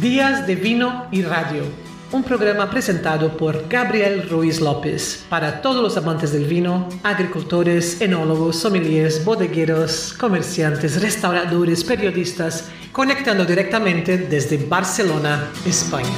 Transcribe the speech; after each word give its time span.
Días 0.00 0.46
de 0.46 0.54
Vino 0.54 1.08
y 1.12 1.20
Radio, 1.20 1.62
un 2.10 2.24
programa 2.24 2.70
presentado 2.70 3.36
por 3.36 3.68
Gabriel 3.68 4.30
Ruiz 4.30 4.58
López 4.58 5.26
para 5.28 5.60
todos 5.60 5.82
los 5.82 5.94
amantes 5.98 6.32
del 6.32 6.46
vino, 6.46 6.88
agricultores, 7.02 8.00
enólogos, 8.00 8.56
sommeliers, 8.56 9.22
bodegueros, 9.26 10.14
comerciantes, 10.18 11.02
restauradores, 11.02 11.84
periodistas, 11.84 12.72
conectando 12.92 13.44
directamente 13.44 14.16
desde 14.16 14.56
Barcelona, 14.66 15.50
España. 15.66 16.08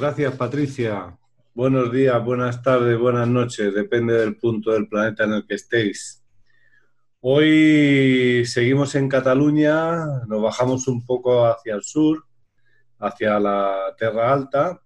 Gracias, 0.00 0.34
Patricia. 0.34 1.16
Buenos 1.54 1.92
días, 1.92 2.24
buenas 2.24 2.60
tardes, 2.60 2.98
buenas 2.98 3.28
noches, 3.28 3.72
depende 3.72 4.14
del 4.14 4.34
punto 4.34 4.72
del 4.72 4.88
planeta 4.88 5.22
en 5.22 5.34
el 5.34 5.46
que 5.46 5.54
estéis. 5.54 6.23
Hoy 7.26 8.44
seguimos 8.44 8.94
en 8.96 9.08
Cataluña, 9.08 10.26
nos 10.26 10.42
bajamos 10.42 10.86
un 10.88 11.06
poco 11.06 11.46
hacia 11.46 11.74
el 11.74 11.82
sur, 11.82 12.22
hacia 12.98 13.40
la 13.40 13.94
Tierra 13.96 14.30
Alta, 14.30 14.82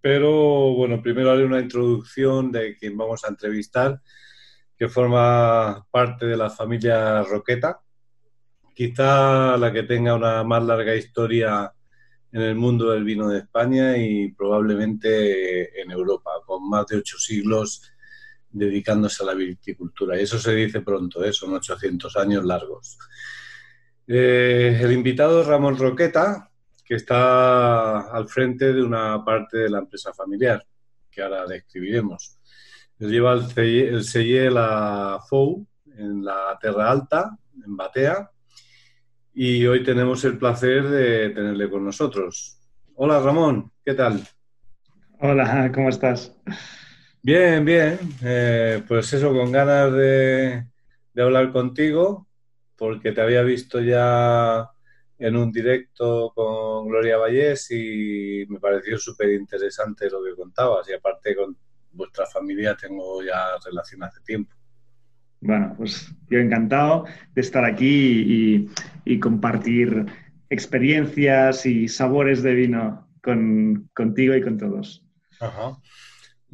pero 0.00 0.72
bueno, 0.72 1.02
primero 1.02 1.30
haré 1.30 1.44
una 1.44 1.60
introducción 1.60 2.50
de 2.50 2.74
quien 2.78 2.96
vamos 2.96 3.22
a 3.22 3.28
entrevistar, 3.28 4.00
que 4.78 4.88
forma 4.88 5.86
parte 5.90 6.24
de 6.24 6.38
la 6.38 6.48
familia 6.48 7.22
Roqueta, 7.22 7.80
quizá 8.74 9.58
la 9.58 9.70
que 9.70 9.82
tenga 9.82 10.14
una 10.14 10.42
más 10.42 10.64
larga 10.64 10.94
historia 10.94 11.70
en 12.32 12.40
el 12.40 12.54
mundo 12.54 12.92
del 12.92 13.04
vino 13.04 13.28
de 13.28 13.40
España 13.40 13.98
y 13.98 14.32
probablemente 14.32 15.82
en 15.82 15.90
Europa, 15.90 16.30
con 16.46 16.66
más 16.66 16.86
de 16.86 16.96
ocho 16.96 17.18
siglos 17.18 17.93
dedicándose 18.54 19.22
a 19.22 19.26
la 19.26 19.34
viticultura. 19.34 20.18
Y 20.18 20.22
eso 20.22 20.38
se 20.38 20.54
dice 20.54 20.80
pronto, 20.80 21.24
¿eh? 21.24 21.32
son 21.32 21.54
800 21.54 22.16
años 22.16 22.44
largos. 22.44 22.96
Eh, 24.06 24.78
el 24.80 24.92
invitado 24.92 25.40
es 25.40 25.46
Ramón 25.46 25.76
Roqueta, 25.76 26.50
que 26.84 26.94
está 26.94 28.12
al 28.12 28.28
frente 28.28 28.72
de 28.72 28.82
una 28.82 29.24
parte 29.24 29.58
de 29.58 29.70
la 29.70 29.78
empresa 29.78 30.12
familiar, 30.14 30.64
que 31.10 31.22
ahora 31.22 31.46
describiremos. 31.46 32.38
Él 33.00 33.10
lleva 33.10 33.32
el 33.32 34.04
selle, 34.04 34.50
la 34.50 35.20
FOU 35.28 35.66
en 35.96 36.24
la 36.24 36.56
Terra 36.60 36.90
Alta, 36.90 37.36
en 37.64 37.76
Batea, 37.76 38.30
y 39.34 39.66
hoy 39.66 39.82
tenemos 39.82 40.24
el 40.24 40.38
placer 40.38 40.88
de 40.88 41.30
tenerle 41.30 41.68
con 41.68 41.84
nosotros. 41.84 42.60
Hola 42.94 43.18
Ramón, 43.18 43.72
¿qué 43.84 43.94
tal? 43.94 44.22
Hola, 45.18 45.72
¿cómo 45.74 45.88
estás? 45.88 46.32
Bien, 47.24 47.64
bien. 47.64 47.98
Eh, 48.22 48.82
pues 48.86 49.10
eso, 49.14 49.32
con 49.32 49.50
ganas 49.50 49.90
de, 49.94 50.66
hablar 51.16 51.52
contigo, 51.52 52.28
porque 52.76 53.12
te 53.12 53.22
había 53.22 53.40
visto 53.40 53.80
ya 53.80 54.68
en 55.18 55.34
un 55.34 55.50
directo 55.50 56.32
con 56.34 56.86
Gloria 56.86 57.16
Vallés 57.16 57.70
y 57.70 58.44
me 58.50 58.60
pareció 58.60 58.98
súper 58.98 59.30
interesante 59.30 60.10
lo 60.10 60.22
que 60.22 60.36
contabas. 60.36 60.86
Y 60.90 60.92
aparte 60.92 61.34
con 61.34 61.56
vuestra 61.92 62.26
familia 62.26 62.76
tengo 62.76 63.22
ya 63.22 63.56
relación 63.64 64.02
hace 64.02 64.20
tiempo. 64.20 64.54
Bueno, 65.40 65.72
pues 65.78 66.14
yo 66.28 66.38
encantado 66.38 67.06
de 67.34 67.40
estar 67.40 67.64
aquí 67.64 68.68
y, 69.06 69.18
compartir 69.18 70.04
experiencias 70.50 71.64
y 71.64 71.88
sabores 71.88 72.42
de 72.42 72.52
vino 72.52 73.08
con, 73.22 73.88
contigo 73.94 74.34
y 74.34 74.42
con 74.42 74.58
todos. 74.58 75.02
Ajá. 75.40 75.78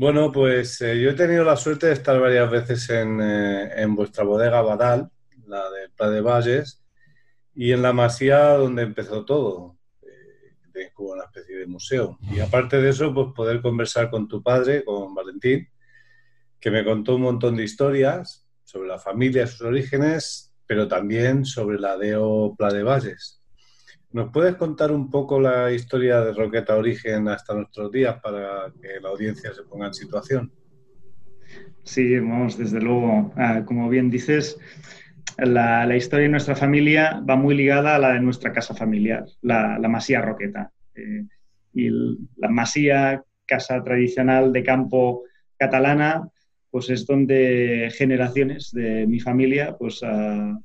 Bueno, 0.01 0.33
pues 0.33 0.81
eh, 0.81 0.98
yo 0.98 1.11
he 1.11 1.12
tenido 1.12 1.45
la 1.45 1.59
suerte 1.59 1.89
de 1.89 1.93
estar 1.93 2.19
varias 2.19 2.51
veces 2.51 2.89
en, 2.89 3.20
eh, 3.20 3.87
vuestra 3.91 4.25
bodega 4.25 4.62
Badal, 4.62 5.11
la 5.47 5.69
de 5.69 5.91
Pla 5.95 6.09
de 6.09 6.23
Valles, 6.23 6.83
y 7.55 7.73
en 7.73 7.83
la 7.83 7.93
masía 7.93 8.55
donde 8.55 8.81
empezó 8.81 9.27
todo, 9.27 9.77
eh, 10.01 10.91
como 10.95 11.11
una 11.11 11.25
especie 11.25 11.55
de 11.55 11.67
museo. 11.67 12.19
Y 12.33 12.41
aparte 12.41 12.81
de 12.81 12.89
eso, 12.89 13.12
pues 13.12 13.27
poder 13.37 13.60
conversar 13.60 14.09
con 14.09 14.27
tu 14.27 14.43
padre, 14.43 14.87
con 14.87 15.15
Valentín, 15.15 15.69
que 16.59 16.71
me 16.71 16.83
contó 16.83 17.16
un 17.16 17.22
montón 17.22 17.56
de 17.56 17.65
historias 17.65 18.49
sobre 18.65 18.89
la 18.89 18.99
familia, 18.99 19.47
sus 19.47 19.60
orígenes, 19.60 20.55
pero 20.66 20.89
también 20.89 21.44
sobre 21.44 21.78
la 21.78 21.99
DEO 21.99 22.55
Pla 22.56 22.72
de 22.72 22.83
Valles. 22.83 23.40
¿Nos 24.12 24.32
puedes 24.32 24.56
contar 24.56 24.91
un 24.91 25.09
poco 25.09 25.41
la 25.41 25.71
historia 25.71 26.21
de 26.21 26.32
Roqueta 26.32 26.76
Origen 26.76 27.28
hasta 27.28 27.54
nuestros 27.54 27.93
días 27.93 28.21
para 28.21 28.72
que 28.82 29.00
la 29.00 29.09
audiencia 29.09 29.54
se 29.54 29.62
ponga 29.62 29.87
en 29.87 29.94
situación? 29.94 30.53
Sí, 31.84 32.19
vamos, 32.19 32.59
desde 32.59 32.81
luego. 32.81 33.32
Ah, 33.37 33.62
como 33.65 33.88
bien 33.88 34.10
dices, 34.10 34.59
la, 35.38 35.97
historia 35.97 36.25
de 36.25 36.31
nuestra 36.31 36.56
familia 36.56 37.22
va 37.28 37.37
muy 37.37 37.54
ligada 37.54 37.94
a 37.94 37.98
la 38.00 38.15
de 38.15 38.21
nuestra 38.21 38.53
casa 38.53 38.75
familiar, 38.75 39.26
la, 39.43 39.78
Masía 39.88 40.21
Roqueta. 40.22 40.72
Eh, 40.97 41.27
y 41.75 41.91
la 42.37 42.48
Masía, 42.48 43.22
casa 43.47 43.81
tradicional 43.84 44.53
de 44.53 44.65
campo 44.65 45.22
catalana, 45.56 46.28
pues 46.69 46.91
es 46.91 47.06
donde 47.06 47.92
generaciones 47.97 48.72
de 48.72 49.06
mi 49.06 49.21
familia, 49.21 49.77
pues, 49.78 50.00
ah, 50.03 50.59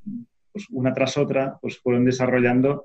pues 0.50 0.66
una 0.70 0.92
tras 0.92 1.16
otra, 1.16 1.58
pues 1.60 1.78
fueron 1.78 2.04
desarrollando 2.04 2.84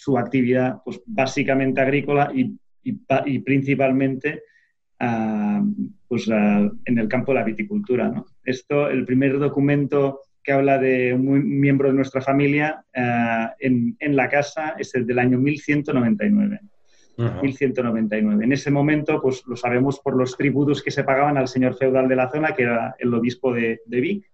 su 0.00 0.16
actividad 0.16 0.80
pues, 0.82 1.02
básicamente 1.04 1.78
agrícola 1.82 2.32
y, 2.34 2.56
y, 2.82 3.38
principalmente 3.40 4.44
ah, 4.98 5.62
pues, 6.08 6.26
ah, 6.32 6.70
en 6.86 6.98
el 6.98 7.06
campo 7.06 7.32
de 7.32 7.38
la 7.38 7.44
viticultura. 7.44 8.08
¿no? 8.08 8.24
Esto, 8.42 8.88
el 8.88 9.04
primer 9.04 9.38
documento 9.38 10.20
que 10.42 10.52
habla 10.52 10.78
de 10.78 11.12
un 11.12 11.60
miembro 11.60 11.88
de 11.88 11.94
nuestra 11.94 12.22
familia 12.22 12.82
ah, 12.96 13.54
en, 13.60 13.94
en, 13.98 14.16
la 14.16 14.30
casa 14.30 14.74
es 14.78 14.94
el 14.94 15.06
del 15.06 15.18
año 15.18 15.38
1199. 15.38 16.60
1199. 17.42 18.42
En 18.42 18.52
ese 18.52 18.70
momento, 18.70 19.20
pues 19.20 19.42
lo 19.46 19.54
sabemos 19.54 20.00
por 20.00 20.16
los 20.16 20.34
tributos 20.34 20.82
que 20.82 20.90
se 20.90 21.04
pagaban 21.04 21.36
al 21.36 21.48
señor 21.48 21.76
feudal 21.76 22.08
de 22.08 22.16
la 22.16 22.30
zona, 22.30 22.54
que 22.54 22.62
era 22.62 22.96
el 22.98 23.12
obispo 23.12 23.52
de, 23.52 23.80
de 23.84 24.00
Vic, 24.00 24.30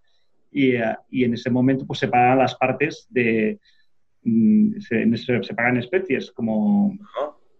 y, 0.53 0.75
y, 1.11 1.25
en 1.25 1.35
ese 1.35 1.51
momento 1.51 1.85
pues, 1.85 1.99
se 1.99 2.07
pagaban 2.07 2.39
las 2.39 2.55
partes 2.55 3.09
de, 3.11 3.59
Mm, 4.29 4.81
se, 4.81 5.55
pagan 5.55 5.77
especies 5.77 6.33
como, 6.33 6.99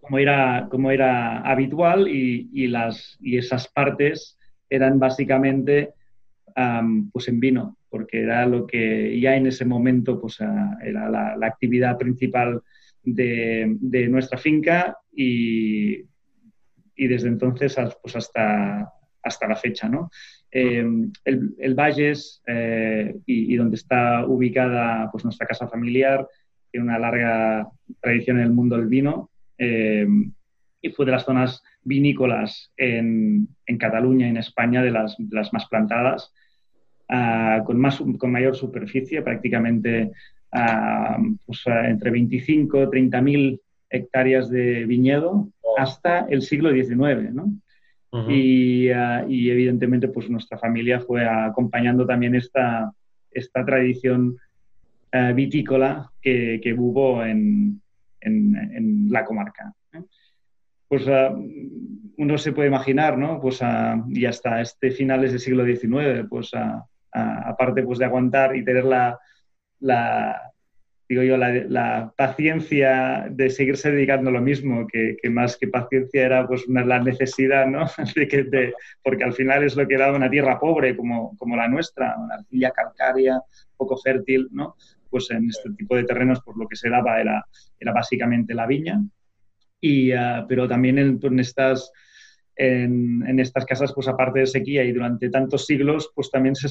como, 0.01 0.19
era, 0.19 0.67
como 0.69 0.91
era 0.91 1.39
habitual 1.43 2.09
y, 2.09 2.67
las, 2.67 3.17
y 3.21 3.39
esas 3.39 3.69
partes 3.69 4.37
eran 4.69 4.99
básicamente 4.99 5.95
pues 7.13 7.29
en 7.29 7.39
vino, 7.39 7.77
porque 7.89 8.23
era 8.23 8.47
lo 8.47 8.67
que 8.67 9.21
ya 9.21 9.37
en 9.37 9.47
ese 9.47 9.65
momento 9.65 10.21
pues, 10.21 10.39
era 10.83 11.09
la, 11.09 11.47
actividad 11.47 11.99
principal 11.99 12.61
de, 13.05 14.09
nuestra 14.11 14.39
finca 14.39 14.99
y, 15.13 15.99
y, 16.97 17.07
desde 17.07 17.29
entonces 17.29 17.77
pues 18.03 18.17
hasta, 18.17 18.91
hasta 19.23 19.47
la 19.47 19.55
fecha. 19.55 19.89
¿no? 19.89 20.11
Em, 20.51 21.13
el, 21.25 21.55
el, 21.59 21.75
Valles 21.75 22.43
eh, 22.47 23.15
y, 23.25 23.55
y, 23.55 23.57
donde 23.57 23.77
está 23.77 24.27
ubicada 24.27 25.09
pues, 25.13 25.23
nuestra 25.23 25.47
casa 25.47 25.69
familiar 25.69 26.27
tiene 26.77 26.91
una 26.91 26.99
larga 26.99 27.71
tradición 28.03 28.37
en 28.37 28.45
el 28.45 28.53
mundo 28.53 28.77
del 28.77 28.87
vino 28.87 29.31
eh, 29.57 30.07
y 30.83 30.91
fue 30.91 31.07
de 31.07 31.13
las 31.13 31.25
zonas 31.25 31.63
vinícolas 31.83 32.71
en, 32.77 33.49
en 33.65 33.79
Cataluña 33.79 34.27
y 34.27 34.31
en 34.31 34.37
España 34.37 34.83
de 34.83 34.91
las, 34.91 35.17
las 35.31 35.55
más 35.55 35.67
plantadas, 35.69 36.35
ah, 37.09 37.63
con, 37.65 37.81
más, 37.81 38.03
con 38.19 38.31
mayor 38.31 38.57
superficie, 38.57 39.23
prácticamente 39.23 40.13
ah, 40.53 41.17
pues, 41.47 41.63
ah, 41.67 41.89
entre 41.89 42.11
25 42.11 42.83
y 42.83 42.91
30 42.91 43.23
mil 43.23 43.61
hectáreas 43.89 44.51
de 44.51 44.85
viñedo 44.85 45.49
hasta 45.79 46.27
el 46.29 46.43
siglo 46.43 46.71
XIX. 46.73 47.33
¿no? 47.33 47.53
y, 48.29 48.89
y, 48.89 49.51
evidentemente 49.51 50.09
pues 50.09 50.29
nuestra 50.29 50.59
familia 50.59 51.01
fue 51.01 51.27
acompañando 51.27 52.07
también 52.07 52.35
esta, 52.35 52.93
esta 53.31 53.65
tradición 53.65 54.37
eh, 55.17 55.33
vitícola 55.33 56.11
que, 56.21 56.75
hubo 56.77 57.25
en, 57.25 57.81
la 59.09 59.25
comarca. 59.25 59.73
Pues 60.89 61.05
eh, 61.07 61.31
uno 62.19 62.39
se 62.39 62.53
puede 62.53 62.69
imaginar, 62.69 63.17
¿no? 63.17 63.41
Pues, 63.41 63.61
y 64.09 64.25
hasta 64.27 64.61
este 64.61 64.91
finales 64.91 65.31
del 65.31 65.41
siglo 65.41 65.65
XIX, 65.65 66.27
pues 66.29 66.51
aparte 67.13 67.83
pues, 67.83 67.99
de 67.99 68.05
aguantar 68.05 68.57
y 68.57 68.65
tener 68.65 68.85
la, 68.85 69.19
digo 71.09 71.23
yo, 71.23 71.37
la, 71.37 72.13
paciencia 72.17 73.27
de 73.31 73.51
seguirse 73.51 73.91
dedicando 73.91 74.31
a 74.31 74.33
lo 74.33 74.41
mismo, 74.41 74.87
que, 74.87 75.17
más 75.31 75.57
que 75.57 75.69
paciencia 75.69 76.25
era 76.25 76.47
pues 76.47 76.67
una, 76.67 76.85
la 76.85 77.01
necesidad, 77.01 77.67
¿no? 77.67 77.87
De 78.15 78.73
porque 79.03 79.25
al 79.25 79.33
final 79.33 79.63
es 79.63 79.77
lo 79.77 79.87
que 79.87 79.97
da 79.97 80.13
una 80.13 80.31
tierra 80.31 80.59
pobre 80.59 80.97
como, 80.97 81.37
como 81.37 81.57
la 81.57 81.69
nuestra, 81.69 82.17
una 82.19 82.37
arcilla 82.37 82.71
calcárea, 82.71 83.41
poco 83.77 83.97
fértil, 83.97 84.49
¿no? 84.51 84.77
Pues 85.11 85.31
en 85.31 85.49
este 85.49 85.71
tipo 85.71 85.97
de 85.97 86.05
terrenos 86.05 86.41
por 86.41 86.59
lo 86.59 86.67
que 86.67 86.77
se 86.77 86.91
daba 86.91 87.21
era, 87.21 87.45
era 87.79 87.93
básicamente 87.93 88.55
la 88.55 88.67
viña, 88.67 89.01
y, 89.81 90.13
ah, 90.13 90.45
pero 90.49 90.69
también 90.69 90.99
en, 90.99 91.39
estas, 91.39 91.93
en, 92.57 93.39
estas 93.39 93.65
casas, 93.65 93.93
pues 93.93 94.09
aparte 94.09 94.41
de 94.41 94.47
sequía 94.47 94.85
y 94.85 94.93
durante 94.93 95.31
tantos 95.31 95.67
siglos, 95.67 96.11
pues 96.15 96.31
también 96.31 96.55
se, 96.55 96.69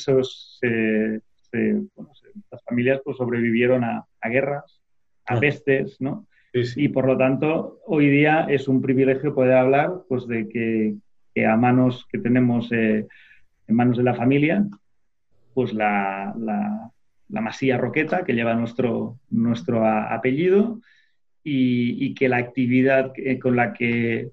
las 2.52 2.64
familias 2.66 3.02
pues 3.04 3.18
sobrevivieron 3.18 3.84
a, 3.84 4.06
guerras, 4.24 4.82
a 5.28 5.40
pestes, 5.40 5.98
¿no? 6.00 6.28
Y 6.54 6.88
por 6.88 7.06
lo 7.06 7.18
tanto, 7.18 7.80
hoy 7.86 8.10
día 8.10 8.48
es 8.50 8.70
un 8.70 8.82
privilegio 8.82 9.36
poder 9.36 9.54
hablar 9.54 9.92
pues, 10.08 10.26
de 10.26 10.48
que, 10.48 11.46
a 11.46 11.58
manos 11.58 12.06
que 12.10 12.18
tenemos 12.18 12.72
eh, 12.72 13.06
en 13.68 13.76
manos 13.76 13.98
de 13.98 14.04
la 14.04 14.16
familia, 14.16 14.66
pues 15.54 15.74
la, 15.74 16.34
la, 16.38 16.92
masía 17.30 17.78
Roqueta, 17.78 18.24
que 18.24 18.34
lleva 18.34 18.56
nuestro, 18.56 19.20
nuestro 19.30 19.86
apellido, 19.88 20.82
y, 21.44 22.16
que 22.16 22.28
la 22.28 22.38
actividad 22.38 23.14
con 23.40 23.56
la 23.56 23.74
que, 23.74 24.32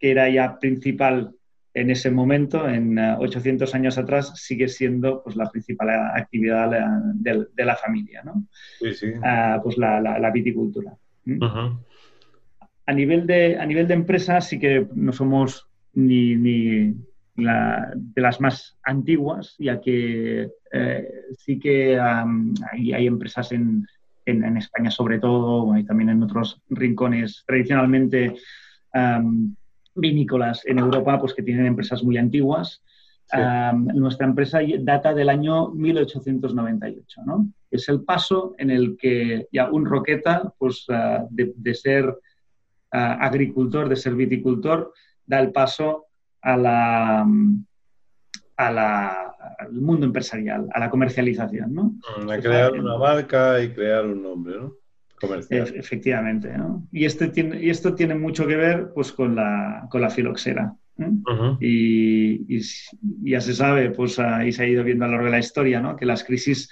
que, 0.00 0.10
era 0.10 0.28
ya 0.28 0.58
principal 0.58 1.32
en 1.72 1.90
ese 1.90 2.10
momento, 2.10 2.68
en 2.68 2.98
800 2.98 3.72
años 3.74 3.98
atrás, 3.98 4.32
sigue 4.34 4.66
siendo 4.66 5.22
pues, 5.22 5.36
la 5.36 5.48
principal 5.48 5.90
actividad 5.90 6.68
de, 7.14 7.46
de 7.54 7.64
la 7.64 7.76
familia, 7.76 8.22
¿no? 8.24 8.48
Sí, 8.80 8.92
sí. 8.92 9.12
Ah, 9.22 9.60
pues 9.62 9.78
la, 9.78 10.00
la 10.00 10.30
viticultura. 10.32 10.96
A 12.86 12.92
nivel, 12.92 13.26
de, 13.26 13.58
a 13.58 13.66
nivel 13.66 13.86
de 13.86 13.94
empresa 13.94 14.40
sí 14.40 14.58
que 14.58 14.86
no 14.94 15.12
somos 15.12 15.68
ni, 15.92 16.36
ni 16.36 16.94
de 17.38 18.20
las 18.20 18.40
más 18.40 18.76
antiguas, 18.82 19.54
ya 19.58 19.80
que 19.80 20.50
eh, 20.72 21.08
sí 21.38 21.58
que 21.58 21.98
hay, 21.98 23.06
empresas 23.06 23.52
en, 23.52 23.86
en, 24.26 24.56
España 24.56 24.90
sobre 24.90 25.18
todo, 25.18 25.76
y 25.76 25.84
también 25.84 26.10
en 26.10 26.22
otros 26.22 26.60
rincones 26.68 27.44
tradicionalmente 27.46 28.34
vinícolas 29.94 30.66
en 30.66 30.78
Europa, 30.78 31.20
pues 31.20 31.34
que 31.34 31.42
tienen 31.42 31.66
empresas 31.66 32.02
muy 32.02 32.16
antiguas. 32.16 32.82
nuestra 33.94 34.26
empresa 34.26 34.60
data 34.80 35.14
del 35.14 35.28
año 35.28 35.70
1898, 35.70 37.22
¿no? 37.24 37.48
es 37.70 37.88
el 37.88 38.02
paso 38.02 38.54
en 38.58 38.70
el 38.70 38.96
que 38.96 39.46
ya 39.52 39.70
un 39.70 39.84
roqueta, 39.84 40.52
pues 40.58 40.86
ah, 40.88 41.26
de, 41.30 41.74
ser 41.74 42.14
ah, 42.92 43.18
agricultor, 43.20 43.88
de 43.88 43.96
ser 43.96 44.14
viticultor, 44.14 44.92
da 45.26 45.40
el 45.40 45.52
paso 45.52 46.06
a 46.48 46.56
la, 46.56 47.26
a 48.56 48.72
la, 48.72 49.34
al 49.58 49.72
mundo 49.72 50.06
empresarial, 50.06 50.66
a 50.72 50.80
la 50.80 50.88
comercialización. 50.88 51.74
¿no? 51.74 51.94
Mm, 52.22 52.30
a 52.30 52.38
crear 52.38 52.72
una 52.72 52.96
marca 52.96 53.62
y 53.62 53.72
crear 53.74 54.06
un 54.06 54.22
nombre, 54.22 54.56
¿no? 54.58 54.72
Comercial. 55.20 55.72
Efectivamente, 55.74 56.56
¿no? 56.56 56.86
Y, 56.92 57.04
este 57.04 57.28
tiene, 57.28 57.60
y 57.60 57.70
esto 57.70 57.94
tiene 57.94 58.14
mucho 58.14 58.46
que 58.46 58.56
ver 58.56 58.92
pues, 58.94 59.12
con, 59.12 59.34
la, 59.34 59.86
con 59.90 60.00
la 60.00 60.10
filoxera. 60.10 60.74
¿eh? 60.98 61.10
y, 61.60 62.60
ya 63.30 63.40
se 63.40 63.54
sabe, 63.54 63.90
pues 63.90 64.18
ahí 64.18 64.50
se 64.52 64.62
ha 64.62 64.66
ido 64.66 64.84
viendo 64.84 65.04
a 65.04 65.08
lo 65.08 65.12
largo 65.14 65.26
de 65.26 65.32
la 65.32 65.38
historia, 65.38 65.80
¿no? 65.80 65.96
que 65.96 66.06
las 66.06 66.24
crisis 66.24 66.70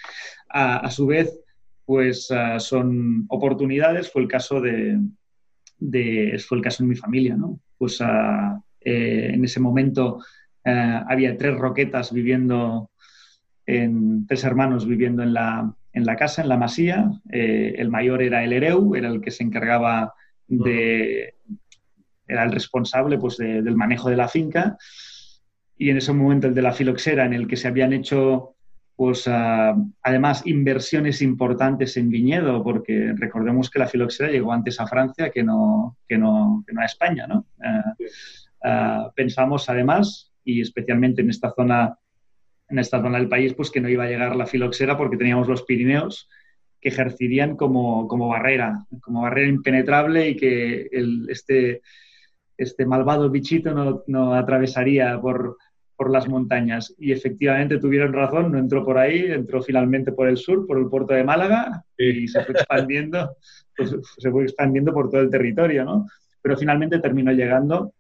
a, 0.49 0.91
su 0.91 1.07
vez, 1.07 1.39
pues 1.85 2.29
son 2.59 3.27
oportunidades. 3.29 4.11
Fue 4.11 4.23
el 4.23 4.29
caso 4.29 4.61
de, 4.61 4.99
fue 6.39 6.59
el 6.59 6.65
caso 6.65 6.83
en 6.83 6.89
mi 6.89 6.97
familia, 6.97 7.37
¿no? 7.37 7.61
Pues 7.79 7.99
ah, 8.01 8.59
eh, 8.87 9.33
en 9.35 9.45
ese 9.45 9.59
momento 9.59 10.21
eh, 10.65 11.01
había 11.09 11.37
tres 11.37 11.57
roquetas 11.57 12.13
viviendo, 12.13 12.91
en, 13.67 14.29
tres 14.29 14.45
hermanos 14.45 14.87
viviendo 14.87 15.25
en 15.25 15.35
la, 15.35 15.75
en 15.93 16.07
la 16.07 16.15
casa, 16.15 16.41
en 16.41 16.49
la 16.49 16.57
masía. 16.57 17.11
Eh, 17.33 17.75
el 17.79 17.91
mayor 17.91 18.23
era 18.23 18.45
el 18.45 18.53
Ereu, 18.53 18.95
era 18.95 19.09
el 19.09 19.21
que 19.21 19.33
se 19.33 19.43
encargaba 19.43 20.15
de, 20.47 21.35
era 22.29 22.45
el 22.45 22.53
responsable 22.53 23.19
pues, 23.19 23.39
del 23.39 23.75
manejo 23.75 24.09
de 24.09 24.17
la 24.17 24.29
finca. 24.29 24.79
Y 25.77 25.91
en 25.91 25.97
ese 25.97 26.13
momento 26.13 26.47
el 26.47 26.55
de 26.55 26.63
la 26.63 26.73
filoxera, 26.73 27.25
en 27.25 27.35
el 27.35 27.49
que 27.49 27.57
se 27.57 27.67
habían 27.67 27.93
hecho 27.93 28.55
pues 28.95 29.29
ah, 29.29 29.77
además 30.03 30.47
inversiones 30.47 31.21
importantes 31.21 31.97
en 31.99 32.09
viñedo, 32.09 32.63
porque 32.63 33.13
recordemos 33.17 33.69
que 33.69 33.81
la 33.81 33.89
filoxera 33.89 34.31
llegó 34.31 34.53
antes 34.53 34.81
a 34.81 34.87
Francia 34.87 35.31
que 35.31 35.43
no, 35.43 35.99
que 36.09 36.17
no, 36.17 36.65
a 36.79 36.85
España, 36.85 37.27
¿no? 37.27 37.47
Ah, 37.63 37.95
ah, 38.67 39.13
pensamos 39.15 39.69
además, 39.71 40.33
y 40.45 40.61
especialmente 40.61 41.23
en 41.23 41.31
esta 41.31 41.53
zona 41.55 41.99
en 42.69 42.79
esta 42.79 43.01
zona 43.01 43.19
del 43.19 43.29
país, 43.29 43.55
pues 43.55 43.71
que 43.71 43.81
no 43.81 43.89
iba 43.89 44.05
a 44.05 44.09
llegar 44.09 44.35
la 44.37 44.47
filoxera 44.47 44.97
porque 44.97 45.17
teníamos 45.17 45.49
los 45.49 45.63
Pirineos 45.63 46.29
que 46.81 46.89
ejercerían 46.89 47.57
como, 47.57 48.07
barrera, 48.29 48.85
como 49.01 49.23
barrera 49.23 49.49
impenetrable 49.49 50.31
y 50.31 50.37
que 50.37 50.89
este, 51.29 51.83
este 52.57 52.87
malvado 52.87 53.31
bichito 53.31 53.73
no, 53.73 54.03
no 54.07 54.35
atravesaría 54.35 55.19
por, 55.21 55.57
por 55.97 56.11
las 56.11 56.29
montañas. 56.29 56.95
Y 56.99 57.13
efectivamente 57.13 57.79
tuvieron 57.79 58.13
razón, 58.13 58.53
no 58.53 58.59
entró 58.59 58.85
por 58.85 58.99
ahí, 58.99 59.25
entró 59.27 59.63
finalmente 59.63 60.13
por 60.13 60.29
el 60.29 60.37
sur, 60.37 60.67
por 60.67 60.79
el 60.79 60.89
puerto 60.89 61.15
de 61.15 61.25
Málaga, 61.25 61.85
y 61.97 62.29
se 62.29 62.45
fue 62.45 62.55
expandiendo, 62.55 63.37
pues, 63.77 63.95
se 64.19 64.31
fue 64.31 64.43
expandiendo 64.43 64.93
por 64.93 65.09
todo 65.09 65.21
el 65.23 65.31
territorio, 65.31 65.85
¿no? 65.85 66.07
Pero 66.43 66.57
finalmente 66.57 67.01
terminó 67.01 67.33
llegando 67.33 67.93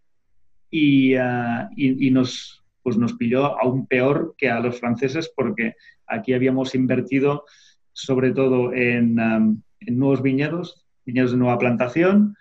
y, 0.70 1.14
ah, 1.14 1.68
y, 1.76 2.10
nos, 2.10 2.64
pues 2.82 2.96
nos 2.96 3.14
pilló 3.14 3.60
aún 3.60 3.86
peor 3.86 4.34
que 4.36 4.50
a 4.50 4.60
los 4.60 4.78
franceses 4.78 5.32
porque 5.34 5.74
aquí 6.06 6.34
habíamos 6.34 6.74
invertido 6.74 7.44
sobre 7.92 8.32
todo 8.32 8.72
en, 8.74 9.18
en 9.18 9.98
nuevos 9.98 10.22
viñedos, 10.22 10.86
viñedos 11.04 11.32
de 11.32 11.38
nueva 11.38 11.58
plantación, 11.58 12.36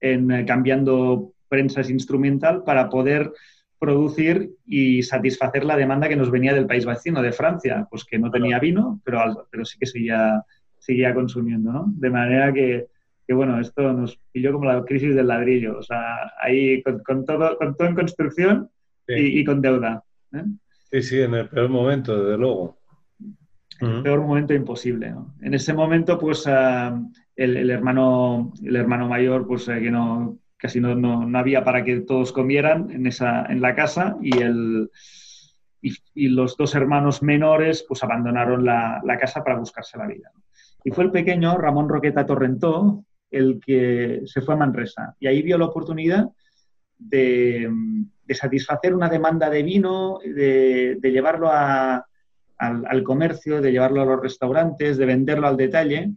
en 0.00 0.30
eh, 0.30 0.44
cambiando 0.44 1.32
prensas 1.48 1.90
instrumental 1.90 2.62
para 2.64 2.88
poder 2.88 3.32
producir 3.78 4.50
y 4.66 5.02
satisfacer 5.02 5.64
la 5.64 5.76
demanda 5.76 6.08
que 6.08 6.16
nos 6.16 6.30
venía 6.30 6.52
del 6.52 6.66
país 6.66 6.84
vecino, 6.84 7.22
de 7.22 7.32
Francia, 7.32 7.86
pues 7.88 8.04
que 8.04 8.18
no 8.18 8.30
tenía 8.30 8.58
vino, 8.58 9.00
pero, 9.04 9.46
pero 9.50 9.64
sí 9.64 9.78
que 9.78 9.86
seguía, 9.86 10.42
seguía 10.78 11.14
consumiendo, 11.14 11.72
¿no? 11.72 11.84
De 11.88 12.10
manera 12.10 12.52
que, 12.52 12.88
que, 13.28 13.34
bueno, 13.34 13.60
esto 13.60 13.92
nos 13.92 14.18
pilló 14.32 14.52
como 14.52 14.64
la 14.64 14.82
crisis 14.86 15.14
del 15.14 15.28
ladrillo, 15.28 15.78
o 15.78 15.82
sea, 15.82 16.32
ahí 16.40 16.82
con, 16.82 17.26
todo, 17.26 17.58
con 17.58 17.76
todo 17.76 17.86
en 17.86 17.94
construcción 17.94 18.70
y, 19.06 19.44
con 19.44 19.60
deuda. 19.60 20.02
¿eh? 20.32 20.44
Sí, 20.90 21.02
sí, 21.02 21.20
en 21.20 21.34
el 21.34 21.48
peor 21.48 21.68
momento, 21.68 22.24
desde 22.24 22.38
luego. 22.38 22.78
El 23.80 24.02
peor 24.02 24.22
momento 24.22 24.54
imposible, 24.54 25.10
¿no? 25.10 25.34
En 25.42 25.52
ese 25.52 25.74
momento, 25.74 26.18
pues, 26.18 26.46
ah, 26.46 27.00
el, 27.36 27.56
el, 27.58 27.70
hermano, 27.70 28.54
el 28.64 28.74
hermano 28.74 29.06
mayor, 29.08 29.46
pues, 29.46 29.68
eh, 29.68 29.78
que 29.78 29.90
no 29.90 30.38
casi 30.56 30.80
no, 30.80 30.94
no, 30.94 31.38
había 31.38 31.62
para 31.62 31.84
que 31.84 32.00
todos 32.00 32.32
comieran 32.32 32.90
en, 32.90 33.06
esa, 33.06 33.44
en 33.46 33.60
la 33.60 33.74
casa 33.74 34.16
y, 34.20 34.38
el, 34.38 34.90
y, 35.80 36.28
los 36.28 36.56
dos 36.56 36.74
hermanos 36.74 37.22
menores 37.22 37.84
pues 37.86 38.02
abandonaron 38.02 38.64
la, 38.64 39.00
la, 39.04 39.18
casa 39.18 39.44
para 39.44 39.58
buscarse 39.58 39.96
la 39.96 40.08
vida. 40.08 40.32
Y 40.82 40.90
fue 40.90 41.04
el 41.04 41.12
pequeño 41.12 41.56
Ramón 41.58 41.88
Roqueta 41.88 42.26
Torrentó 42.26 43.04
el 43.30 43.60
que 43.64 44.22
se 44.26 44.40
fue 44.40 44.54
a 44.54 44.58
Manresa 44.58 45.14
y 45.20 45.26
ahí 45.26 45.42
vio 45.42 45.58
la 45.58 45.66
oportunidad 45.66 46.28
de, 46.98 47.70
de 48.24 48.34
satisfacer 48.34 48.94
una 48.94 49.08
demanda 49.08 49.48
de 49.50 49.62
vino, 49.62 50.18
de, 50.24 50.96
de 51.00 51.12
llevarlo 51.12 51.48
a, 51.50 52.06
al, 52.58 52.86
al, 52.86 53.02
comercio, 53.02 53.60
de 53.60 53.70
llevarlo 53.70 54.02
a 54.02 54.06
los 54.06 54.20
restaurantes, 54.20 54.96
de 54.96 55.06
venderlo 55.06 55.46
al 55.46 55.56
detalle 55.56 56.12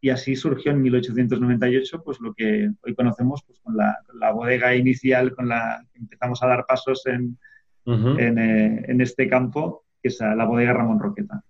y 0.00 0.10
así 0.10 0.36
surgió 0.36 0.72
en 0.72 0.82
1898 0.82 2.02
pues 2.04 2.20
lo 2.20 2.32
que 2.34 2.70
hoy 2.82 2.94
conocemos 2.94 3.42
pues, 3.46 3.58
con, 3.60 3.76
la, 3.76 4.32
bodega 4.32 4.74
inicial 4.74 5.34
con 5.34 5.48
la 5.48 5.82
que 5.92 5.98
empezamos 5.98 6.42
a 6.42 6.46
dar 6.46 6.66
pasos 6.66 7.04
en, 7.06 7.38
eh, 7.86 8.84
en, 8.86 9.00
este 9.00 9.28
campo, 9.28 9.84
que 10.02 10.08
es 10.08 10.20
la 10.20 10.44
bodega 10.44 10.74
Ramón 10.74 11.00
Roqueta. 11.00 11.42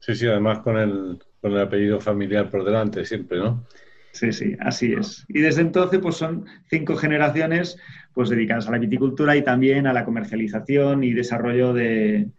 Sí, 0.00 0.14
sí, 0.14 0.26
además 0.26 0.60
con 0.60 0.76
el, 0.76 1.18
con 1.40 1.52
el 1.52 1.60
apellido 1.60 2.00
familiar 2.00 2.50
por 2.50 2.64
delante 2.64 3.04
siempre, 3.04 3.38
¿no? 3.38 3.64
Sí, 4.16 4.32
sí, 4.32 4.56
así 4.60 4.94
es. 4.94 5.26
Y 5.28 5.40
desde 5.40 5.60
entonces 5.60 6.00
pues 6.00 6.16
son 6.16 6.46
cinco 6.70 6.96
generaciones 6.96 7.76
pues 8.14 8.30
dedicadas 8.30 8.66
a 8.66 8.70
la 8.70 8.78
viticultura 8.78 9.36
y 9.36 9.42
también 9.42 9.86
a 9.86 9.92
la 9.92 10.06
comercialización 10.06 11.04
y 11.04 11.12
desarrollo 11.12 11.74
de, 11.74 12.30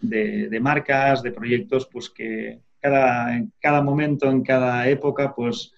de, 0.00 0.60
marcas, 0.62 1.22
de 1.22 1.32
proyectos 1.32 1.90
pues 1.92 2.08
que, 2.08 2.62
en 2.80 3.52
cada 3.60 3.82
momento, 3.82 4.30
en 4.30 4.42
cada 4.42 4.88
época, 4.88 5.34
pues 5.34 5.74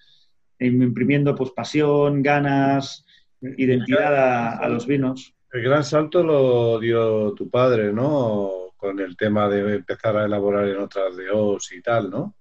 imprimiendo 0.59 1.35
pues 1.35 1.51
pasión, 1.51 2.23
ganas, 2.23 3.05
identidad 3.41 4.63
a, 4.63 4.69
los 4.69 4.87
vinos. 4.87 5.35
El 5.51 5.63
gran 5.63 5.83
salto 5.83 6.23
lo 6.23 6.79
dio 6.79 7.33
tu 7.33 7.49
padre, 7.49 7.91
¿no? 7.91 8.71
Con 8.77 9.01
el 9.01 9.17
tema 9.17 9.49
de 9.49 9.75
empezar 9.75 10.15
a 10.15 10.23
elaborar 10.23 10.69
en 10.69 10.77
otras 10.77 11.17
de 11.17 11.29
os 11.29 11.69
y 11.73 11.81
tal, 11.81 12.09
¿no? 12.09 12.35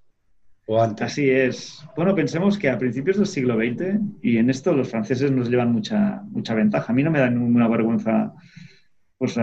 Así 1.00 1.30
es. 1.30 1.82
Bueno, 1.96 2.14
pensemos 2.14 2.58
que 2.58 2.68
a 2.68 2.78
principios 2.78 3.16
del 3.16 3.26
siglo 3.26 3.56
XX, 3.56 4.00
y 4.20 4.37
en 4.37 4.50
esto 4.50 4.75
los 4.75 4.90
franceses 4.90 5.32
nos 5.32 5.48
llevan 5.48 5.72
mucha, 5.72 6.22
mucha 6.28 6.54
ventaja. 6.54 6.92
A 6.92 6.94
mí 6.94 7.02
no 7.02 7.10
me 7.10 7.20
da 7.20 7.30
ninguna 7.30 7.68
vergüenza 7.68 8.34
pues, 9.16 9.37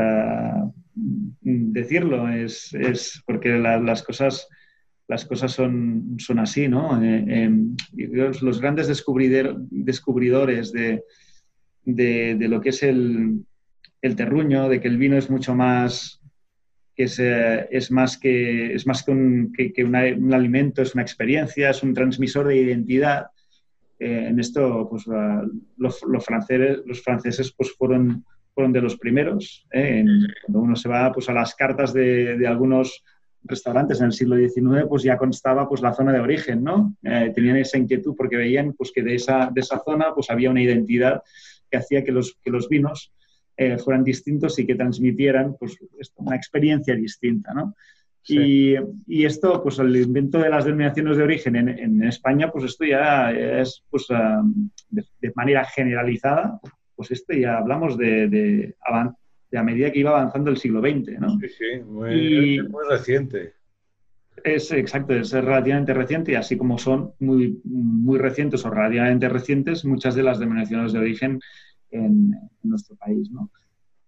decirlo, 1.42 2.30
es, 2.30 2.74
es 2.76 3.24
porque 3.26 3.58
las 3.58 4.04
cosas 4.04 4.48
las 5.08 5.26
cosas 5.26 5.52
son, 5.52 6.18
son 6.18 6.40
así, 6.40 6.68
¿no? 6.68 7.02
Eh, 7.04 7.26
em, 7.28 7.76
los 8.42 8.60
grandes 8.60 8.88
descubridores 8.88 10.72
de, 10.72 11.04
de, 11.84 12.48
lo 12.48 12.60
que 12.60 12.70
es 12.70 12.82
el, 12.82 13.46
el, 14.02 14.16
terruño, 14.16 14.68
de 14.68 14.82
que 14.82 14.88
el 14.88 14.98
vino 14.98 15.16
es 15.16 15.30
mucho 15.30 15.54
más 15.54 16.22
que 16.96 17.04
es, 17.04 17.20
eh, 17.20 17.68
es 17.70 17.92
más 17.92 18.18
que, 18.18 18.74
es 18.74 18.88
más 18.88 19.04
que, 19.04 19.12
un, 19.12 19.54
que, 19.54 19.84
un 19.84 20.34
alimento, 20.34 20.82
es 20.82 20.94
una 20.94 21.04
experiencia, 21.04 21.70
es 21.70 21.84
un 21.84 21.94
transmisor 21.94 22.48
de 22.48 22.58
identidad. 22.58 23.28
eh, 24.00 24.28
en 24.30 24.40
esto, 24.40 24.88
pues 24.90 25.06
los, 25.78 26.26
franceses, 26.26 26.80
los 26.86 27.02
franceses 27.02 27.54
pues, 27.56 27.74
fueron, 27.78 28.26
fueron 28.54 28.72
de 28.72 28.82
los 28.82 28.98
primeros. 28.98 29.66
¿eh? 29.72 30.06
cuando 30.46 30.60
uno 30.62 30.76
se 30.76 30.90
va 30.90 31.12
pues, 31.12 31.30
a 31.30 31.34
las 31.34 31.54
cartas 31.54 31.94
de, 31.94 32.38
de, 32.38 32.48
algunos 32.48 33.04
restaurantes 33.44 34.00
en 34.00 34.08
el 34.08 34.14
siglo 34.14 34.38
XIX, 34.38 34.88
pues 34.88 35.04
ya 35.04 35.18
constaba 35.18 35.68
pues, 35.68 35.82
la 35.82 35.94
zona 35.94 36.14
de 36.14 36.20
origen, 36.20 36.64
¿no? 36.64 36.96
Tenían 37.02 37.58
esa 37.58 37.78
inquietud 37.78 38.16
porque 38.18 38.38
veían 38.38 38.74
pues, 38.74 38.92
que 38.94 39.04
de 39.04 39.16
esa, 39.16 39.50
de 39.54 39.62
esa 39.62 39.82
zona 39.84 40.14
pues, 40.14 40.30
había 40.30 40.50
una 40.50 40.62
identidad 40.62 41.22
que 41.70 41.78
hacía 41.78 42.04
que 42.04 42.12
los, 42.12 42.38
que 42.42 42.52
los 42.52 42.68
vinos 42.70 43.12
fueran 43.84 44.04
distintos 44.04 44.60
y 44.60 44.66
que 44.66 44.76
transmitieran 44.76 45.56
pues, 45.58 45.78
una 46.18 46.36
experiencia 46.36 46.96
distinta, 46.96 47.54
¿no? 47.54 47.76
Y, 48.28 49.26
esto, 49.26 49.62
pues 49.62 49.78
el 49.80 49.96
invento 49.96 50.40
de 50.40 50.50
las 50.50 50.66
denominaciones 50.66 51.18
de 51.18 51.24
origen 51.24 51.56
en, 51.56 52.04
España, 52.04 52.52
pues 52.52 52.66
esto 52.66 52.84
ya 52.84 53.32
es, 53.32 53.84
pues 53.90 54.08
de, 54.90 55.32
manera 55.36 55.64
generalizada, 55.66 56.60
pues 56.96 57.12
esto 57.12 57.34
ya 57.34 57.58
hablamos 57.58 57.98
de, 57.98 58.28
de, 58.28 58.76
a 58.88 59.64
medida 59.64 59.92
que 59.92 60.00
iba 60.00 60.12
avanzando 60.12 60.50
el 60.50 60.58
siglo 60.58 60.82
XX, 60.82 61.20
¿no? 61.20 61.40
Sí, 61.40 61.50
sí, 61.50 61.84
muy, 61.86 62.68
muy 62.68 62.84
reciente. 62.90 63.54
Es 64.44 64.72
exacto, 64.72 65.14
es 65.14 65.32
relativamente 65.32 65.94
reciente 65.94 66.34
y 66.34 66.36
así 66.36 66.58
como 66.58 66.78
son 66.78 67.12
muy, 67.20 67.62
muy 67.64 68.18
recientes 68.20 68.66
o 68.66 68.70
relativamente 68.70 69.30
recientes 69.30 69.86
muchas 69.86 70.14
de 70.14 70.24
las 70.24 70.40
denominaciones 70.40 70.94
de 70.94 71.00
origen 71.00 71.40
en, 71.96 72.34
en 72.64 72.70
nuestro 72.70 72.96
país, 72.96 73.30
¿no? 73.32 73.50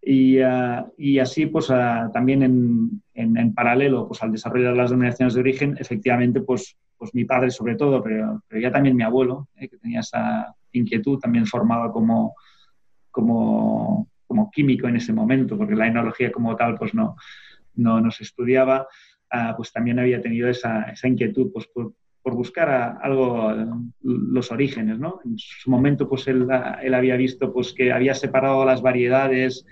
Y, 0.10 0.38
eh, 0.38 0.86
y 0.98 1.20
así, 1.20 1.48
pues 1.48 1.70
eh, 1.70 2.04
también 2.14 2.42
en, 2.42 3.04
en, 3.14 3.54
paralelo 3.54 4.08
pues, 4.08 4.24
al 4.24 4.32
desarrollo 4.32 4.70
de 4.70 4.76
las 4.76 4.90
denominaciones 4.90 5.34
de 5.34 5.42
origen, 5.42 5.76
efectivamente, 5.78 6.40
pues, 6.40 6.78
pues 6.98 7.14
mi 7.14 7.26
padre 7.26 7.52
sobre 7.52 7.76
todo, 7.76 8.02
pero, 8.02 8.42
pero 8.48 8.62
ya 8.62 8.72
también 8.72 8.96
mi 8.96 9.04
abuelo, 9.04 9.50
eh, 9.58 9.68
que 9.68 9.78
tenía 9.78 10.00
esa 10.00 10.56
inquietud, 10.72 11.20
también 11.20 11.46
formaba 11.46 11.92
como, 11.92 12.36
como, 13.12 14.08
como, 14.26 14.50
químico 14.50 14.88
en 14.88 14.96
ese 14.96 15.12
momento, 15.12 15.58
porque 15.58 15.76
la 15.76 15.88
enología 15.88 16.32
como 16.32 16.56
tal 16.56 16.76
pues 16.76 16.94
no, 16.94 17.18
no, 17.76 18.00
nos 18.00 18.22
estudiaba, 18.22 18.88
pues 19.58 19.74
también 19.74 20.00
había 20.00 20.22
tenido 20.22 20.48
esa, 20.48 20.84
esa 20.84 21.10
inquietud 21.10 21.52
pues, 21.52 21.68
por, 21.68 21.92
por 22.28 22.36
buscar 22.36 22.98
algo, 23.02 23.54
los 24.02 24.52
orígenes, 24.52 25.00
¿no? 25.00 25.22
En 25.24 25.38
su 25.38 25.72
momento, 25.72 26.10
pues 26.10 26.28
él, 26.28 26.46
él 26.84 26.94
había 26.94 27.16
visto 27.16 27.54
pues, 27.54 27.72
que 27.72 27.94
había 27.94 28.14
separado 28.14 28.66
las 28.66 28.82
variedades 28.82 29.66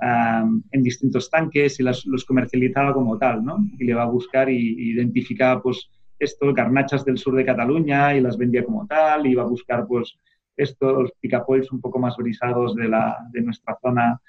en 0.00 0.82
distintos 0.84 1.28
tanques 1.28 1.80
y 1.80 1.82
los 1.82 2.24
comercializaba 2.24 2.94
como 2.94 3.18
tal, 3.18 3.44
¿no? 3.44 3.58
Y 3.76 3.86
le 3.86 3.94
va 3.94 4.04
a 4.04 4.08
buscar 4.08 4.48
y, 4.48 4.92
identificaba, 4.92 5.60
pues, 5.60 5.90
esto, 6.20 6.54
garnachas 6.54 7.04
del 7.04 7.18
sur 7.18 7.34
de 7.34 7.44
Cataluña 7.44 8.14
y 8.14 8.20
las 8.20 8.38
vendía 8.38 8.64
como 8.64 8.86
tal, 8.86 9.26
y 9.26 9.30
iba 9.30 9.42
a 9.42 9.46
buscar, 9.46 9.84
pues, 9.88 10.16
estos 10.56 11.10
picapolls 11.20 11.72
un 11.72 11.80
poco 11.80 11.98
más 11.98 12.16
brisados 12.16 12.76
de, 12.76 12.86
la, 12.86 13.16
de 13.32 13.42
nuestra 13.42 13.76
zona 13.82 14.20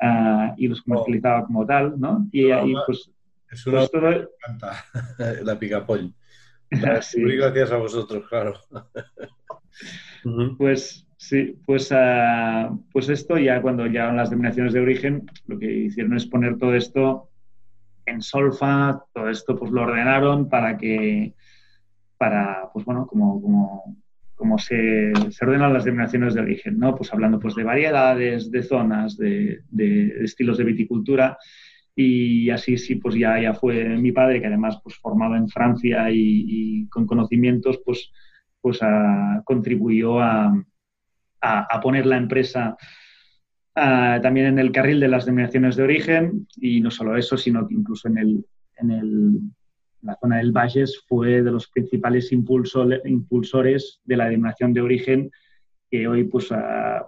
ah, 0.00 0.54
y 0.56 0.68
los 0.68 0.80
comercializaba 0.80 1.44
como 1.44 1.66
tal, 1.66 1.98
¿no? 1.98 2.28
Y 2.30 2.52
ahí, 2.52 2.72
pues... 2.86 3.10
Es 3.50 3.66
una 3.66 3.84
pues, 3.86 4.00
me 4.00 4.26
encanta, 4.46 4.84
la 5.42 5.58
picapoll. 5.58 6.14
sí. 7.02 7.22
Gracias 7.22 7.72
a 7.72 7.76
vosotros, 7.76 8.26
claro. 8.28 8.54
Pues 10.58 11.06
Sí, 11.18 11.58
pues, 11.64 11.90
uh, 11.90 12.84
pues 12.92 13.08
esto 13.08 13.38
ya 13.38 13.62
cuando 13.62 13.86
llegaron 13.86 14.16
las 14.16 14.30
denominaciones 14.30 14.74
de 14.74 14.80
origen, 14.80 15.26
lo 15.46 15.58
que 15.58 15.72
hicieron 15.72 16.14
es 16.16 16.26
poner 16.26 16.58
todo 16.58 16.74
esto 16.74 17.30
en 18.04 18.20
solfa, 18.20 19.02
todo 19.12 19.30
esto 19.30 19.56
pues 19.56 19.70
lo 19.72 19.82
ordenaron 19.82 20.48
para 20.48 20.76
que, 20.76 21.34
para, 22.18 22.68
pues 22.72 22.84
bueno, 22.84 23.06
como, 23.06 23.40
como, 23.40 23.96
como 24.34 24.58
se, 24.58 25.12
se, 25.30 25.44
ordenan 25.44 25.72
las 25.72 25.84
denominaciones 25.84 26.34
de 26.34 26.42
origen, 26.42 26.78
¿no? 26.78 26.94
Pues 26.94 27.12
hablando 27.12 27.40
pues 27.40 27.54
de 27.54 27.64
variedades, 27.64 28.50
de 28.50 28.62
zonas, 28.62 29.16
de, 29.16 29.62
de, 29.70 30.22
estilos 30.22 30.58
de 30.58 30.64
viticultura 30.64 31.38
y 31.96 32.50
así 32.50 32.76
sí, 32.76 32.96
pues 32.96 33.14
ya, 33.14 33.40
ya 33.40 33.54
fue 33.54 33.84
mi 33.96 34.12
padre, 34.12 34.40
que 34.40 34.46
además 34.46 34.78
pues 34.84 34.96
formado 34.96 35.34
en 35.34 35.48
Francia 35.48 36.10
y, 36.10 36.44
y 36.46 36.88
con 36.88 37.06
conocimientos, 37.06 37.80
pues, 37.84 38.12
pues 38.60 38.80
uh, 38.82 39.42
contribuyó 39.44 40.20
a 40.20 40.52
a, 41.40 41.80
poner 41.80 42.06
la 42.06 42.16
empresa 42.16 42.76
ah, 43.74 44.18
también 44.22 44.46
en 44.46 44.58
el 44.58 44.72
carril 44.72 45.00
de 45.00 45.08
las 45.08 45.24
denominaciones 45.24 45.76
de 45.76 45.82
origen 45.82 46.46
y 46.56 46.80
no 46.80 46.90
solo 46.90 47.16
eso, 47.16 47.36
sino 47.36 47.66
que 47.66 47.74
incluso 47.74 48.08
en, 48.08 48.18
el, 48.18 48.44
en 48.76 48.90
el, 48.90 49.40
la 50.02 50.16
zona 50.16 50.38
del 50.38 50.52
Valles 50.52 51.02
fue 51.06 51.42
de 51.42 51.50
los 51.50 51.68
principales 51.68 52.32
impulsores 52.32 54.00
de 54.04 54.16
la 54.16 54.26
denominación 54.26 54.72
de 54.72 54.80
origen 54.80 55.30
que 55.90 56.08
hoy 56.08 56.24
pues, 56.24 56.48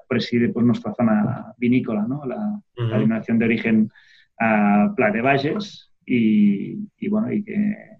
preside 0.08 0.50
pues, 0.50 0.64
nuestra 0.64 0.94
zona 0.94 1.52
vinícola, 1.56 2.06
¿no? 2.06 2.24
la, 2.24 2.60
denominación 2.76 3.38
de 3.38 3.44
origen 3.44 3.90
a 4.38 4.92
Pla 4.96 5.10
de 5.10 5.20
Valles 5.20 5.90
y, 6.04 7.08
bueno, 7.08 7.32
y 7.32 7.44
que 7.44 7.98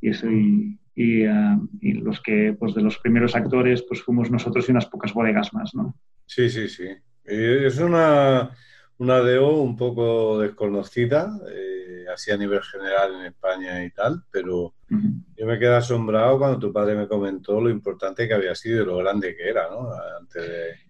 y 0.00 0.10
eso 0.10 0.30
y, 0.30 0.78
eh, 0.96 1.56
y, 1.80 1.92
los 1.92 2.20
que, 2.20 2.54
pues 2.58 2.74
de 2.74 2.82
los 2.82 2.98
primeros 2.98 3.34
actores, 3.34 3.82
pues 3.82 4.02
fuimos 4.02 4.30
nosotros 4.30 4.68
y 4.68 4.72
unas 4.72 4.86
pocas 4.86 5.12
bodegas 5.12 5.52
más, 5.52 5.74
¿no? 5.74 5.94
Sí, 6.26 6.48
sí, 6.48 6.68
sí. 6.68 6.88
Es 7.24 7.78
una, 7.78 8.50
una 8.98 9.18
DO 9.18 9.62
un 9.62 9.76
poco 9.76 10.40
desconocida, 10.40 11.38
eh, 11.52 12.04
así 12.12 12.30
a 12.30 12.36
nivel 12.36 12.62
general 12.62 13.14
en 13.20 13.26
España 13.26 13.84
y 13.84 13.90
tal, 13.90 14.22
pero 14.30 14.74
yo 14.88 15.46
me 15.46 15.58
quedé 15.58 15.76
asombrado 15.76 16.38
cuando 16.38 16.58
tu 16.58 16.72
padre 16.72 16.96
me 16.96 17.06
comentó 17.08 17.60
lo 17.60 17.70
importante 17.70 18.26
que 18.26 18.34
había 18.34 18.54
sido 18.54 18.82
y 18.82 18.86
lo 18.86 18.96
grande 18.96 19.36
que 19.36 19.48
era, 19.48 19.68
¿no? 19.68 19.90
Antes 20.18 20.48
de... 20.48 20.88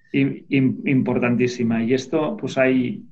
Importantísima. 0.91 1.83
Y 1.83 1.93
esto, 1.93 2.37
pues 2.37 2.57
hay, 2.57 3.05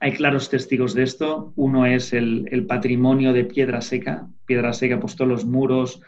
hay 0.00 0.12
claros 0.12 0.48
testigos 0.48 0.94
de 0.94 1.02
esto. 1.02 1.52
Uno 1.56 1.86
es 1.86 2.12
el, 2.12 2.48
el, 2.50 2.66
patrimonio 2.66 3.32
de 3.32 3.44
piedra 3.44 3.80
seca. 3.82 4.26
Piedra 4.46 4.72
seca, 4.72 4.98
pues 4.98 5.14
todos 5.14 5.30
los 5.30 5.44
muros, 5.44 6.00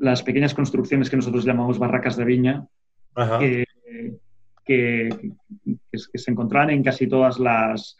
las 0.00 0.22
pequeñas 0.22 0.54
construcciones 0.54 1.10
que 1.10 1.16
nosotros 1.16 1.44
llamamos 1.44 1.78
barracas 1.78 2.16
de 2.16 2.24
viña, 2.24 2.66
que, 3.14 3.64
que, 4.64 5.08
se 5.92 6.30
encontraban 6.30 6.70
en 6.70 6.82
casi 6.82 7.06
todas 7.06 7.38
las, 7.38 7.98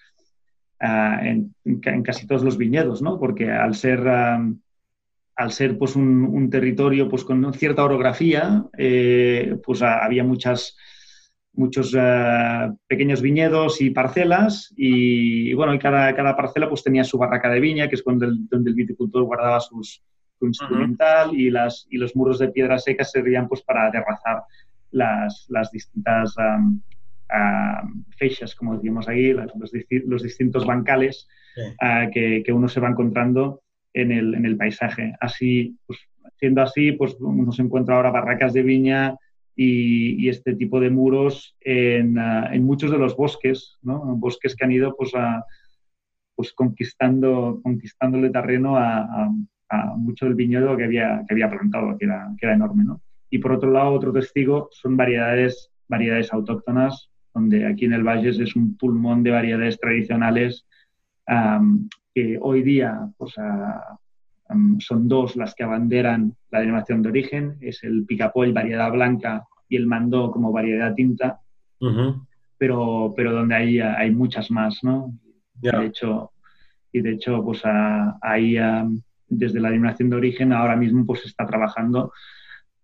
ah, 0.81 1.21
en, 1.23 1.55
casi 2.03 2.27
todos 2.27 2.43
los 2.43 2.57
viñedos, 2.57 3.03
¿no? 3.03 3.19
Porque 3.19 3.51
al 3.51 3.75
ser, 3.75 4.09
al 4.09 5.53
ser 5.53 5.77
pues 5.77 5.95
un, 5.95 6.49
territorio 6.51 7.09
pues 7.09 7.25
con 7.25 7.53
cierta 7.53 7.85
orografía, 7.85 8.65
eh, 8.79 9.59
pues 9.63 9.83
ah, 9.83 10.03
había 10.03 10.25
muchas 10.25 10.79
muchos 11.53 11.95
ah, 11.99 12.73
pequeños 12.87 13.21
viñedos 13.21 13.81
y 13.81 13.91
parcelas 13.91 14.73
y, 14.77 15.53
bueno, 15.55 15.75
y 15.75 15.79
cada, 15.79 16.15
cada 16.15 16.37
parcela 16.37 16.69
pues 16.69 16.83
tenía 16.83 17.05
su 17.05 17.19
barraca 17.19 17.51
de 17.51 17.61
viña, 17.61 17.89
que 17.89 17.97
es 17.97 18.05
donde 18.05 18.29
donde 18.49 18.71
el 18.71 18.77
viticultor 18.77 19.25
guardaba 19.25 19.61
sus, 19.61 20.03
instrumental 20.43 21.35
y, 21.35 21.51
las, 21.51 21.87
y 21.91 21.99
los 21.99 22.17
muros 22.17 22.39
de 22.39 22.49
piedra 22.49 22.79
seca 22.79 23.05
servían 23.05 23.49
pues, 23.49 23.63
para 23.63 23.87
aterrazar 23.87 24.43
las, 24.91 25.47
las 25.49 25.71
distintas 25.71 26.35
fechas, 28.17 28.55
como 28.55 28.75
decimos 28.75 29.07
ahí, 29.09 29.33
los, 29.33 29.53
los, 30.07 30.23
distintos 30.23 30.67
bancales 30.67 31.29
ah, 31.81 32.09
que, 32.13 32.43
que, 32.45 32.53
uno 32.53 32.69
se 32.69 32.81
va 32.81 32.89
encontrando 32.89 33.63
en 33.93 34.11
el, 34.13 34.35
en 34.35 34.47
el 34.47 34.57
paisaje. 34.57 35.15
Así, 35.21 35.77
pues, 35.87 35.99
siendo 36.39 36.63
así, 36.63 36.93
pues 36.93 37.17
uno 37.21 37.53
se 37.53 37.63
encuentra 37.63 37.97
ahora 37.97 38.11
barracas 38.11 38.53
de 38.53 38.63
viña 38.63 39.17
y, 39.63 40.25
y 40.25 40.31
este 40.31 40.55
tipo 40.55 40.81
de 40.81 40.89
muros 40.89 41.55
en, 41.61 42.19
ah, 42.19 42.49
en, 42.51 42.65
muchos 42.65 42.91
de 42.91 42.97
los 42.97 43.15
bosques, 43.15 43.77
¿no? 43.83 44.17
bosques 44.17 44.57
que 44.57 44.65
han 44.65 44.73
ido 44.73 44.97
pues, 44.97 45.15
a, 45.15 45.45
pues 46.35 46.55
conquistando, 46.55 47.61
conquistándole 47.63 48.31
terreno 48.31 48.79
a, 48.79 49.29
mucho 49.99 50.25
del 50.25 50.35
viñedo 50.35 50.79
que 50.79 50.85
había, 50.85 51.23
que 51.29 51.35
había 51.35 51.51
plantado, 51.51 51.99
que 51.99 52.07
era, 52.07 52.33
que 52.39 52.47
era 52.47 52.55
enorme. 52.55 52.85
¿no? 52.85 53.03
Y 53.29 53.37
por 53.37 53.53
otro 53.53 53.71
lado, 53.71 53.93
otro 53.93 54.15
testigo 54.15 54.71
son 54.73 54.97
variedades, 54.97 55.71
variedades 55.89 56.33
autóctonas, 56.33 57.11
donde 57.35 57.67
aquí 57.67 57.85
en 57.85 57.93
el 57.93 58.03
Valles 58.03 58.41
es 58.41 58.57
un 58.57 58.79
pulmón 58.79 59.23
de 59.23 59.31
variedades 59.31 59.79
tradicionales 59.79 60.67
que 62.15 62.39
hoy 62.41 62.63
día 62.63 63.09
pues, 63.19 63.35
son 64.79 65.07
dos 65.07 65.37
las 65.37 65.55
que 65.55 65.63
abanderan 65.63 66.35
la 66.51 66.61
denominación 66.61 67.03
de 67.03 67.11
origen, 67.11 67.59
es 67.61 67.85
el 67.85 68.07
picapoll 68.07 68.53
variedad 68.53 68.91
blanca 68.91 69.47
y 69.71 69.77
el 69.77 69.87
mandó 69.87 70.31
como 70.31 70.53
variedad 70.53 70.95
tinta, 70.95 71.41
pero, 72.59 73.15
pero 73.17 73.33
donde 73.33 73.55
hay, 73.55 73.81
hay 73.81 74.11
muchas 74.11 74.51
más, 74.51 74.81
¿no? 74.83 75.15
De 75.55 75.87
hecho, 75.87 76.33
y 76.93 77.01
de 77.01 77.13
hecho, 77.13 77.43
pues 77.43 77.63
ahí 77.65 78.57
desde 79.29 79.61
la 79.61 79.71
denominación 79.71 80.11
de 80.11 80.17
origen 80.17 80.53
ahora 80.53 80.77
mismo 80.77 81.07
pues 81.07 81.25
está 81.25 81.47
trabajando 81.47 82.13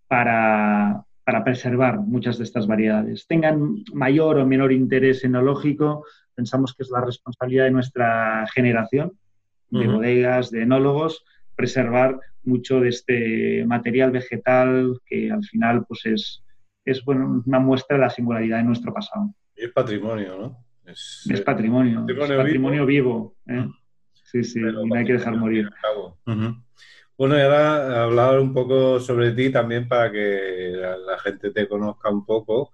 para, 0.06 1.02
para, 1.24 1.42
preservar 1.42 1.98
muchas 1.98 2.38
de 2.38 2.44
estas 2.44 2.68
variedades. 2.68 3.26
Tengan 3.26 3.82
mayor 3.92 4.38
o 4.38 4.46
menor 4.46 4.72
interés 4.72 5.24
enológico, 5.24 6.04
pensamos 6.36 6.72
que 6.72 6.84
es 6.84 6.90
la 6.90 7.04
responsabilidad 7.04 7.64
de 7.64 7.72
nuestra 7.72 8.46
generación 8.54 9.12
de 9.70 9.88
bodegas, 9.88 10.52
de 10.52 10.62
enólogos, 10.62 11.24
preservar 11.56 12.20
mucho 12.44 12.80
de 12.80 12.90
este 12.90 13.64
material 13.66 14.12
vegetal 14.12 15.00
que 15.04 15.32
al 15.32 15.44
final 15.44 15.84
pues 15.86 16.06
es, 16.06 16.44
es 16.86 17.04
bueno, 17.04 17.42
una 17.44 17.58
muestra 17.58 17.96
de 17.96 18.02
la 18.02 18.10
singularidad 18.10 18.58
de 18.58 18.62
nuestro 18.62 18.94
pasado. 18.94 19.34
Y 19.56 19.64
es 19.64 19.72
patrimonio, 19.72 20.38
¿no? 20.38 20.66
Es, 20.86 21.42
patrimonio, 21.44 22.06
patrimonio, 22.06 22.86
vivo. 22.86 23.34
¿eh? 23.46 23.66
Sí, 24.12 24.44
sí, 24.44 24.60
y 24.60 24.62
no 24.62 24.94
hay 24.94 25.04
que 25.04 25.14
dejar 25.14 25.36
morir. 25.36 25.68
Bueno, 27.18 27.36
y 27.36 27.40
ahora 27.40 28.04
hablar 28.04 28.38
un 28.38 28.54
poco 28.54 29.00
sobre 29.00 29.32
ti 29.32 29.50
también 29.50 29.88
para 29.88 30.12
que 30.12 30.74
la, 30.76 31.18
gente 31.18 31.50
te 31.50 31.66
conozca 31.66 32.08
un 32.08 32.24
poco. 32.24 32.72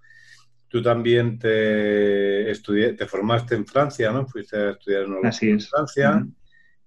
Tú 0.69 0.83
también 0.83 1.39
te, 1.39 2.51
estudié, 2.51 2.93
te 2.93 3.07
formaste 3.07 3.55
en 3.55 3.67
Francia, 3.67 4.13
¿no? 4.13 4.27
Fuiste 4.27 4.57
a 4.59 4.71
estudiar 4.73 5.05
en 5.05 5.61
Francia. 5.61 6.27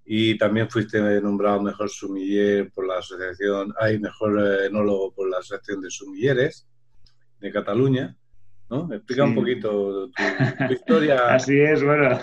Y 0.06 0.38
también 0.38 0.70
fuiste 0.70 1.00
nombrado 1.22 1.60
mejor 1.64 1.90
sumiller 1.90 2.72
por 2.72 2.86
la 2.86 3.00
asociación, 3.00 3.74
hay 3.80 3.98
mejor 3.98 4.40
eh, 4.40 4.68
enólogo 4.68 5.12
por 5.12 5.28
la 5.28 5.40
asociación 5.40 5.82
de 5.82 5.90
sumilleres 5.90 6.68
de 7.40 7.52
Cataluña. 7.52 8.16
¿no? 8.70 8.92
Explica 8.92 9.24
un 9.24 9.36
poquito 9.36 10.10
tu, 10.10 10.14
historia. 10.74 11.34
Así 11.34 11.60
es, 11.60 11.84
bueno. 11.84 12.18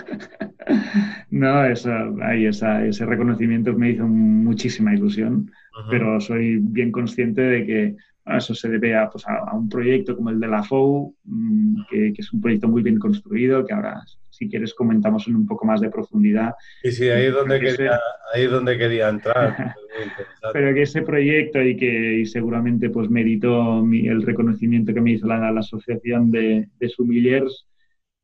no, 1.29 1.65
ese 1.65 3.05
reconocimiento 3.05 3.73
me 3.73 3.91
hizo 3.91 4.05
muchísima 4.05 4.93
ilusión, 4.93 5.51
pero 5.89 6.19
soy 6.19 6.57
bien 6.57 6.91
consciente 6.91 7.41
de 7.41 7.65
que 7.65 7.95
eso 8.25 8.55
se 8.55 8.69
debe 8.69 8.95
a, 8.95 9.09
pues, 9.09 9.25
a, 9.27 9.55
un 9.55 9.69
proyecto 9.69 10.15
como 10.15 10.29
el 10.29 10.39
de 10.39 10.47
la 10.47 10.63
FOU, 10.63 11.15
mm, 11.23 11.75
que, 11.89 12.13
que, 12.13 12.21
es 12.21 12.33
un 12.33 12.41
proyecto 12.41 12.67
muy 12.67 12.81
bien 12.81 12.97
construido, 12.97 13.65
que 13.65 13.73
ahora 13.73 14.03
si 14.33 14.49
quieres 14.49 14.73
comentamos 14.73 15.27
en 15.27 15.35
un 15.35 15.45
poco 15.45 15.65
más 15.65 15.79
de 15.79 15.91
profundidad. 15.91 16.55
Sí, 16.81 16.91
sí, 16.91 17.09
ahí 17.09 17.25
es 17.27 17.33
donde, 17.33 17.59
quería, 17.59 17.99
ahí 18.33 18.43
es 18.43 18.51
donde 18.51 18.77
quería 18.77 19.09
entrar. 19.09 19.75
Pero 20.53 20.73
que 20.73 20.81
ese 20.81 21.03
proyecto 21.03 21.61
y 21.61 21.77
que 21.77 22.23
seguramente 22.25 22.89
pues 22.89 23.09
meditó 23.09 23.85
el 23.85 24.23
reconocimiento 24.23 24.93
que 24.93 25.01
me 25.01 25.11
hizo 25.11 25.27
la, 25.27 25.49
asociación 25.49 26.31
de, 26.31 26.67
de 26.79 26.89
Sumillers, 26.89 27.67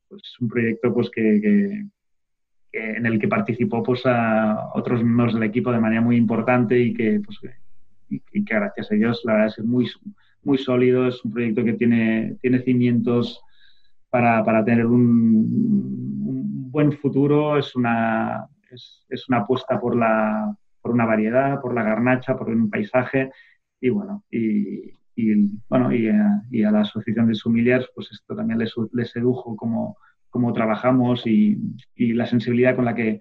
pues 0.08 0.22
es 0.24 0.40
un 0.40 0.48
proyecto 0.48 0.92
pues 0.92 1.10
que, 1.10 1.84
en 2.72 3.06
el 3.06 3.18
que 3.20 3.28
participó 3.28 3.82
pues 3.82 4.02
a 4.04 4.70
otros 4.74 5.04
miembros 5.04 5.34
del 5.34 5.44
equipo 5.44 5.70
de 5.70 5.78
manera 5.78 6.00
muy 6.00 6.16
importante 6.16 6.76
y 6.76 6.92
que 6.92 7.20
pues 7.24 7.38
y, 8.10 8.20
que 8.44 8.54
gracias 8.54 8.90
a 8.90 8.94
ellos 8.94 9.22
la 9.24 9.34
verdad 9.34 9.54
es 9.56 9.64
muy 9.64 9.88
muy 10.42 10.58
sólido 10.58 11.06
es 11.06 11.24
un 11.24 11.32
proyecto 11.32 11.64
que 11.64 11.74
tiene 11.74 12.36
tiene 12.42 12.60
cimientos 12.60 13.42
para, 14.10 14.44
para 14.44 14.64
tener 14.64 14.86
un, 14.86 16.70
buen 16.70 16.92
futuro. 16.92 17.58
Es 17.58 17.74
una, 17.74 18.46
es, 18.70 19.04
es, 19.08 19.28
una 19.28 19.38
apuesta 19.38 19.80
por, 19.80 19.96
la, 19.96 20.54
por 20.82 20.92
una 20.92 21.06
variedad, 21.06 21.60
por 21.60 21.74
la 21.74 21.82
garnacha, 21.82 22.36
por 22.36 22.48
un 22.48 22.70
paisaje 22.70 23.30
y 23.80 23.88
bueno, 23.88 24.24
y, 24.30 24.92
y 25.16 25.50
bueno, 25.68 25.92
y 25.92 26.08
a, 26.08 26.42
y 26.50 26.64
a, 26.64 26.70
la 26.70 26.80
asociación 26.80 27.28
de 27.28 27.34
sumillers, 27.34 27.90
pues 27.94 28.10
esto 28.12 28.36
también 28.36 28.58
les, 28.58 28.74
les 28.92 29.10
sedujo 29.10 29.56
cómo, 29.56 29.96
cómo 30.28 30.52
trabajamos 30.52 31.26
y, 31.26 31.58
y, 31.94 32.12
la 32.12 32.26
sensibilidad 32.26 32.76
con 32.76 32.84
la 32.84 32.94
que 32.94 33.20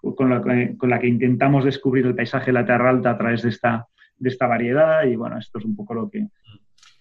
con 0.00 0.30
la, 0.30 0.40
con 0.40 0.90
la 0.90 1.00
que 1.00 1.08
intentamos 1.08 1.64
descubrir 1.64 2.06
el 2.06 2.14
paisaje 2.14 2.46
de 2.46 2.52
la 2.52 2.64
Tierra 2.64 2.90
Alta 2.90 3.10
a 3.10 3.18
través 3.18 3.42
de 3.42 3.48
esta, 3.48 3.88
de 4.18 4.28
esta 4.28 4.46
variedad 4.46 5.04
y 5.04 5.16
bueno, 5.16 5.38
esto 5.38 5.58
es 5.58 5.64
un 5.64 5.76
poco 5.76 5.94
lo 5.94 6.10
que, 6.10 6.28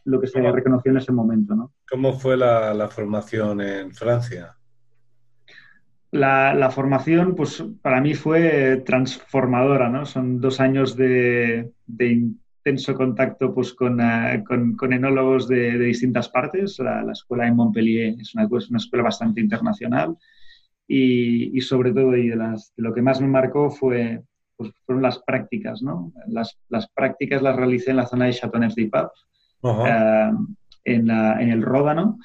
lo 0.06 0.20
que 0.20 0.28
se 0.28 0.40
reconoció 0.40 0.92
en 0.92 0.98
ese 0.98 1.12
momento. 1.12 1.56
¿no? 1.56 1.74
¿Cómo 1.90 2.14
fue 2.14 2.38
la, 2.38 2.88
formación 2.90 3.62
en 3.62 3.94
Francia? 3.94 4.56
La, 6.12 6.70
formación, 6.72 7.36
pues 7.36 7.64
para 7.82 8.02
mí 8.02 8.14
fue 8.14 8.82
transformadora, 8.86 9.90
¿no? 9.90 10.06
Son 10.06 10.40
dos 10.40 10.60
años 10.60 10.96
de, 10.96 11.72
intenso 11.88 12.96
contacto 12.96 13.54
pues, 13.54 13.74
con, 13.74 14.00
eh, 14.00 14.44
enólogos 14.82 15.48
de, 15.48 15.78
distintas 15.78 16.30
partes. 16.30 16.80
La, 16.80 17.12
escuela 17.12 17.48
en 17.48 17.56
Montpellier 17.56 18.16
es 18.20 18.34
una, 18.36 18.48
una 18.48 18.78
escuela 18.78 19.04
bastante 19.04 19.42
internacional 19.42 20.16
y, 20.88 21.60
sobre 21.62 21.92
todo, 21.92 22.16
y 22.16 22.30
de, 22.30 22.56
lo 22.78 22.94
que 22.94 23.02
más 23.02 23.20
me 23.20 23.28
marcó 23.28 23.70
fue, 23.70 24.24
pues, 24.58 24.72
fueron 24.86 25.04
las 25.04 25.20
prácticas, 25.20 25.82
¿no? 25.82 26.12
Las, 26.28 26.58
las 26.70 26.90
prácticas 26.90 27.42
las 27.42 27.56
realicé 27.56 27.92
en 27.92 27.98
la 27.98 28.08
zona 28.08 28.26
de 28.26 28.34
Châteauneuf-du-Pape, 28.34 29.12
eh, 29.64 30.32
en, 30.84 31.10
en, 31.10 31.50
el 31.52 31.62
Ródano 31.62 32.18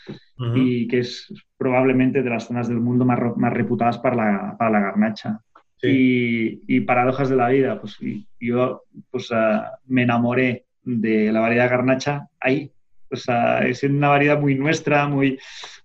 y 0.54 0.86
que 0.86 1.00
es 1.00 1.32
probablemente 1.56 2.22
de 2.22 2.30
las 2.30 2.44
zonas 2.44 2.68
del 2.68 2.80
mundo 2.80 3.04
más, 3.04 3.18
más 3.36 3.52
reputadas 3.52 3.98
para 3.98 4.16
la, 4.16 4.56
para 4.58 4.70
la 4.70 4.80
garnacha. 4.80 5.40
Y, 5.84 6.60
y, 6.72 6.80
paradojas 6.82 7.28
de 7.28 7.34
la 7.34 7.48
vida, 7.48 7.80
pues 7.80 7.98
yo 8.38 8.82
pues, 9.10 9.30
eh, 9.32 9.60
me 9.86 10.04
enamoré 10.04 10.66
de 10.84 11.32
la 11.32 11.40
variedad 11.40 11.68
garnacha 11.68 12.28
ahí. 12.38 12.70
Pues, 13.08 13.26
es 13.64 13.82
una 13.82 14.08
variedad 14.08 14.40
muy 14.40 14.54
nuestra, 14.54 15.08
muy, 15.08 15.38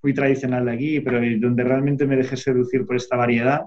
muy 0.04 0.14
tradicional 0.14 0.66
de 0.66 0.72
aquí, 0.72 1.00
pero 1.00 1.20
donde 1.40 1.64
realmente 1.64 2.06
me 2.06 2.16
dejé 2.16 2.38
seducir 2.38 2.86
por 2.86 2.96
esta 2.96 3.18
variedad, 3.18 3.64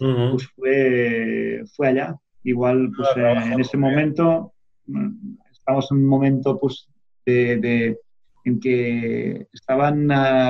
pues 0.00 0.48
fue, 0.56 1.62
fue 1.76 1.88
allá. 1.88 2.16
Igual, 2.42 2.90
pues 2.96 3.08
eh, 3.16 3.52
en 3.52 3.60
ese 3.60 3.76
momento, 3.76 4.52
mm, 4.86 5.36
estamos 5.52 5.90
en 5.90 5.98
un 5.98 6.06
momento 6.06 6.58
pues, 6.58 6.88
de, 7.26 7.98
en 8.44 8.60
que 8.60 9.46
estaban 9.52 10.08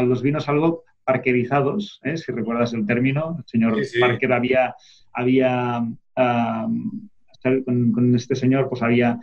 los 0.08 0.22
vinos 0.22 0.48
algo 0.48 0.84
parquerizados, 1.04 2.00
¿eh? 2.04 2.16
si 2.16 2.30
recuerdas 2.30 2.72
el 2.72 2.86
término. 2.86 3.36
El 3.38 3.44
señor 3.46 3.76
Parker 4.00 4.32
había, 4.32 4.74
había 5.12 5.84
con, 7.42 8.14
este 8.14 8.36
señor, 8.36 8.68
pues 8.68 8.82
había... 8.82 9.18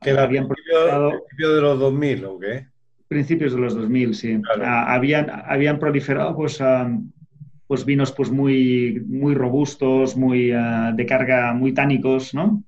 ¿Que 0.00 0.10
habían 0.10 0.48
principio, 0.48 1.54
de 1.54 1.60
los 1.62 1.78
2000 1.78 2.24
o 2.26 2.38
qué? 2.38 2.66
Principios 3.08 3.54
de 3.54 3.60
los 3.60 3.74
2000, 3.74 4.14
sí. 4.14 4.42
habían, 4.62 5.30
habían 5.30 5.78
proliferado 5.78 6.34
pues, 6.36 6.60
pues 7.66 7.84
vinos 7.84 8.12
pues 8.12 8.30
muy, 8.30 9.02
muy 9.06 9.34
robustos, 9.34 10.16
muy 10.16 10.48
de 10.48 11.06
carga, 11.06 11.54
muy 11.54 11.72
tánicos, 11.72 12.34
¿no? 12.34 12.62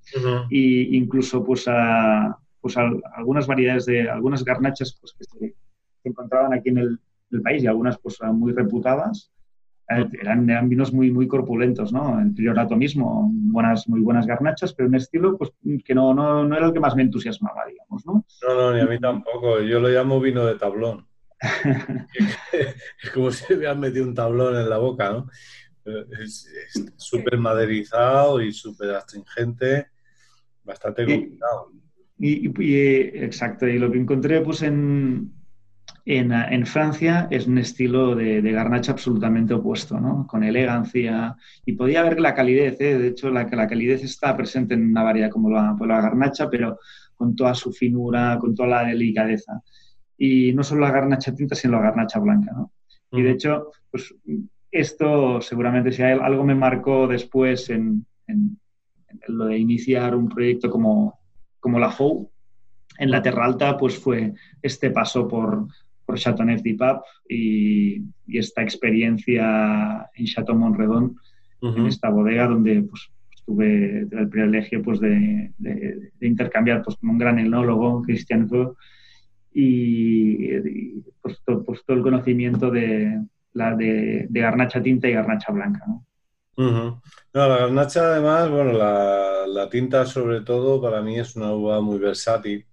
Y 0.50 0.96
incluso 0.96 1.44
pues 1.44 1.66
a 1.68 2.38
pues 2.61 2.76
algunas 2.76 3.46
variedades 3.46 3.87
de 3.87 4.11
algunas 4.11 4.44
garnachas 4.44 4.98
pues, 5.00 5.14
que 5.16 5.24
se, 5.24 5.54
encontraban 6.02 6.52
aquí 6.52 6.70
en 6.70 6.78
el, 6.78 7.00
país 7.42 7.62
y 7.62 7.66
algunas 7.66 7.98
pues 7.98 8.18
muy 8.32 8.52
reputadas. 8.52 9.30
Eh, 9.88 10.04
eran, 10.20 10.48
eran, 10.50 10.68
vinos 10.68 10.92
muy, 10.92 11.12
muy 11.12 11.28
corpulentos, 11.28 11.92
¿no? 11.92 12.18
El 12.20 12.35
priorato 12.35 12.74
mismo, 12.74 13.30
buenas, 13.32 13.88
muy 13.88 14.00
buenas 14.00 14.26
garnachas, 14.26 14.72
pero 14.72 14.88
un 14.88 14.96
estilo 14.96 15.37
pues, 15.37 15.52
que 15.85 15.94
no, 15.94 16.14
no, 16.14 16.44
no 16.44 16.56
era 16.56 16.66
el 16.66 16.72
que 16.72 16.80
más 16.80 16.96
me 16.96 17.02
entusiasmaba, 17.02 17.66
digamos, 17.66 18.04
¿no? 18.06 18.24
No, 18.48 18.54
no, 18.54 18.74
ni 18.74 18.80
a 18.80 18.87
mí 18.87 18.98
tampoco. 18.98 19.61
Yo 19.61 19.78
lo 19.78 19.88
llamo 19.88 20.20
vino 20.20 20.44
de 20.44 20.56
tablón. 20.56 21.06
Es 23.03 23.11
como 23.12 23.31
si 23.31 23.44
me 23.51 23.57
hubieran 23.57 23.81
metido 23.81 24.07
un 24.07 24.14
tablón 24.14 24.57
en 24.57 24.68
la 24.68 24.79
boca, 24.79 25.11
¿no? 25.11 25.29
Es 26.20 26.49
súper 26.96 27.38
maderizado 27.38 28.40
y 28.40 28.53
súper 28.53 28.90
astringente, 28.90 29.87
bastante 30.64 31.05
complicado. 31.05 31.72
Y, 32.18 32.49
exacto, 32.77 33.68
y 33.68 33.79
lo 33.79 33.92
que 33.92 33.99
encontré 33.99 34.40
pues, 34.40 34.62
en, 34.62 35.33
en, 36.07 36.66
Francia 36.66 37.29
es 37.31 37.46
un 37.46 37.59
estilo 37.59 38.14
de, 38.16 38.40
garnacha 38.40 38.92
absolutamente 38.92 39.55
opuesto, 39.55 40.01
¿no? 40.01 40.27
con 40.27 40.42
elegancia. 40.42 41.37
Y 41.64 41.72
podía 41.72 42.03
ver 42.03 42.20
la 42.20 42.35
calidez, 42.35 42.81
¿eh? 42.81 42.99
de 42.99 43.09
hecho, 43.09 43.31
la, 43.31 43.44
la 43.44 43.68
calidez 43.68 44.03
está 44.03 44.37
presente 44.37 44.75
en 44.75 44.90
una 44.90 45.03
variedad 45.03 45.31
como 45.31 45.51
la, 45.51 45.77
la 45.79 46.01
garnacha, 46.01 46.49
pero 46.49 46.79
con 47.14 47.37
toda 47.37 47.55
su 47.55 47.72
finura, 47.72 48.38
con 48.40 48.55
toda 48.55 48.68
la 48.68 48.85
delicadeza. 48.85 49.62
Y 50.18 50.52
no 50.52 50.62
solo 50.62 50.83
la 50.83 50.92
garnacha 50.92 51.35
tinta, 51.35 51.55
sino 51.55 51.74
la 51.74 51.85
garnacha 51.85 52.18
blanca. 52.18 52.52
¿no? 52.52 52.72
Y 53.12 53.22
de 53.22 53.31
hecho, 53.33 53.70
pues 53.90 54.14
esto 54.70 55.40
seguramente 55.40 55.92
si 55.92 56.02
algo 56.02 56.44
me 56.44 56.55
marcó 56.55 57.07
después 57.07 57.70
en, 57.70 58.05
en, 58.26 58.59
lo 59.29 59.46
de 59.46 59.59
iniciar 59.59 60.14
un 60.14 60.29
proyecto 60.29 60.70
como, 60.70 61.18
como 61.61 61.79
la 61.79 61.90
FOU, 61.90 62.31
en 62.98 63.11
la 63.11 63.22
Terra 63.22 63.44
Alta, 63.44 63.76
pues 63.76 63.98
fue 63.98 64.33
este 64.62 64.90
paso 64.90 65.29
por, 65.29 65.66
por 66.05 66.18
Chateauneuf 66.18 66.62
du 66.62 66.76
y, 67.29 68.02
y, 68.26 68.38
esta 68.38 68.62
experiencia 68.62 70.09
en 70.14 70.26
Chateau 70.26 70.57
Montredon, 70.57 71.16
en 71.61 71.87
esta 71.87 72.11
bodega 72.11 72.46
donde 72.46 72.83
pues, 72.83 73.11
tuve 73.44 74.00
el 74.11 74.29
privilegio 74.29 74.83
pues, 74.83 75.00
de, 75.00 75.52
de, 75.59 76.12
intercambiar 76.20 76.83
pues, 76.83 76.96
con 76.96 77.11
un 77.11 77.18
gran 77.18 77.38
enólogo, 77.38 78.02
Christian 78.02 78.48
y, 79.59 81.01
pues, 81.23 81.40
pues, 81.64 81.81
todo, 81.87 81.97
el 81.97 82.03
conocimiento 82.03 82.71
de, 82.71 83.23
la, 83.55 83.75
de, 83.75 84.29
garnacha 84.29 84.83
tinta 84.83 85.09
y 85.09 85.14
garnacha 85.14 85.51
blanca. 85.51 85.83
¿no? 85.87 87.03
la 87.33 87.49
garnacha 87.49 88.12
además, 88.12 88.51
bueno, 88.51 88.73
la, 88.73 89.69
tinta 89.71 90.05
sobre 90.05 90.42
todo 90.42 90.81
para 90.81 91.01
mí 91.01 91.19
es 91.19 91.37
una 91.37 91.53
uva 91.53 91.81
muy 91.81 91.99
versátil 91.99 92.66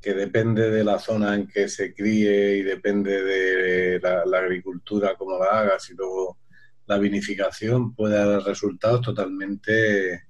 que 0.00 0.14
depende 0.14 0.70
de 0.70 0.82
la 0.82 0.98
zona 0.98 1.34
en 1.34 1.46
que 1.46 1.68
se 1.68 1.94
críe 1.94 2.56
y 2.56 2.62
depende 2.62 3.22
de 3.22 4.00
la, 4.00 4.38
agricultura, 4.38 5.14
cómo 5.16 5.38
la 5.38 5.60
hagas 5.60 5.90
y 5.90 5.94
luego 5.94 6.38
la 6.86 6.96
vinificación 6.96 7.94
puede 7.94 8.16
dar 8.16 8.42
resultados 8.42 9.02
totalmente 9.02 10.27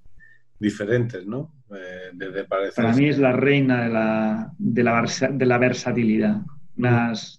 diferentes, 0.59 1.27
¿no? 1.27 1.53
Eh, 1.75 2.11
desde 2.12 2.44
Para 2.44 2.92
mí 2.94 3.09
es 3.09 3.18
la 3.18 3.33
reina 3.33 3.85
de 3.85 3.88
la, 3.90 4.53
de 4.59 4.83
la, 4.83 5.07
de 5.33 5.47
la 5.47 5.59
versatilidad. 5.59 6.42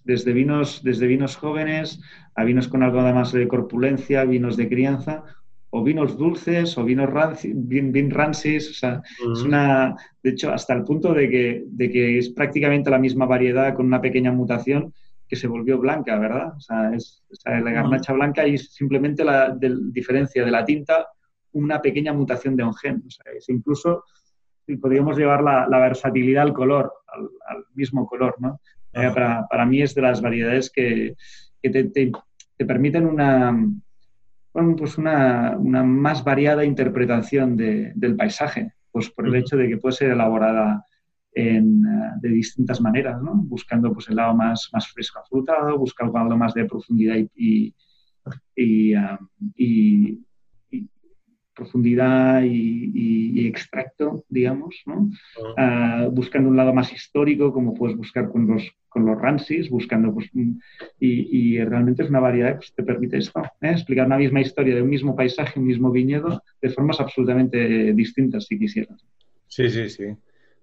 desde, 0.04 0.34
vinos, 0.34 0.82
desde 0.84 1.08
vinos 1.08 1.36
jóvenes 1.36 2.02
a 2.36 2.44
vinos 2.44 2.68
con 2.68 2.84
algo 2.84 3.02
más 3.02 3.32
de 3.32 3.48
corpulencia, 3.48 4.24
vinos 4.24 4.56
de 4.56 4.70
crianza, 4.70 5.24
o 5.72 5.84
vinos 5.84 6.18
dulces 6.18 6.78
o 6.78 6.84
vinos 6.84 7.10
rancis, 7.10 7.54
vin, 7.56 8.10
rancis. 8.10 8.70
O 8.72 8.74
sea, 8.74 9.02
es 9.34 9.42
una, 9.42 9.96
de 10.24 10.32
hecho, 10.32 10.52
hasta 10.52 10.74
el 10.74 10.84
punto 10.84 11.14
de 11.14 11.30
que, 11.30 11.64
de 11.68 11.90
que 11.92 12.18
es 12.18 12.30
prácticamente 12.30 12.90
la 12.90 12.98
misma 12.98 13.26
variedad 13.26 13.74
con 13.76 13.86
una 13.86 14.02
pequeña 14.02 14.32
mutación 14.32 14.94
que 15.28 15.36
se 15.36 15.48
volvió 15.48 15.78
blanca, 15.78 16.18
¿verdad? 16.18 16.54
O 16.56 16.60
sea, 16.60 16.92
es 16.96 17.24
la 17.46 17.72
garnacha 17.72 18.14
blanca 18.14 18.48
y 18.48 18.58
simplemente 18.58 19.24
la 19.24 19.56
diferencia 19.92 20.44
de 20.44 20.52
la 20.52 20.66
tinta 20.66 21.08
una 21.54 21.82
pequeña 21.82 22.14
mutación 22.14 22.56
de 22.56 22.64
un 22.64 22.74
gen. 22.74 23.04
O 23.06 23.10
sea, 23.10 23.32
es 23.34 23.50
incluso 23.50 24.04
podríamos 24.78 25.18
llevar 25.18 25.42
la, 25.42 25.80
versatilidad 25.80 26.44
al 26.44 26.54
color, 26.54 26.92
al, 27.48 27.66
mismo 27.74 28.06
color, 28.06 28.36
¿no? 28.40 28.60
Eh, 28.94 29.10
para, 29.14 29.48
para, 29.48 29.66
mí 29.66 29.82
es 29.82 29.94
de 29.96 30.02
las 30.02 30.22
variedades 30.22 30.70
que, 30.70 31.16
que 31.62 31.70
te, 31.70 31.84
te, 31.86 32.66
permiten 32.66 33.06
una, 33.06 33.56
pues 34.52 34.98
una, 34.98 35.56
una, 35.58 35.84
más 35.84 36.24
variada 36.24 36.66
interpretación 36.66 37.56
de, 37.56 37.94
del 37.96 38.16
paisaje, 38.16 38.74
pues 38.92 39.10
por 39.12 39.28
el 39.28 39.36
hecho 39.36 39.58
de 39.58 39.70
que 39.70 39.78
puede 39.78 39.96
ser 39.96 40.12
elaborada 40.12 40.84
en, 41.34 41.86
eh, 41.86 42.12
de 42.22 42.30
distintas 42.30 42.82
maneras, 42.82 43.22
¿no? 43.22 43.36
buscando 43.36 43.94
pues, 43.94 44.10
el 44.10 44.16
lado 44.16 44.34
más, 44.34 44.70
más 44.74 44.88
fresco 44.88 45.20
afrutado, 45.20 45.78
buscando 45.78 46.18
algo 46.18 46.36
más 46.36 46.54
de 46.54 46.66
profundidad 46.66 47.16
y, 47.36 47.74
y, 48.56 48.94
y, 49.56 50.26
profundidad 51.60 52.42
y, 52.44 53.48
extracto, 53.48 54.24
digamos, 54.30 54.76
¿no? 54.86 55.10
Ah, 55.58 56.08
buscando 56.12 56.50
un 56.50 56.58
lado 56.58 56.74
más 56.74 56.92
histórico, 56.94 57.52
como 57.52 57.74
puedes 57.74 57.98
buscar 57.98 58.30
con 58.32 58.48
los, 58.48 58.64
con 58.88 59.06
los 59.06 59.20
rancis, 59.20 59.70
buscando, 59.70 60.14
pues, 60.14 60.30
y, 61.00 61.60
realmente 61.64 62.04
es 62.04 62.10
una 62.10 62.20
variedad 62.20 62.60
que 62.60 62.68
te 62.76 62.84
permite 62.84 63.18
esto, 63.18 63.42
¿eh? 63.62 63.72
explicar 63.72 64.06
una 64.06 64.18
misma 64.18 64.42
historia 64.42 64.76
de 64.76 64.82
un 64.82 64.90
mismo 64.90 65.16
paisaje, 65.16 65.60
un 65.60 65.68
mismo 65.68 65.92
viñedo, 65.92 66.42
de 66.62 66.70
formas 66.70 67.00
absolutamente 67.00 67.94
distintas, 67.94 68.46
si 68.46 68.58
quisieras. 68.58 69.00
Sí, 69.48 69.70
sí, 69.70 69.90
sí. 69.90 70.06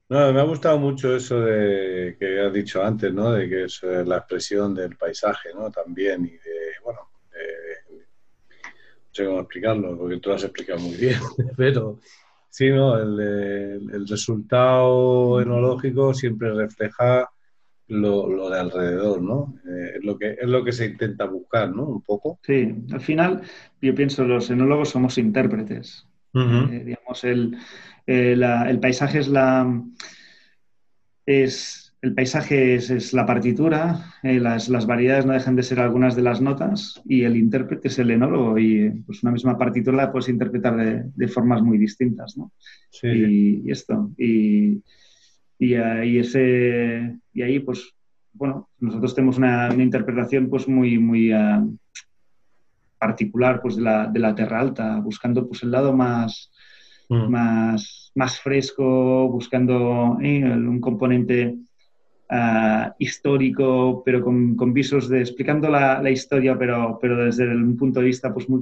No, 0.09 0.33
me 0.33 0.41
ha 0.41 0.45
gustado 0.45 0.79
mucho 0.79 1.17
eso 1.17 1.41
de 1.41 2.17
que 2.19 2.41
has 2.41 2.53
dicho 2.53 2.83
antes, 2.83 3.13
¿no? 3.13 3.33
De 3.33 3.49
que 3.49 3.65
es 3.65 3.81
eh, 3.83 4.05
la 4.07 4.19
expresión 4.19 4.73
del 4.73 4.97
paisaje, 4.97 5.49
¿no? 5.53 5.69
También 5.71 6.25
y 6.25 6.31
de, 6.31 6.56
sé 9.17 9.25
cómo 9.25 9.41
explicarlo, 9.41 9.97
porque 9.97 10.19
tú 10.19 10.29
lo 10.29 10.37
has 10.37 10.45
explicado 10.45 10.79
muy 10.81 10.95
bien, 10.95 11.19
pero 11.57 11.99
sí, 12.51 12.71
¿no? 12.71 12.99
El, 12.99 14.07
resultado 14.09 15.41
enológico 15.41 16.15
siempre 16.15 16.53
refleja 16.53 17.29
lo, 17.89 18.51
de 18.51 18.61
alrededor, 18.61 19.23
¿no? 19.23 19.55
Eh, 19.67 19.95
es, 19.97 20.05
lo 20.05 20.19
que, 20.19 20.33
es 20.33 20.49
lo 20.49 20.65
que 20.65 20.73
se 20.73 20.87
intenta 20.87 21.25
buscar, 21.25 21.75
¿no? 21.75 21.85
Un 21.85 22.03
poco. 22.03 22.39
Sí, 22.43 22.75
al 22.93 23.01
final 23.01 23.43
yo 23.81 23.95
pienso 23.95 24.25
los 24.25 24.51
enólogos 24.51 24.91
somos 24.91 25.19
intérpretes. 25.19 26.07
Eh, 26.35 26.83
digamos, 26.85 27.25
el, 27.25 27.57
eh, 28.07 28.37
el, 28.67 28.79
paisaje 28.79 29.21
es 29.21 29.29
la... 29.29 29.83
Es, 31.25 31.86
el 32.07 32.15
paisaje 32.15 32.77
es, 32.77 33.13
la 33.13 33.27
partitura, 33.27 34.15
eh, 34.23 34.39
las, 34.39 34.87
variedades 34.87 35.27
no 35.27 35.33
dejan 35.33 35.57
de 35.57 35.65
ser 35.65 35.81
algunas 35.81 36.15
de 36.15 36.23
las 36.23 36.41
notas 36.41 37.03
y 37.05 37.25
el 37.25 37.37
intérprete 37.37 37.89
es 37.89 37.99
el 37.99 38.13
enólogo 38.13 38.57
y 38.59 38.91
pues 39.05 39.25
una 39.25 39.33
misma 39.33 39.59
partitura 39.59 39.97
la 39.97 40.13
puedes 40.13 40.29
interpretar 40.29 40.77
de, 41.13 41.29
formas 41.29 41.63
muy 41.63 41.79
distintas, 41.79 42.37
¿no? 42.37 42.53
Sí. 42.91 43.09
Y, 43.65 43.71
esto, 43.73 44.13
y, 44.17 44.81
y, 45.59 46.19
ese, 46.19 47.19
y 47.33 47.43
ahí 47.43 47.59
pues, 47.59 47.93
bueno, 48.33 48.69
nosotros 48.79 49.15
tenemos 49.15 49.39
una, 49.39 49.75
interpretación 49.75 50.49
pues 50.49 50.69
muy, 50.69 50.99
muy 50.99 51.33
ah, 51.33 51.67
particular 52.99 53.61
pues 53.61 53.75
de 53.75 53.83
la, 53.83 54.07
de 54.07 54.21
la 54.21 54.33
Terra 54.33 54.61
Alta, 54.61 55.01
buscando 55.01 55.49
pues 55.49 55.65
el 55.65 55.73
lado 55.73 55.93
más, 55.93 56.53
mm. 57.09 57.29
más, 57.29 58.13
más 58.15 58.39
fresco, 58.39 59.29
buscando 59.29 60.19
eh, 60.23 60.45
un 60.45 60.81
componente 60.81 61.57
Ah, 62.29 62.93
histórico, 62.99 64.03
pero 64.05 64.21
con, 64.21 64.73
visos 64.73 65.09
de 65.09 65.21
explicando 65.21 65.71
la, 65.71 66.11
historia, 66.11 66.59
pero, 66.59 66.99
pero 67.01 67.25
desde 67.25 67.47
un 67.47 67.77
punto 67.77 68.01
de 68.01 68.07
vista 68.07 68.35
pues, 68.35 68.49
muy 68.49 68.61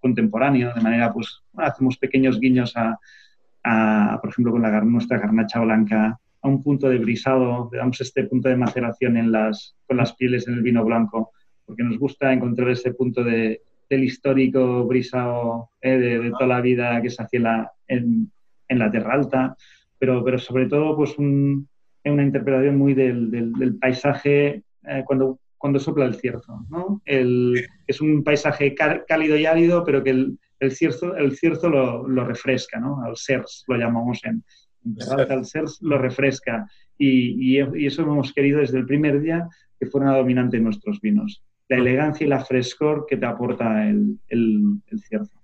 contemporáneo, 0.00 0.72
de 0.74 0.80
manera, 0.80 1.12
pues, 1.12 1.42
hacemos 1.58 1.98
pequeños 1.98 2.40
guiños 2.40 2.72
a, 2.74 4.18
por 4.18 4.30
ejemplo, 4.30 4.52
con 4.52 4.62
la, 4.62 4.80
nuestra 4.80 5.18
garnacha 5.18 5.60
blanca, 5.60 6.18
a 6.40 6.48
un 6.48 6.62
punto 6.62 6.88
de 6.88 6.98
brisado, 6.98 7.68
le 7.70 7.78
damos 7.78 8.00
este 8.00 8.24
punto 8.24 8.48
de 8.48 8.56
maceración 8.56 9.18
en 9.18 9.30
las, 9.30 9.76
con 9.86 9.98
las 9.98 10.14
pieles 10.14 10.48
en 10.48 10.54
el 10.54 10.62
vino 10.62 10.82
blanco, 10.82 11.32
porque 11.66 11.84
nos 11.84 11.98
gusta 11.98 12.32
encontrar 12.32 12.70
ese 12.70 12.94
punto 12.94 13.22
de, 13.22 13.60
del 13.90 14.04
histórico 14.04 14.84
brisado 14.86 15.68
eh, 15.82 15.98
de, 15.98 16.30
toda 16.30 16.46
la 16.46 16.60
vida 16.62 17.02
que 17.02 17.10
se 17.10 17.22
hacía 17.22 17.70
en, 17.86 18.32
en 18.68 18.78
la 18.78 18.90
Terra 18.90 19.12
Alta, 19.12 19.54
pero, 19.98 20.24
pero 20.24 20.38
sobre 20.38 20.66
todo 20.66 20.96
pues 20.96 21.16
un, 21.18 21.68
es 22.02 22.12
una 22.12 22.24
interpretación 22.24 22.76
muy 22.76 22.94
del, 22.94 23.30
del, 23.30 23.76
paisaje 23.76 24.62
eh, 24.88 25.02
cuando, 25.04 25.38
cuando 25.56 25.78
sopla 25.78 26.04
el 26.04 26.14
cierzo. 26.14 26.66
¿no? 26.68 27.00
El, 27.04 27.66
es 27.86 28.00
un 28.00 28.24
paisaje 28.24 28.74
cálido 28.74 29.36
y 29.36 29.46
árido, 29.46 29.84
pero 29.84 30.02
que 30.02 30.10
el, 30.10 30.38
el 30.60 30.72
cierzo, 30.72 31.16
el 31.16 31.36
cierzo 31.36 31.68
lo, 31.68 32.08
lo 32.08 32.24
refresca, 32.24 32.80
¿no? 32.80 33.02
al 33.04 33.16
SERS 33.16 33.64
lo 33.68 33.76
llamamos 33.76 34.20
en, 34.24 34.42
en 34.84 35.30
el 35.30 35.44
SERS 35.44 35.78
lo 35.82 35.98
refresca. 35.98 36.66
Y, 36.98 37.56
y, 37.56 37.86
eso 37.86 38.02
hemos 38.02 38.32
querido 38.32 38.60
desde 38.60 38.78
el 38.78 38.86
primer 38.86 39.20
día 39.20 39.48
que 39.78 39.86
fuera 39.86 40.08
una 40.08 40.18
dominante 40.18 40.56
en 40.56 40.64
nuestros 40.64 41.00
vinos. 41.00 41.42
La 41.68 41.78
elegancia 41.78 42.24
y 42.24 42.28
la 42.28 42.44
frescor 42.44 43.06
que 43.08 43.16
te 43.16 43.26
aporta 43.26 43.88
el, 43.88 44.18
el, 44.28 44.62
el 44.88 45.00
cierzo. 45.00 45.42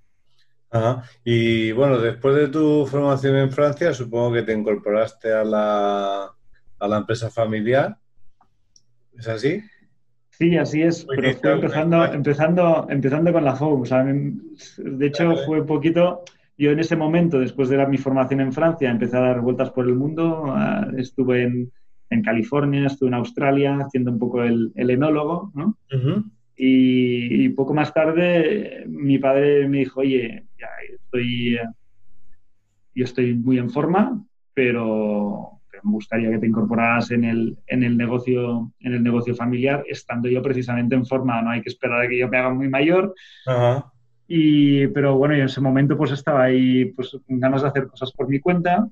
Y 1.25 1.73
bueno, 1.73 1.99
después 1.99 2.37
de 2.37 2.49
tu 2.49 2.87
formación 2.87 3.37
en 3.37 3.51
Francia, 3.51 3.95
supongo 3.95 4.35
que 4.35 4.43
te 4.43 4.53
incorporaste 4.53 5.33
a 5.33 5.43
la, 5.43 6.31
a 6.79 6.89
la 6.89 6.99
empresa 6.99 7.31
familiar. 7.31 7.97
¿Es 9.17 9.29
así? 9.29 9.63
Sí, 10.31 10.57
así 10.57 10.83
es, 10.83 11.05
pero 11.05 11.35
fue 11.35 11.53
empezando, 11.53 12.05
empezando, 12.05 12.87
empezando 12.89 13.33
con 13.33 13.45
la 13.45 13.57
FOU. 13.57 13.83
de 13.83 15.07
hecho, 15.07 15.35
fue 15.45 15.61
un 15.61 15.67
poquito, 15.67 16.23
yo 16.57 16.71
en 16.71 16.79
ese 16.79 16.95
momento, 16.95 17.41
después 17.41 17.69
de 17.69 17.85
mi 17.89 17.99
formación 17.99 18.41
en 18.41 18.53
Francia, 18.53 18.89
empecé 18.89 19.17
a 19.17 19.21
dar 19.21 19.41
vueltas 19.41 19.71
por 19.71 19.87
el 19.87 19.97
mundo. 19.97 20.55
Estuve 20.97 21.43
en, 21.43 22.23
California, 22.23 22.87
estuve 22.87 23.09
en 23.09 23.15
Australia 23.15 23.79
haciendo 23.85 24.13
un 24.13 24.21
poco 24.21 24.45
el, 24.45 24.73
enólogo, 24.77 25.51
¿no? 25.57 25.77
y, 26.57 27.49
poco 27.51 27.75
más 27.75 27.93
tarde 27.93 28.85
mi 28.87 29.19
padre 29.19 29.69
me 29.69 29.79
dijo, 29.79 30.01
oye, 30.01 30.47
ya 30.57 30.69
estoy, 30.95 31.59
yo 32.95 33.05
estoy 33.05 33.35
muy 33.35 33.59
en 33.59 33.71
forma, 33.71 34.25
pero 34.55 35.58
me 35.83 35.93
gustaría 35.93 36.31
que 36.31 36.39
te 36.39 36.47
incorporaras 36.47 37.11
en 37.11 37.25
el, 37.25 37.59
en 37.67 37.83
el, 37.83 37.97
negocio, 37.97 38.73
en 38.81 38.95
el 38.95 39.03
negocio 39.03 39.35
familiar, 39.35 39.85
estando 39.89 40.29
yo 40.29 40.43
precisamente 40.43 40.95
en 40.95 41.07
forma, 41.07 41.41
no 41.43 41.51
hay 41.51 41.63
que 41.63 41.69
esperar 41.71 42.03
a 42.03 42.09
que 42.09 42.19
yo 42.19 42.29
me 42.29 42.39
haga 42.39 42.51
muy 42.51 42.69
mayor. 42.69 43.15
Y, 44.27 44.87
pero 44.89 45.17
bueno, 45.17 45.35
yo 45.35 45.41
en 45.41 45.47
ese 45.47 45.61
momento 45.61 45.97
pues 45.97 46.11
estaba 46.11 46.45
ahí 46.45 46.87
pues, 46.87 47.17
con 47.27 47.41
ganas 47.41 47.63
de 47.63 47.69
hacer 47.69 47.87
cosas 47.87 48.13
por 48.13 48.29
mi 48.29 48.41
cuenta 48.41 48.87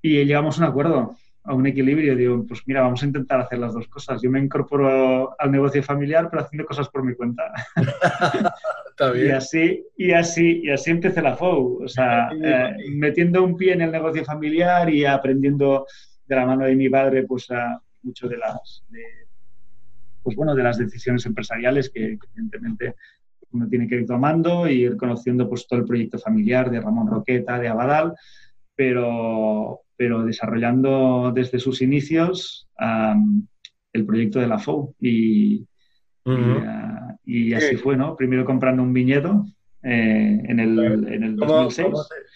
y 0.00 0.24
llegamos 0.24 0.58
a 0.58 0.64
un 0.64 0.70
acuerdo, 0.70 1.16
a 1.46 1.54
un 1.54 1.66
equilibrio. 1.66 2.16
Digo, 2.16 2.44
pues 2.46 2.62
mira, 2.66 2.82
vamos 2.82 3.02
a 3.02 3.06
intentar 3.06 3.40
hacer 3.40 3.58
las 3.58 3.72
dos 3.72 3.88
cosas. 3.88 4.20
Yo 4.22 4.30
me 4.30 4.40
incorporo 4.40 5.34
al 5.40 5.50
negocio 5.50 5.82
familiar, 5.82 6.28
pero 6.30 6.42
haciendo 6.42 6.66
cosas 6.66 6.88
por 6.88 7.04
mi 7.04 7.14
cuenta. 7.14 7.52
Y 9.14 9.28
así, 9.28 9.84
y 9.98 10.12
así, 10.12 10.62
y 10.64 10.70
así 10.70 10.90
empecé 10.90 11.20
la 11.20 11.36
FOU, 11.36 11.84
o 11.84 11.88
sea, 11.88 12.30
eh, 12.42 12.76
metiendo 12.94 13.44
un 13.44 13.54
pie 13.54 13.74
en 13.74 13.82
el 13.82 13.92
negocio 13.92 14.24
familiar 14.24 14.88
y 14.88 15.04
aprendiendo 15.04 15.86
de 16.26 16.34
la 16.34 16.46
mano 16.46 16.64
de 16.64 16.74
mi 16.74 16.88
padre, 16.88 17.24
pues, 17.24 17.50
a 17.50 17.78
mucho 18.02 18.26
de 18.26 18.38
las, 18.38 18.84
pues 20.22 20.34
bueno, 20.34 20.54
de 20.54 20.62
las 20.62 20.78
decisiones 20.78 21.26
empresariales 21.26 21.90
que, 21.90 22.18
evidentemente 22.34 22.94
uno 23.52 23.68
tiene 23.68 23.86
que 23.86 23.96
ir 23.96 24.06
tomando 24.06 24.68
y 24.68 24.82
ir 24.82 24.96
conociendo 24.96 25.48
pues 25.48 25.66
todo 25.66 25.80
el 25.80 25.86
proyecto 25.86 26.18
familiar 26.18 26.70
de 26.70 26.80
Ramón 26.80 27.06
Roqueta, 27.06 27.58
de 27.58 27.68
Abadal, 27.68 28.14
pero, 28.74 29.82
pero 29.96 30.24
desarrollando 30.24 31.32
desde 31.34 31.58
sus 31.58 31.82
inicios 31.82 32.68
el 33.92 34.06
proyecto 34.06 34.38
de 34.40 34.46
la 34.46 34.58
FOU 34.58 34.94
y, 35.00 35.66
y 37.24 37.54
así 37.54 37.76
fue, 37.76 37.96
¿no? 37.96 38.16
Primero 38.16 38.44
comprando 38.44 38.82
un 38.82 38.92
viñedo 38.92 39.46
eh, 39.82 40.40
en, 40.44 40.60
el, 40.60 40.78
en, 41.08 41.22
el, 41.22 41.36
2006. 41.36 41.88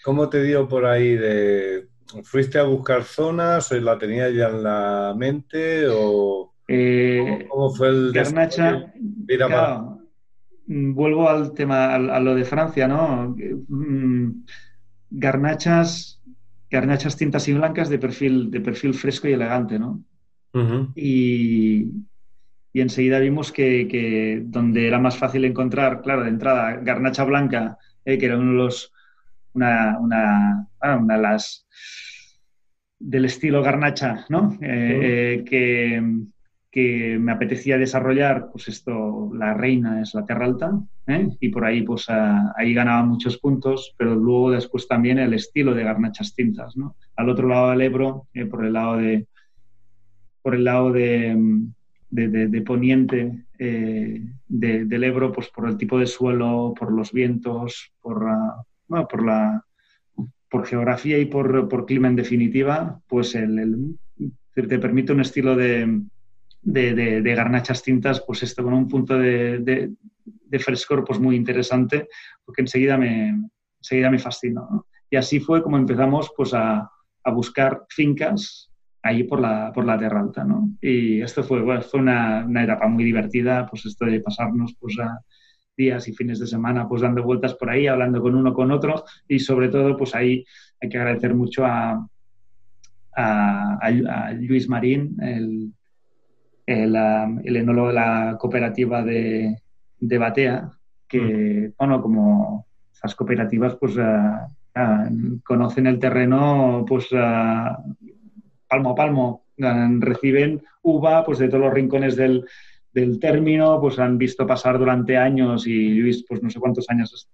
¿cómo 0.03 0.29
te, 0.29 0.43
dio 0.43 0.67
por 0.67 0.85
ahí 0.85 1.15
de... 1.15 1.87
¿Fuiste 2.23 2.59
a 2.59 2.63
buscar 2.63 3.03
zonas 3.03 3.71
o 3.71 3.79
la 3.79 3.97
tenías 3.97 4.33
ya 4.33 4.49
en 4.49 4.63
la 4.63 5.13
mente 5.17 5.85
o 5.87 6.51
eh, 6.73 7.47
¿cómo, 7.49 7.69
fue 7.73 7.89
el 7.89 8.11
Garnacha? 8.13 8.93
Mm, 10.67 10.93
vuelvo 10.93 11.29
al 11.29 11.53
tema, 11.53 11.95
a, 11.95 12.19
lo 12.19 12.33
de 12.33 12.45
Francia, 12.45 12.87
¿no? 12.87 13.35
Mm, 13.67 14.45
garnachas, 15.09 16.20
garnachas 16.71 17.17
tintas 17.17 17.47
y 17.49 17.53
blancas 17.53 17.89
de 17.89 17.99
perfil, 17.99 18.49
de 18.49 18.61
perfil 18.61 18.93
fresco 18.93 19.27
y 19.27 19.33
elegante, 19.33 19.77
¿no? 19.77 20.03
y, 20.95 21.83
y, 22.73 22.81
enseguida 22.81 23.19
vimos 23.19 23.51
que, 23.51 24.41
donde 24.45 24.87
era 24.87 24.99
más 24.99 25.17
fácil 25.17 25.45
encontrar, 25.45 26.01
claro, 26.01 26.23
de 26.23 26.29
entrada, 26.29 26.77
garnacha 26.77 27.23
blanca, 27.23 27.77
eh, 28.03 28.17
que 28.17 28.25
era 28.25 28.37
uno 28.37 28.51
de 28.51 28.57
los, 28.57 28.93
una, 29.53 29.97
una, 29.99 30.67
ah, 30.79 30.97
una 30.97 31.15
de 31.15 31.21
las 31.21 31.67
del 32.99 33.25
estilo 33.25 33.63
garnacha, 33.63 34.25
¿no? 34.29 34.57
Eh, 34.61 35.39
eh, 35.41 35.43
que, 35.43 36.03
que, 36.71 37.17
me 37.19 37.31
apetecía 37.31 37.77
desarrollar, 37.77 38.49
pues 38.51 38.67
esto, 38.67 39.29
la 39.33 39.53
reina 39.53 40.01
es 40.01 40.13
la 40.13 40.25
Terra 40.25 40.45
Alta, 40.45 40.79
¿eh? 41.07 41.29
y 41.39 41.49
por 41.49 41.65
ahí, 41.65 41.81
pues 41.81 42.07
ahí 42.09 42.73
ganaba 42.73 43.03
muchos 43.03 43.37
puntos, 43.37 43.93
pero 43.97 44.15
luego 44.15 44.51
después 44.51 44.87
también 44.87 45.19
el 45.19 45.33
estilo 45.33 45.73
de 45.73 45.83
garnachas 45.83 46.33
tintas, 46.33 46.77
¿no? 46.77 46.95
Al 47.15 47.29
otro 47.29 47.47
lado 47.47 47.71
del 47.71 47.81
Ebro, 47.81 48.27
por 48.49 48.65
el 48.65 48.73
lado 48.73 48.97
de, 48.97 49.27
por 50.41 50.55
el 50.55 50.63
lado 50.63 50.91
de, 50.91 51.35
de, 52.09 52.61
poniente 52.61 53.45
del 53.57 55.03
Ebro, 55.03 55.31
pues 55.31 55.49
por 55.49 55.67
el 55.67 55.77
tipo 55.77 55.99
de 55.99 56.07
suelo, 56.07 56.73
por 56.77 56.91
los 56.91 57.11
vientos, 57.11 57.91
por, 58.01 58.25
bueno, 58.87 59.07
por 59.07 59.25
la 59.25 59.65
por 60.51 60.67
geografía 60.67 61.17
y 61.17 61.25
por, 61.25 61.85
clima 61.85 62.09
en 62.09 62.17
definitiva, 62.17 62.99
pues 63.07 63.35
el, 63.35 63.97
te 64.53 64.79
permite 64.79 65.13
un 65.13 65.21
estilo 65.21 65.55
de, 65.55 66.01
garnachas 66.63 67.83
tintas, 67.83 68.21
pues 68.25 68.43
esto 68.43 68.63
con 68.63 68.73
un 68.73 68.87
punto 68.87 69.17
de, 69.17 69.91
frescor 70.59 71.03
pues 71.05 71.19
muy 71.19 71.35
interesante, 71.35 72.07
porque 72.45 72.61
enseguida 72.61 72.97
me, 72.97 73.35
enseguida 73.79 74.09
me 74.09 74.19
fascinó. 74.19 74.85
Y 75.09 75.15
así 75.15 75.39
fue 75.39 75.61
como 75.61 75.77
empezamos 75.77 76.31
pues 76.35 76.53
a, 76.53 76.89
buscar 77.33 77.83
fincas 77.89 78.71
ahí 79.03 79.23
por 79.23 79.39
la, 79.39 79.71
por 79.73 79.85
la 79.85 79.97
Terra 79.97 80.21
Alta, 80.21 80.43
¿no? 80.43 80.71
Y 80.81 81.21
esto 81.21 81.43
fue, 81.43 81.61
una, 81.93 82.63
etapa 82.63 82.87
muy 82.87 83.03
divertida, 83.03 83.67
pues 83.67 83.85
esto 83.85 84.05
de 84.05 84.21
pasarnos 84.21 84.75
pues 84.79 84.97
a, 84.99 85.19
días 85.77 86.07
y 86.07 86.13
fines 86.13 86.39
de 86.39 86.47
semana 86.47 86.87
pues 86.87 87.01
dando 87.01 87.23
vueltas 87.23 87.53
por 87.55 87.69
ahí, 87.69 87.87
hablando 87.87 88.21
con 88.21 88.35
uno 88.35 88.53
con 88.53 88.71
otro 88.71 89.03
y 89.27 89.39
sobre 89.39 89.69
todo 89.69 89.95
pues 89.97 90.13
ahí 90.15 90.45
hay 90.81 90.89
que 90.89 90.97
agradecer 90.97 91.33
mucho 91.33 91.65
a, 91.65 92.07
a, 93.15 94.33
Luis 94.33 94.69
Marín, 94.69 95.17
el, 95.21 95.73
el, 96.71 96.95
el, 97.43 97.55
enólogo 97.55 97.89
de 97.89 97.93
la 97.93 98.37
cooperativa 98.39 99.03
de, 99.03 99.61
de 99.99 100.17
Batea, 100.17 100.71
que 101.07 101.19
mm. 101.69 101.73
bueno, 101.77 102.01
como 102.01 102.65
esas 102.93 103.15
cooperativas 103.15 103.75
pues 103.75 103.95
conocen 105.43 105.87
el 105.87 105.99
terreno 105.99 106.85
pues 106.87 107.09
palmo 107.09 108.89
a 108.91 108.95
palmo, 108.95 109.45
reciben 109.57 110.63
uva 110.83 111.25
pues 111.25 111.39
de 111.39 111.47
todos 111.47 111.65
los 111.65 111.73
rincones 111.73 112.15
del, 112.15 112.45
del 112.93 113.19
término, 113.19 113.79
pues 113.79 113.99
han 113.99 114.17
visto 114.17 114.45
pasar 114.47 114.77
durante 114.77 115.17
años 115.17 115.67
y 115.67 115.95
Luis, 115.95 116.25
pues 116.27 116.41
no 116.41 116.49
sé 116.49 116.59
cuántos 116.59 116.89
años 116.89 117.29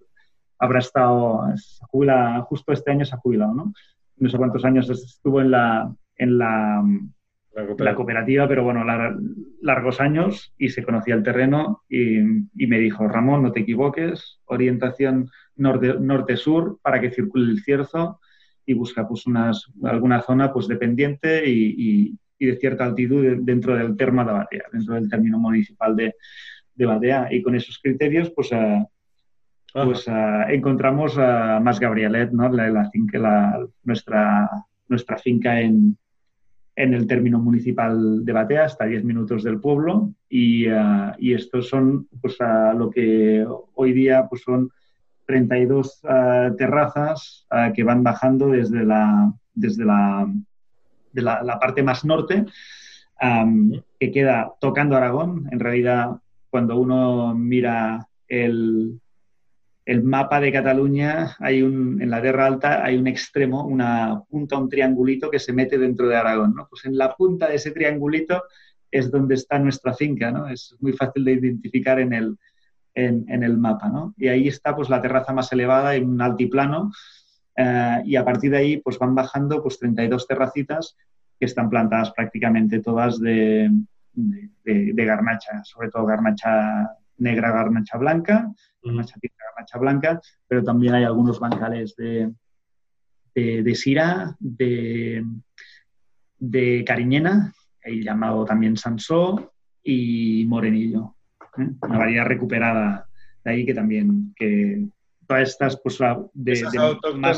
habrá 0.60 0.80
estado, 0.80 1.54
jubila, 1.92 2.42
justo 2.42 2.72
este 2.72 2.92
año 2.92 3.06
se 3.06 3.16
ha 3.16 3.20
jubilado, 3.20 3.54
¿no? 3.54 3.74
No 4.18 4.30
sé 4.30 4.38
cuántos 4.38 4.66
años 4.66 4.90
estuvo 4.90 5.42
en 5.42 5.52
la, 5.52 5.94
en 6.16 6.38
la, 6.38 6.84
la 7.78 7.96
cooperativa. 7.96 8.48
pero 8.48 8.64
bueno, 8.64 8.84
largos 9.62 10.00
años 10.00 10.54
y 10.58 10.70
se 10.70 10.84
conocía 10.84 11.16
el 11.16 11.24
terreno 11.24 11.84
y, 11.90 12.20
y, 12.56 12.68
me 12.68 12.80
dijo, 12.80 13.08
Ramón, 13.08 13.44
no 13.44 13.52
te 13.52 13.62
equivoques, 13.62 14.40
orientación 14.46 15.30
norte-sur 15.56 16.80
para 16.82 17.02
que 17.02 17.12
circule 17.12 17.52
el 17.52 17.64
cierzo 17.64 18.20
y 18.66 18.74
busca 18.74 19.08
pues 19.08 19.26
unas, 19.26 19.72
alguna 19.84 20.22
zona 20.22 20.54
pues 20.54 20.68
dependiente 20.68 21.50
y, 21.50 22.18
y 22.40 22.46
de 22.46 22.58
cierta 22.58 22.86
altitud 22.86 23.38
dentro 23.42 23.76
del 23.76 23.96
terma 23.96 24.24
de 24.24 24.32
Batea, 24.32 24.64
dentro 24.72 24.96
del 24.96 25.10
término 25.10 25.40
municipal 25.40 25.96
de, 25.96 26.16
de 26.76 26.86
Batea. 26.86 27.28
Y 27.32 27.42
con 27.42 27.56
esos 27.56 27.80
criterios, 27.80 28.32
pues, 28.32 28.52
uh, 28.52 28.86
pues 29.74 30.08
uh, 30.08 30.50
encontramos 30.50 31.18
a 31.18 31.60
Más 31.60 31.80
Gabrielet, 31.80 32.32
¿no? 32.32 32.50
la, 32.50 32.70
la, 32.70 32.92
la, 33.12 33.68
nuestra, 33.84 34.50
nuestra 34.88 35.18
finca 35.18 35.60
en, 35.60 35.98
en 36.78 36.94
el 36.94 37.08
término 37.08 37.40
municipal 37.40 38.24
de 38.24 38.32
Batea, 38.32 38.66
hasta 38.66 38.86
10 38.86 39.04
minutos 39.04 39.44
del 39.44 39.60
pueblo. 39.60 40.14
Y, 40.30 40.70
uh, 40.70 41.12
y 41.18 41.34
estos 41.34 41.68
son 41.68 42.08
pues, 42.22 42.38
lo 42.76 42.92
que 42.92 43.46
hoy 43.74 43.94
día 43.94 44.28
pues, 44.30 44.44
son 44.44 44.70
32 45.26 46.02
terrazas 46.58 47.46
que 47.76 47.84
van 47.84 48.04
bajando 48.04 48.48
desde 48.50 48.86
la, 48.86 49.34
desde 49.54 49.84
la 49.84 50.32
de 51.12 51.22
la, 51.22 51.60
parte 51.60 51.84
más 51.84 52.06
norte, 52.06 52.46
que 54.00 54.12
queda 54.12 54.54
tocando 54.62 54.96
Aragón. 54.96 55.50
En 55.52 55.60
realidad, 55.60 56.12
cuando 56.50 56.80
uno 56.80 57.34
mira 57.34 58.08
el, 58.28 59.02
el 59.88 60.04
mapa 60.04 60.42
de 60.42 60.52
Cataluña, 60.52 61.38
hay 61.40 61.62
un, 61.62 62.02
en 62.02 62.10
la 62.10 62.22
Terra 62.22 62.46
Alta 62.46 62.84
hay 62.84 62.98
un 62.98 63.08
extremo, 63.08 63.66
una 63.66 64.22
punta, 64.30 64.58
un 64.58 64.68
triangulito 64.68 65.32
que 65.32 65.40
se 65.40 65.54
mete 65.54 65.78
dentro 65.78 66.10
de 66.10 66.18
Aragón. 66.18 66.54
¿no? 66.54 66.68
Pues 66.70 66.84
en 66.84 66.98
la 66.98 67.16
punta 67.16 67.48
de 67.48 67.56
ese 67.56 67.72
triangulito 67.72 68.44
es 68.92 69.10
donde 69.10 69.36
está 69.36 69.58
nuestra 69.60 69.94
finca, 69.94 70.30
¿no? 70.30 70.50
Es 70.50 70.76
muy 70.82 70.92
fácil 70.92 71.24
de 71.24 71.34
identificar 71.34 72.02
en 72.02 72.12
el, 72.12 72.38
en, 72.96 73.44
el 73.44 73.58
mapa, 73.58 73.88
¿no? 73.88 74.14
Y 74.18 74.28
ahí 74.28 74.50
está 74.50 74.76
pues 74.76 74.90
la 74.90 75.02
terraza 75.02 75.32
más 75.32 75.52
elevada 75.54 75.96
en 75.96 76.10
un 76.10 76.22
altiplano 76.22 76.92
eh, 77.56 78.02
y 78.06 78.18
a 78.18 78.26
partir 78.26 78.52
de 78.52 78.58
ahí 78.58 78.78
pues 78.78 79.00
van 79.00 79.16
bajando 79.16 79.64
pues 79.64 79.80
32 79.80 80.28
terracitas 80.28 80.98
que 81.40 81.46
están 81.46 81.70
plantadas 81.70 82.12
prácticamente 82.12 82.80
todas 82.82 83.22
de, 83.22 83.72
de, 84.14 85.06
garnacha, 85.06 85.64
sobre 85.64 85.90
todo 85.90 86.06
garnacha 86.06 86.90
negra, 87.18 87.52
garnacha 87.52 87.98
blanca, 87.98 88.52
garnacha 88.84 89.16
garnacha 89.22 89.78
blanca, 89.78 90.22
pero 90.48 90.64
también 90.64 90.96
hay 90.96 91.04
algunos 91.04 91.40
bancales 91.40 91.96
de, 91.96 92.32
de, 93.36 93.64
de 93.64 93.76
Sira, 93.76 94.36
de, 94.40 95.26
de 96.38 96.84
Cariñena, 96.86 97.54
llamado 97.84 98.46
también 98.46 98.78
Sansó, 98.78 99.54
y 99.88 100.46
Morenillo. 100.48 101.16
¿eh? 101.58 101.70
Una 101.82 101.98
variedad 101.98 102.26
recuperada 102.26 103.08
de 103.44 103.52
ahí 103.52 103.66
que 103.66 103.74
también, 103.74 104.34
que 104.36 104.86
todas 105.26 105.50
estas, 105.50 105.80
pues, 105.82 105.98
de, 106.34 106.52
Esa 106.52 106.70
de 106.70 106.78
autóctona, 106.78 107.34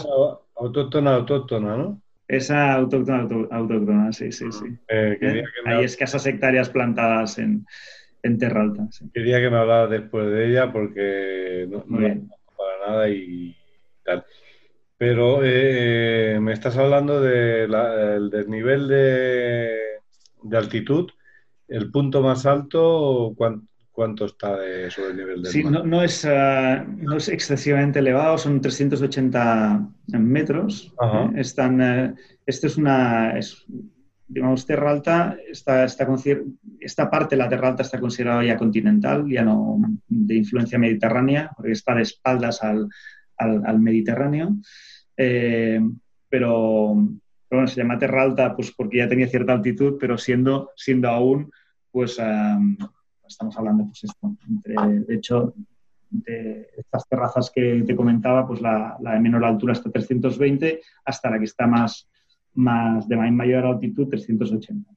autóctona, 0.56 1.16
autóctona, 1.16 1.78
¿no? 1.78 2.02
Esa 2.28 2.74
autóctona, 2.74 3.28
autóctona, 3.52 4.12
sí, 4.14 4.32
sí, 4.32 4.52
sí. 4.52 4.66
Eh, 4.88 5.18
¿Eh? 5.22 5.44
Hay 5.66 5.84
escasas 5.84 6.26
hectáreas 6.26 6.70
plantadas 6.70 7.38
en, 7.38 7.66
en 8.24 8.38
Terra 8.38 8.62
Alta. 8.62 8.88
Quería 9.14 9.40
que 9.40 9.50
me 9.50 9.58
hablara 9.58 9.88
después 9.88 10.30
de 10.32 10.50
ella 10.50 10.72
porque 10.72 11.68
no, 11.70 11.84
no 11.88 12.00
la 12.00 12.16
para 12.58 12.92
nada 12.92 13.10
y 13.10 13.56
tal. 14.04 14.26
Pero 14.98 15.40
eh, 15.44 16.40
me 16.42 16.54
estás 16.54 16.78
hablando 16.78 17.22
del 17.22 17.72
de 17.72 18.38
desnivel 18.38 18.88
de, 18.88 19.78
de 20.44 20.58
altitud. 20.58 21.10
¿El 21.68 21.92
punto 21.92 22.22
más 22.22 22.46
alto, 22.46 23.34
¿cuánto, 23.38 23.70
¿Cuánto 24.00 24.28
está 24.28 24.58
de, 24.58 24.90
sobre 24.90 25.10
el 25.10 25.18
nivel 25.18 25.42
del 25.42 25.52
sí, 25.52 25.62
mar? 25.62 25.74
No, 25.74 25.84
no, 25.84 26.02
es, 26.02 26.24
uh, 26.24 26.88
no 27.00 27.18
es 27.18 27.28
excesivamente 27.28 28.00
elevado, 28.00 28.38
son 28.38 28.62
380 28.62 29.90
metros. 30.08 30.94
Eh, 31.02 31.32
están, 31.36 31.82
uh, 31.82 32.16
esto 32.46 32.68
es 32.68 32.78
una, 32.78 33.38
es, 33.38 33.66
digamos, 34.30 34.66
Terra 34.66 34.92
Alta, 34.92 35.38
está, 35.50 35.84
esta 35.84 37.10
parte 37.10 37.36
de 37.36 37.42
la 37.42 37.50
Terra 37.50 37.70
Alta 37.70 37.84
está 37.84 38.00
considerada 38.00 38.44
ya 38.46 38.58
continental, 38.58 39.28
ya 39.28 39.44
no 39.44 39.80
de 40.08 40.36
influencia 40.36 40.80
mediterránea, 40.80 41.52
porque 41.56 41.72
está 41.72 41.96
de 41.96 42.04
espaldas 42.04 42.64
al, 42.64 42.88
al, 43.38 43.80
Mediterráneo. 43.80 44.56
Eh, 45.18 45.82
pero, 46.30 46.94
bueno, 47.50 47.68
se 47.68 47.82
llama 47.82 47.98
Terra 47.98 48.22
Alta 48.22 48.56
pues 48.56 48.72
porque 48.72 49.00
ya 49.00 49.10
tenía 49.10 49.28
cierta 49.28 49.54
altitud, 49.54 49.98
pero 50.00 50.18
siendo, 50.18 50.72
siendo 50.76 51.10
aún 51.10 51.52
pues... 51.92 52.20
Estamos 53.28 53.56
hablando, 53.58 53.86
pues 53.86 54.08
de 55.06 55.16
hecho, 55.16 55.54
de 56.10 56.70
estas 56.78 57.08
terrazas 57.08 57.52
que 57.54 57.84
te 57.86 57.96
comentaba, 57.96 58.48
pues 58.48 58.62
la, 58.62 58.98
de 59.00 59.20
menor 59.20 59.46
altura 59.46 59.74
está 59.74 59.92
320 59.92 60.82
hasta 61.06 61.30
la 61.30 61.38
que 61.38 61.46
está 61.46 61.68
más, 61.68 62.10
más 62.60 63.08
de 63.08 63.16
mayor 63.16 63.66
altitud, 63.66 64.10
380. 64.10 64.92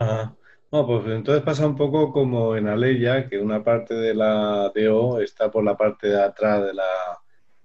Ah, 0.00 0.34
no, 0.72 0.86
pues 0.86 1.06
entonces 1.06 1.44
pasa 1.44 1.66
un 1.66 1.76
poco 1.76 2.12
como 2.12 2.56
en 2.56 2.66
Aleya, 2.66 3.28
que 3.28 3.38
una 3.38 3.62
parte 3.62 3.94
de 3.94 4.14
la 4.14 4.72
DO 4.74 5.20
está 5.20 5.50
por 5.50 5.64
la 5.64 5.76
parte 5.76 6.08
de 6.08 6.20
atrás 6.20 6.66
de 6.66 6.74
la, 6.74 6.84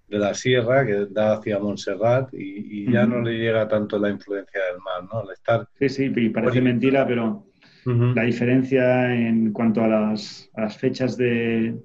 de 0.07 0.19
la 0.19 0.33
sierra, 0.35 0.85
que 0.85 1.07
da 1.09 1.33
hacia 1.33 1.57
Montserrat, 1.57 2.29
y, 2.33 2.91
ya 2.91 3.05
no 3.05 3.21
le 3.21 3.37
llega 3.39 3.67
tanto 3.67 3.97
la 3.97 4.09
influencia 4.09 4.61
del 4.65 4.79
mar, 4.81 5.09
¿no? 5.11 5.21
Al 5.21 5.33
estar... 5.33 5.67
Sí, 5.79 5.89
sí, 5.89 6.09
parece 6.29 6.61
mentira, 6.61 7.07
pero 7.07 7.47
la 7.85 8.23
diferencia 8.23 9.15
en 9.15 9.51
cuanto 9.51 9.83
a 9.83 9.87
las, 9.87 10.51
fechas 10.77 11.17
de, 11.17 11.79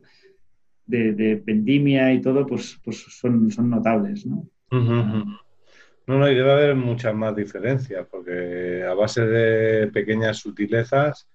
de, 0.84 1.42
vendimia 1.42 2.12
y 2.12 2.20
todo, 2.20 2.46
pues, 2.46 2.78
pues 2.84 2.98
son, 2.98 3.50
son 3.50 3.70
notables, 3.70 4.26
¿no? 4.26 4.46
No, 6.06 6.18
no, 6.18 6.26
debe 6.26 6.52
haber 6.52 6.74
muchas 6.76 7.14
más 7.14 7.34
diferencias, 7.34 8.06
porque 8.08 8.84
a 8.84 8.94
base 8.94 9.26
de 9.26 9.88
pequeñas 9.88 10.38
sutilezas, 10.38 11.28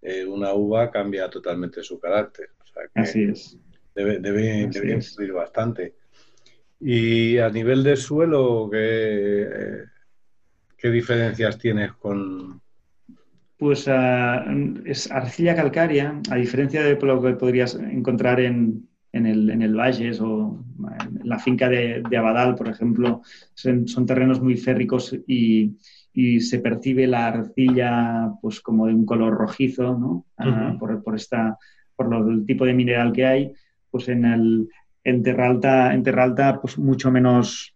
eh, 0.00 0.24
una 0.24 0.52
uva 0.52 0.90
cambia 0.90 1.28
totalmente 1.28 1.82
su 1.82 1.98
carácter. 1.98 2.50
Así 2.94 3.24
es. 3.24 3.58
Debe, 3.94 4.18
debe, 4.18 4.60
influir 4.60 5.32
bastante. 5.32 5.94
Y 6.80 7.38
a 7.38 7.48
nivel 7.48 7.82
de 7.82 7.96
suelo, 7.96 8.68
¿qué, 8.70 9.84
qué 10.76 10.90
diferencias 10.90 11.58
tienes 11.58 11.92
con...? 11.94 12.60
Pues 13.56 13.88
ah, 13.88 14.44
es 14.84 15.10
arcilla 15.10 15.54
calcárea, 15.54 16.20
a 16.30 16.36
diferencia 16.36 16.82
de 16.82 16.96
lo 17.00 17.22
que 17.22 17.32
podrías 17.34 17.76
encontrar 17.76 18.40
en, 18.40 18.88
en 19.12 19.26
el, 19.26 19.48
en 19.50 19.62
el 19.62 19.74
Valles 19.74 20.20
o 20.20 20.58
la 21.24 21.38
finca 21.38 21.68
de, 21.68 22.02
Abadal, 22.16 22.54
por 22.54 22.68
ejemplo, 22.68 23.22
son, 23.54 24.06
terrenos 24.06 24.40
muy 24.40 24.56
férricos 24.56 25.16
y, 25.26 25.76
se 26.38 26.60
percibe 26.60 27.08
la 27.08 27.26
arcilla 27.26 28.30
pues 28.40 28.60
como 28.60 28.86
de 28.86 28.94
un 28.94 29.04
color 29.04 29.34
rojizo, 29.34 29.98
¿no? 29.98 30.26
Ah, 30.38 30.76
por, 30.78 31.16
esta, 31.16 31.58
por 31.96 32.14
el 32.14 32.46
tipo 32.46 32.64
de 32.64 32.72
mineral 32.72 33.12
que 33.12 33.26
hay, 33.26 33.52
pues 33.90 34.08
en 34.08 34.24
el 34.24 34.68
en 35.02 35.22
Terralta, 35.22 35.92
en 35.92 36.02
Terralta 36.02 36.60
pues 36.60 36.78
mucho 36.78 37.10
menos 37.10 37.74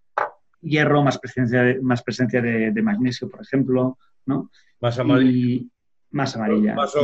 hierro, 0.60 1.02
más 1.02 1.18
presencia 1.18 1.62
de, 1.62 1.80
más 1.80 2.02
presencia 2.02 2.40
de, 2.40 2.82
magnesio, 2.82 3.28
por 3.28 3.42
ejemplo, 3.42 3.98
¿no? 4.26 4.50
Más 4.80 4.98
amarilla. 4.98 5.64
más 6.10 6.36
amarilla. 6.36 6.74
Más, 6.74 6.94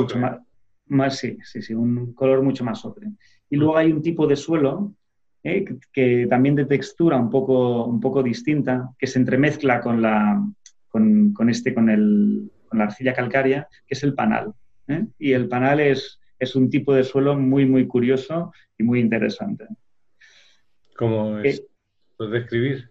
más, 0.86 1.18
sí, 1.18 1.36
sí, 1.42 1.62
sí, 1.62 1.74
un 1.74 2.14
color 2.14 2.42
mucho 2.42 2.64
más 2.64 2.84
ocre. 2.84 3.12
Y 3.50 3.56
luego 3.56 3.76
hay 3.76 3.92
un 3.92 4.02
tipo 4.02 4.26
de 4.26 4.36
suelo 4.36 4.94
¿eh? 5.44 5.64
que, 5.92 6.26
también 6.28 6.54
de 6.54 6.64
textura 6.64 7.16
un 7.16 7.30
poco, 7.30 7.84
un 7.84 8.00
poco 8.00 8.22
distinta, 8.22 8.90
que 8.98 9.06
se 9.06 9.18
entremezcla 9.18 9.80
con 9.80 10.02
la, 10.02 10.42
con, 10.88 11.34
este, 11.48 11.72
con, 11.74 11.88
el, 11.90 12.50
con 12.68 12.78
la 12.78 12.86
arcilla 12.86 13.14
calcárea, 13.14 13.68
que 13.86 13.94
es 13.94 14.02
el 14.02 14.14
panal. 14.14 14.52
¿eh? 14.88 15.06
Y 15.18 15.32
el 15.32 15.48
panal 15.48 15.80
es, 15.80 16.18
es 16.38 16.56
un 16.56 16.70
tipo 16.70 16.94
de 16.94 17.04
suelo 17.04 17.36
muy, 17.36 17.66
muy 17.66 17.86
curioso 17.86 18.52
y 18.76 18.82
muy 18.82 19.00
interesante. 19.00 19.66
¿Cómo 20.96 21.38
es? 21.38 21.60
Eh, 21.60 21.64
¿Puedes 22.16 22.32
describir? 22.32 22.90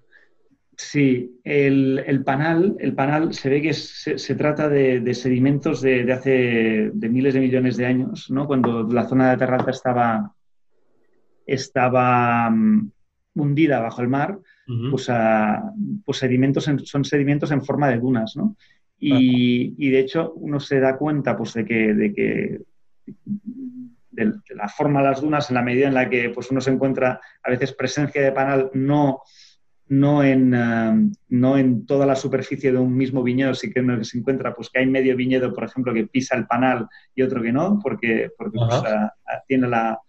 Sí, 0.75 1.39
el, 1.43 2.23
panal, 2.25 2.75
el 2.79 2.95
panal 2.95 3.33
se 3.33 3.49
ve 3.49 3.61
que 3.61 3.73
se, 3.73 4.35
trata 4.35 4.69
de, 4.69 5.13
sedimentos 5.13 5.81
de, 5.81 6.11
hace 6.11 6.91
de 6.93 7.09
miles 7.09 7.35
de 7.35 7.39
millones 7.41 7.77
de 7.77 7.85
años, 7.85 8.29
¿no? 8.31 8.47
cuando 8.47 8.83
la 8.83 9.07
zona 9.07 9.31
de 9.31 9.37
Terra 9.37 9.57
Alta 9.57 9.71
estaba, 9.71 10.33
estaba 11.45 12.49
mm, 12.49 12.91
hundida 13.35 13.79
bajo 13.79 14.01
el 14.01 14.07
mar, 14.07 14.39
pues, 14.89 15.07
pues, 16.05 16.17
sedimentos 16.17 16.69
son 16.85 17.03
sedimentos 17.05 17.51
en 17.51 17.63
forma 17.63 17.89
de 17.89 17.99
dunas, 17.99 18.35
¿no? 18.35 18.55
Y, 18.97 19.89
de 19.91 19.99
hecho 19.99 20.33
uno 20.35 20.59
se 20.59 20.79
da 20.79 20.97
cuenta 20.97 21.35
pues, 21.35 21.53
de 21.53 21.65
que, 21.65 21.93
de 21.93 22.13
que 22.13 22.61
de, 24.11 24.33
la 24.55 24.69
forma 24.69 25.01
de 25.01 25.09
las 25.09 25.21
dunas 25.21 25.49
en 25.49 25.55
la 25.55 25.61
medida 25.61 25.87
en 25.87 25.93
la 25.93 26.09
que 26.09 26.29
pues, 26.29 26.49
uno 26.51 26.61
se 26.61 26.71
encuentra 26.71 27.19
a 27.43 27.49
veces 27.49 27.73
presencia 27.73 28.21
de 28.21 28.31
panal 28.31 28.69
no, 28.73 29.21
no, 29.89 30.23
en, 30.23 30.53
eh, 30.53 31.11
no 31.29 31.57
en 31.57 31.85
toda 31.85 32.05
la 32.05 32.15
superficie 32.15 32.71
de 32.71 32.77
un 32.77 32.95
mismo 32.95 33.23
viñedo, 33.23 33.53
sí 33.53 33.71
que 33.71 33.83
se 34.03 34.17
encuentra 34.17 34.55
pues, 34.55 34.69
que 34.69 34.79
hay 34.79 34.85
medio 34.85 35.17
viñedo, 35.17 35.53
por 35.53 35.65
ejemplo, 35.65 35.93
que 35.93 36.07
pisa 36.07 36.37
el 36.37 36.47
panal 36.47 36.87
y 37.13 37.23
otro 37.23 37.41
que 37.41 37.51
no, 37.51 37.79
porque, 37.83 38.31
porque 38.37 38.57
pues, 38.57 38.83
tiene 39.47 39.67
la, 39.67 39.99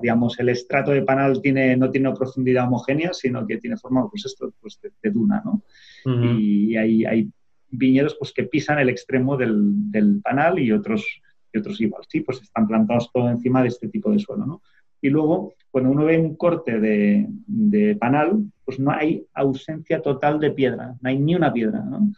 digamos, 0.00 0.38
el 0.38 0.48
estrato 0.48 0.90
de 0.90 1.02
panal 1.02 1.40
tiene, 1.40 1.76
no 1.76 1.90
tiene 1.90 2.08
una 2.08 2.16
profundidad 2.16 2.66
homogénea, 2.66 3.12
sino 3.12 3.46
que 3.46 3.58
tiene 3.58 3.76
forma, 3.76 4.08
pues 4.08 4.26
esto, 4.26 4.52
pues 4.60 4.80
de, 4.80 5.10
duna, 5.10 5.42
¿no? 5.44 5.62
Y 6.38 6.76
hay, 6.76 7.04
hay, 7.04 7.30
viñedos 7.72 8.16
pues 8.18 8.32
que 8.32 8.44
pisan 8.44 8.78
el 8.78 8.90
extremo 8.90 9.36
del, 9.36 10.20
panal 10.22 10.58
y 10.58 10.72
otros, 10.72 11.04
y 11.52 11.58
otros 11.58 11.80
igual, 11.80 12.04
sí, 12.08 12.20
pues 12.20 12.42
están 12.42 12.66
plantados 12.66 13.10
todo 13.12 13.30
encima 13.30 13.62
de 13.62 13.68
este 13.68 13.88
tipo 13.88 14.10
de 14.10 14.18
suelo, 14.18 14.46
¿no? 14.46 14.62
Y 15.00 15.08
luego, 15.08 15.54
cuando 15.70 15.90
uno 15.90 16.04
ve 16.04 16.18
un 16.18 16.36
corte 16.36 16.78
de, 16.78 17.26
de, 17.46 17.96
panal, 17.96 18.44
pues 18.64 18.78
no 18.78 18.92
hay 18.92 19.26
ausencia 19.34 20.00
total 20.00 20.38
de 20.38 20.52
piedra, 20.52 20.94
no 21.00 21.08
hay 21.08 21.18
ni 21.18 21.34
una 21.34 21.52
piedra, 21.52 21.80
¿no? 21.80 22.12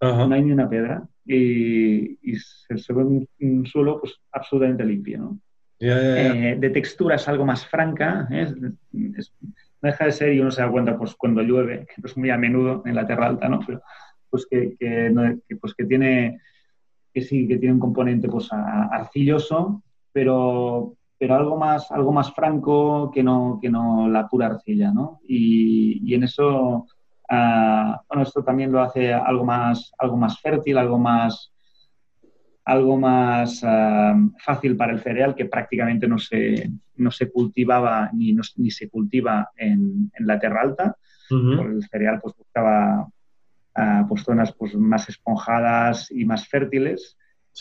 No 0.00 0.32
hay 0.32 0.42
ni 0.42 0.52
una 0.52 0.70
piedra. 0.70 1.08
Y, 1.26 2.16
se, 2.36 2.92
ve 2.92 3.26
un, 3.40 3.66
suelo 3.66 4.00
pues 4.00 4.14
absolutamente 4.30 4.84
limpio, 4.84 5.18
¿no? 5.18 5.40
Eh, 5.80 6.56
de 6.58 6.70
textura 6.70 7.16
es 7.16 7.28
algo 7.28 7.44
más 7.44 7.64
franca, 7.66 8.26
¿eh? 8.30 8.52
no 8.92 9.90
deja 9.90 10.06
de 10.06 10.12
ser 10.12 10.32
y 10.32 10.40
uno 10.40 10.50
se 10.50 10.60
da 10.60 10.70
cuenta 10.70 10.98
pues, 10.98 11.14
cuando 11.14 11.42
llueve, 11.42 11.86
que 11.86 12.02
es 12.04 12.16
muy 12.16 12.30
a 12.30 12.36
menudo 12.36 12.82
en 12.84 12.94
la 12.96 13.06
tierra 13.06 13.26
alta, 13.26 13.48
¿no? 13.48 13.60
Pero, 13.64 13.80
pues 14.28 14.46
que, 14.50 14.76
pues 15.60 15.74
que 15.74 15.84
tiene 15.84 16.40
que 17.12 17.22
sí, 17.22 17.48
que 17.48 17.58
tiene 17.58 17.74
un 17.74 17.80
componente 17.80 18.28
pues, 18.28 18.48
arcilloso, 18.52 19.82
pero, 20.12 20.94
pero 21.18 21.34
algo 21.34 21.56
más, 21.56 21.90
algo 21.90 22.12
más 22.12 22.32
franco 22.32 23.10
que 23.10 23.22
no, 23.22 23.58
que 23.60 23.70
no 23.70 24.08
la 24.08 24.28
pura 24.28 24.46
arcilla, 24.46 24.90
¿no? 24.90 25.20
Y, 25.26 26.14
en 26.14 26.24
eso, 26.24 26.86
ah, 27.30 28.02
bueno, 28.08 28.22
esto 28.22 28.42
también 28.42 28.72
lo 28.72 28.82
hace 28.82 29.12
algo 29.12 29.44
más, 29.44 29.92
algo 29.98 30.16
más 30.16 30.40
fértil, 30.40 30.78
algo 30.78 30.98
más, 30.98 31.52
algo 32.68 32.98
más 32.98 33.62
ah, 33.64 34.14
fácil 34.44 34.76
para 34.76 34.92
el 34.92 35.00
cereal 35.00 35.34
que 35.34 35.46
prácticamente 35.46 36.06
no 36.06 36.18
se, 36.18 36.70
no 36.96 37.10
se 37.10 37.30
cultivaba 37.30 38.10
ni, 38.12 38.36
ni 38.56 38.70
se 38.70 38.90
cultiva 38.90 39.50
en, 39.56 40.12
en 40.12 40.26
la 40.26 40.38
tierra 40.38 40.60
alta. 40.60 40.96
el 41.30 41.82
cereal 41.90 42.20
pues 42.20 42.36
buscaba 42.36 43.08
ah, 43.74 44.04
pues, 44.06 44.22
zonas 44.22 44.52
pues, 44.52 44.74
más 44.74 45.08
esponjadas 45.08 46.10
y 46.10 46.26
más 46.26 46.46
fértiles. 46.46 47.16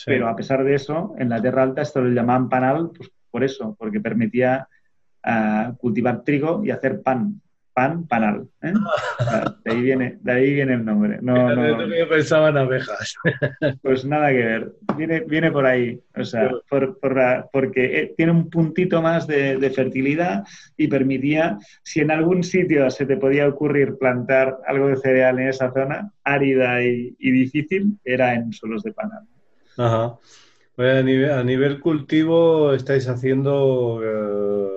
Pero 0.06 0.28
a 0.28 0.36
pesar 0.36 0.64
de 0.64 0.76
eso, 0.76 1.16
en 1.18 1.30
la 1.30 1.42
tierra 1.42 1.64
alta 1.64 1.82
esto 1.82 2.02
lo 2.02 2.10
llamaban 2.10 2.50
panal 2.50 2.92
pues, 2.96 3.10
por 3.32 3.46
eso, 3.46 3.78
porque 3.80 4.02
permitía 4.02 4.68
ah, 5.24 5.74
cultivar 5.78 6.26
trigo 6.26 6.66
y 6.66 6.72
hacer 6.72 7.02
pan 7.02 7.42
pan, 7.78 8.08
panal. 8.08 8.48
¿eh? 8.64 8.74
De, 9.64 9.72
ahí 9.72 9.82
viene, 9.84 10.18
de 10.22 10.32
ahí 10.32 10.52
viene 10.56 10.74
el 10.74 10.84
nombre. 10.84 11.20
No, 11.22 11.54
no, 11.54 11.96
yo 11.96 12.10
pensaba 12.10 12.50
en 12.50 12.58
abejas. 12.58 13.14
Pues 13.84 14.04
nada 14.04 14.30
que 14.30 14.38
ver. 14.38 14.72
Viene, 14.98 15.20
viene 15.20 15.52
por 15.52 15.64
ahí. 15.68 16.00
O 16.16 16.26
sea, 16.26 16.50
por, 16.68 16.98
porque 17.54 18.00
eh, 18.00 18.14
tiene 18.18 18.32
un 18.32 18.50
puntito 18.50 19.00
más 19.04 19.28
de, 19.28 19.72
fertilidad 19.76 20.44
y 20.76 20.88
permitía, 20.88 21.60
si 21.84 22.00
en 22.00 22.10
algún 22.10 22.44
sitio 22.44 22.90
se 22.90 23.06
te 23.06 23.18
podía 23.18 23.48
ocurrir 23.48 24.00
plantar 24.00 24.58
algo 24.66 24.88
de 24.88 24.98
cereal 24.98 25.38
en 25.38 25.50
esa 25.50 25.72
zona, 25.72 26.12
árida 26.24 26.82
y, 26.82 27.16
difícil, 27.20 28.00
era 28.04 28.34
en 28.34 28.54
suelos 28.54 28.82
de 28.82 28.94
panal. 28.94 29.24
Ajá. 29.78 30.18
a, 30.78 31.44
nivel, 31.44 31.80
cultivo, 31.80 32.74
¿estáis 32.74 33.08
haciendo... 33.08 34.02
Eh, 34.04 34.77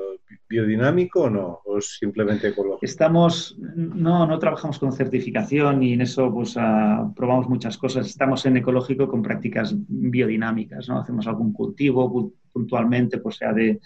biodinámico 0.50 1.22
o 1.22 1.30
no? 1.30 1.60
¿O 1.64 1.80
simplemente 1.80 2.48
ecológico? 2.48 2.84
Estamos, 2.84 3.56
no, 3.58 4.26
no 4.26 4.38
trabajamos 4.40 4.80
con 4.80 4.92
certificación 4.92 5.82
y 5.84 5.92
en 5.92 6.00
eso 6.00 6.32
pues 6.34 6.56
ah, 6.58 7.08
probamos 7.14 7.48
muchas 7.48 7.78
cosas. 7.78 8.06
Estamos 8.06 8.44
en 8.46 8.56
ecológico 8.56 9.08
con 9.08 9.22
prácticas 9.22 9.72
biodinámicas, 9.76 10.88
¿no? 10.88 10.98
Hacemos 10.98 11.26
algún 11.28 11.52
cultivo 11.52 12.32
puntualmente, 12.52 13.18
pues 13.18 13.36
sea 13.36 13.52
de, 13.52 13.80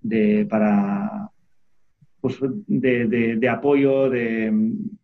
de 0.00 0.46
para 0.48 1.30
pues, 2.22 2.38
de, 2.40 3.48
apoyo, 3.50 4.08
de, 4.08 4.50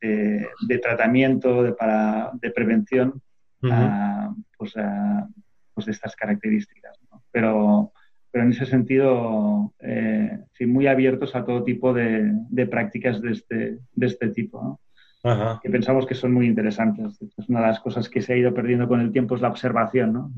de, 0.00 0.78
tratamiento, 0.78 1.62
de, 1.62 1.72
para, 1.72 2.30
de 2.40 2.50
prevención, 2.50 3.20
ah, 3.64 4.34
pues, 4.56 4.72
ah, 4.78 5.28
pues 5.74 5.84
de 5.84 5.92
estas 5.92 6.16
características. 6.16 6.98
Pero 7.30 7.92
pero 8.34 8.46
en 8.46 8.50
ese 8.50 8.66
sentido, 8.66 9.72
eh, 9.78 10.40
sí, 10.54 10.66
muy 10.66 10.88
abiertos 10.88 11.36
a 11.36 11.44
todo 11.44 11.62
tipo 11.62 11.94
de, 11.94 12.32
prácticas 12.68 13.22
de 13.22 13.30
este, 13.30 13.78
de 13.92 14.06
este 14.06 14.30
tipo, 14.30 14.80
que 15.62 15.70
pensamos 15.70 16.04
que 16.04 16.16
son 16.16 16.32
muy 16.32 16.46
interesantes. 16.46 17.16
Es 17.22 17.48
una 17.48 17.60
de 17.60 17.68
las 17.68 17.78
cosas 17.78 18.08
que 18.08 18.20
se 18.20 18.32
ha 18.32 18.36
ido 18.36 18.52
perdiendo 18.52 18.88
con 18.88 19.00
el 19.00 19.12
tiempo 19.12 19.36
es 19.36 19.40
la 19.40 19.50
observación, 19.50 20.12
¿no? 20.12 20.32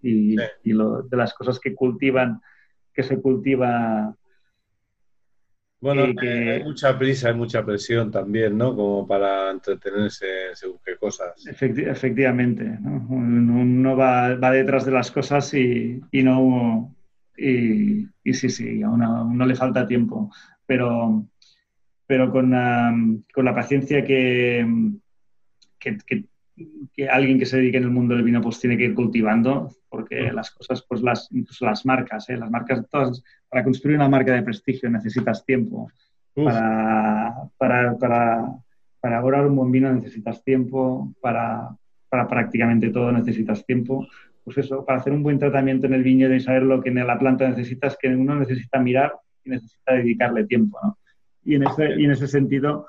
y, 0.00 0.36
de 0.36 1.16
las 1.18 1.34
cosas 1.34 1.60
que 1.60 1.74
cultivan, 1.74 2.40
que 2.94 3.02
se 3.02 3.20
cultiva 3.20 4.16
bueno, 5.80 6.04
hay 6.18 6.64
mucha 6.64 6.98
prisa, 6.98 7.28
hay 7.28 7.34
mucha 7.34 7.62
presión 7.62 8.10
también, 8.10 8.56
¿no? 8.56 8.74
Como 8.74 9.06
para 9.06 9.50
entretenerse 9.50 10.26
según 10.54 10.78
qué 10.82 10.96
cosas. 10.96 11.34
efectivamente, 11.46 12.64
¿no? 12.80 13.06
uno 13.10 13.94
va, 13.94 14.34
va, 14.36 14.50
detrás 14.50 14.86
de 14.86 14.92
las 14.92 15.10
cosas 15.10 15.52
y, 15.52 16.00
y 16.10 16.22
no, 16.22 16.93
y, 17.36 18.32
sí, 18.32 18.48
sí, 18.48 18.82
a 18.82 18.90
uno, 18.90 19.46
le 19.46 19.54
falta 19.54 19.86
tiempo, 19.86 20.30
pero, 20.66 21.26
pero 22.06 22.30
con, 22.30 22.50
con 23.32 23.44
la 23.44 23.54
paciencia 23.54 24.04
que, 24.04 24.66
que, 25.78 26.24
alguien 27.10 27.38
que 27.38 27.46
se 27.46 27.56
dedique 27.56 27.78
en 27.78 27.84
el 27.84 27.90
mundo 27.90 28.14
del 28.14 28.24
vino 28.24 28.40
pues 28.40 28.60
tiene 28.60 28.76
que 28.76 28.84
ir 28.84 28.94
cultivando, 28.94 29.70
porque 29.88 30.32
las 30.32 30.50
cosas, 30.50 30.84
pues 30.88 31.02
las, 31.02 31.28
incluso 31.32 31.64
las 31.66 31.84
marcas, 31.84 32.28
¿eh? 32.30 32.36
las 32.36 32.50
marcas, 32.50 32.88
todas, 32.88 33.22
para 33.48 33.64
construir 33.64 33.96
una 33.96 34.08
marca 34.08 34.32
de 34.32 34.42
prestigio 34.42 34.88
necesitas 34.90 35.44
tiempo 35.44 35.90
para, 36.34 37.48
para, 37.56 37.96
para, 37.96 38.44
para 39.00 39.14
elaborar 39.14 39.46
un 39.46 39.56
buen 39.56 39.70
vino 39.70 39.92
necesitas 39.92 40.42
tiempo, 40.42 41.12
para, 41.20 41.76
para 42.08 42.26
prácticamente 42.26 42.90
todo 42.90 43.12
necesitas 43.12 43.64
tiempo. 43.64 44.06
Pues 44.44 44.58
eso, 44.58 44.84
para 44.84 45.00
hacer 45.00 45.12
un 45.12 45.22
buen 45.22 45.38
tratamiento 45.38 45.86
en 45.86 45.94
el 45.94 46.02
viñedo 46.02 46.34
y 46.34 46.40
saber 46.40 46.62
lo 46.62 46.82
que 46.82 46.90
en 46.90 47.06
la 47.06 47.18
planta 47.18 47.48
necesitas, 47.48 47.96
que 48.00 48.08
uno 48.08 48.36
necesita 48.36 48.78
mirar 48.78 49.14
y 49.44 49.50
necesita 49.50 49.94
dedicarle 49.94 50.44
tiempo, 50.44 50.78
¿no? 50.82 50.98
Y 51.44 51.56
en 51.56 51.66
ese, 51.66 51.94
y 51.98 52.04
en 52.04 52.10
ese 52.10 52.26
sentido, 52.26 52.86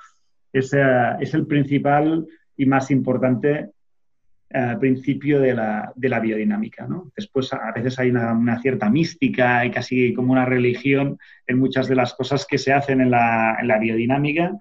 ese 0.52 0.82
es 1.20 1.34
el 1.34 1.46
principal 1.46 2.26
y 2.56 2.66
más 2.66 2.90
importante 2.90 3.70
eh, 4.48 4.76
principio 4.78 5.40
de 5.40 5.54
la, 5.54 5.92
de 5.96 6.08
la, 6.08 6.20
biodinámica. 6.20 6.86
¿no? 6.86 7.10
Después, 7.16 7.52
a 7.52 7.72
veces 7.72 7.98
hay 7.98 8.10
una, 8.10 8.60
cierta 8.60 8.88
mística 8.88 9.64
y 9.66 9.72
casi 9.72 10.14
como 10.14 10.32
una 10.32 10.44
religión 10.44 11.18
en 11.48 11.58
muchas 11.58 11.88
de 11.88 11.96
las 11.96 12.14
cosas 12.14 12.46
que 12.46 12.56
se 12.56 12.72
hacen 12.72 13.00
en 13.00 13.10
la, 13.10 13.56
en 13.60 13.66
la 13.66 13.78
biodinámica, 13.78 14.52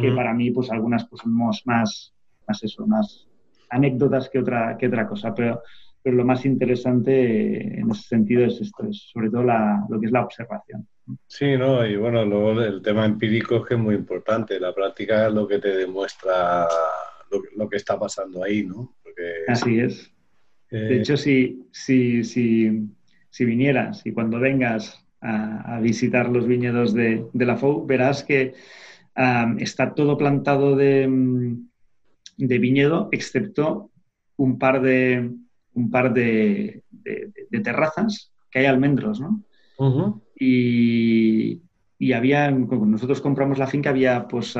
que 0.00 0.10
para 0.12 0.34
mí, 0.34 0.50
pues 0.50 0.70
algunas 0.70 1.06
pues, 1.08 1.22
somos 1.22 1.62
más, 1.66 2.14
más 2.48 2.62
eso, 2.64 2.86
más 2.86 3.28
anécdotas 3.70 4.28
que 4.28 4.38
otra, 4.38 4.76
que 4.76 4.86
otra 4.86 5.06
cosa. 5.06 5.34
Pero, 5.34 5.62
pero 6.04 6.16
lo 6.16 6.24
más 6.26 6.44
interesante 6.44 7.80
en 7.80 7.90
ese 7.90 8.02
sentido 8.02 8.44
es 8.44 8.60
esto, 8.60 8.86
es 8.86 9.08
sobre 9.10 9.30
todo 9.30 9.42
la, 9.42 9.86
lo 9.88 9.98
que 9.98 10.06
es 10.06 10.12
la 10.12 10.22
observación. 10.22 10.86
Sí, 11.26 11.56
¿no? 11.56 11.84
Y 11.86 11.96
bueno, 11.96 12.26
luego 12.26 12.60
el 12.60 12.82
tema 12.82 13.06
empírico 13.06 13.56
es 13.56 13.66
que 13.66 13.74
es 13.74 13.80
muy 13.80 13.94
importante. 13.94 14.60
La 14.60 14.74
práctica 14.74 15.26
es 15.26 15.32
lo 15.32 15.48
que 15.48 15.58
te 15.58 15.74
demuestra 15.74 16.66
lo, 17.30 17.42
lo 17.56 17.68
que 17.70 17.78
está 17.78 17.98
pasando 17.98 18.44
ahí, 18.44 18.66
¿no? 18.66 18.94
Así 19.48 19.80
es. 19.80 20.12
de 20.70 20.96
eh, 20.96 21.00
hecho, 21.00 21.16
si, 21.16 21.66
si, 21.72 22.22
si, 22.22 22.86
si, 23.30 23.44
vinieras 23.46 24.04
y 24.04 24.12
cuando 24.12 24.38
vengas 24.38 25.02
a, 25.22 25.80
visitar 25.80 26.28
los 26.28 26.46
viñedos 26.46 26.92
de, 26.92 27.24
la 27.32 27.56
FOU, 27.56 27.86
verás 27.86 28.24
que 28.24 28.52
está 29.58 29.94
todo 29.94 30.18
plantado 30.18 30.76
de, 30.76 31.56
de, 32.36 32.58
viñedo, 32.58 33.08
excepto 33.10 33.90
un 34.36 34.58
par 34.58 34.82
de, 34.82 35.30
un 35.74 35.90
par 35.90 36.12
de, 36.12 36.82
terrazas 37.62 38.32
que 38.50 38.60
hay 38.60 38.66
almendros, 38.66 39.20
¿no? 39.20 39.42
y, 40.38 41.60
y, 41.98 42.12
había, 42.12 42.50
nosotros 42.50 43.20
compramos 43.20 43.58
la 43.58 43.66
finca, 43.66 43.90
había 43.90 44.26
pues, 44.28 44.54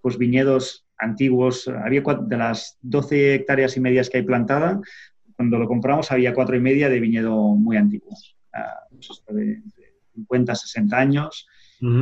pues 0.00 0.18
viñedos 0.18 0.86
antiguos, 0.98 1.68
había 1.68 2.02
de 2.02 2.36
las 2.36 2.78
12 2.82 3.34
hectáreas 3.34 3.76
y 3.76 3.80
medias 3.80 4.08
que 4.08 4.18
hay 4.18 4.22
plantada, 4.24 4.80
cuando 5.36 5.58
lo 5.58 5.66
compramos 5.66 6.12
había 6.12 6.34
cuatro 6.34 6.56
y 6.56 6.60
media 6.60 6.88
de 6.88 7.00
viñedo 7.00 7.54
muy 7.54 7.76
antiguos, 7.76 8.36
pues 8.90 9.22
de, 9.28 9.60
50, 10.14 10.54
60 10.54 10.96
años, 10.96 11.46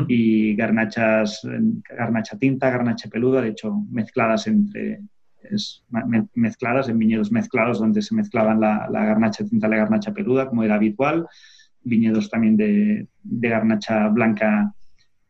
y 0.09 0.55
garnachas, 0.57 1.41
garnacha 1.89 2.37
tinta, 2.37 2.68
garnacha 2.68 3.09
peluda, 3.09 3.41
de 3.41 3.49
hecho 3.49 3.74
mezcladas 3.91 4.47
entre, 4.47 5.01
mezcladas 6.34 6.88
en 6.88 6.99
viñedos 6.99 7.32
mezclados 7.32 7.78
donde 7.78 8.03
se 8.03 8.14
mezclaban 8.14 8.61
la, 8.61 8.88
garnacha 8.91 9.45
tinta 9.45 9.66
y 9.66 9.70
la 9.70 9.76
garnacha 9.76 10.12
peluda, 10.12 10.49
como 10.49 10.62
era 10.62 10.74
habitual, 10.76 11.26
viñedos 11.82 12.30
también 12.30 12.57
de, 12.57 13.09
de 13.22 13.49
garnacha 13.49 14.09
blanca 14.09 14.74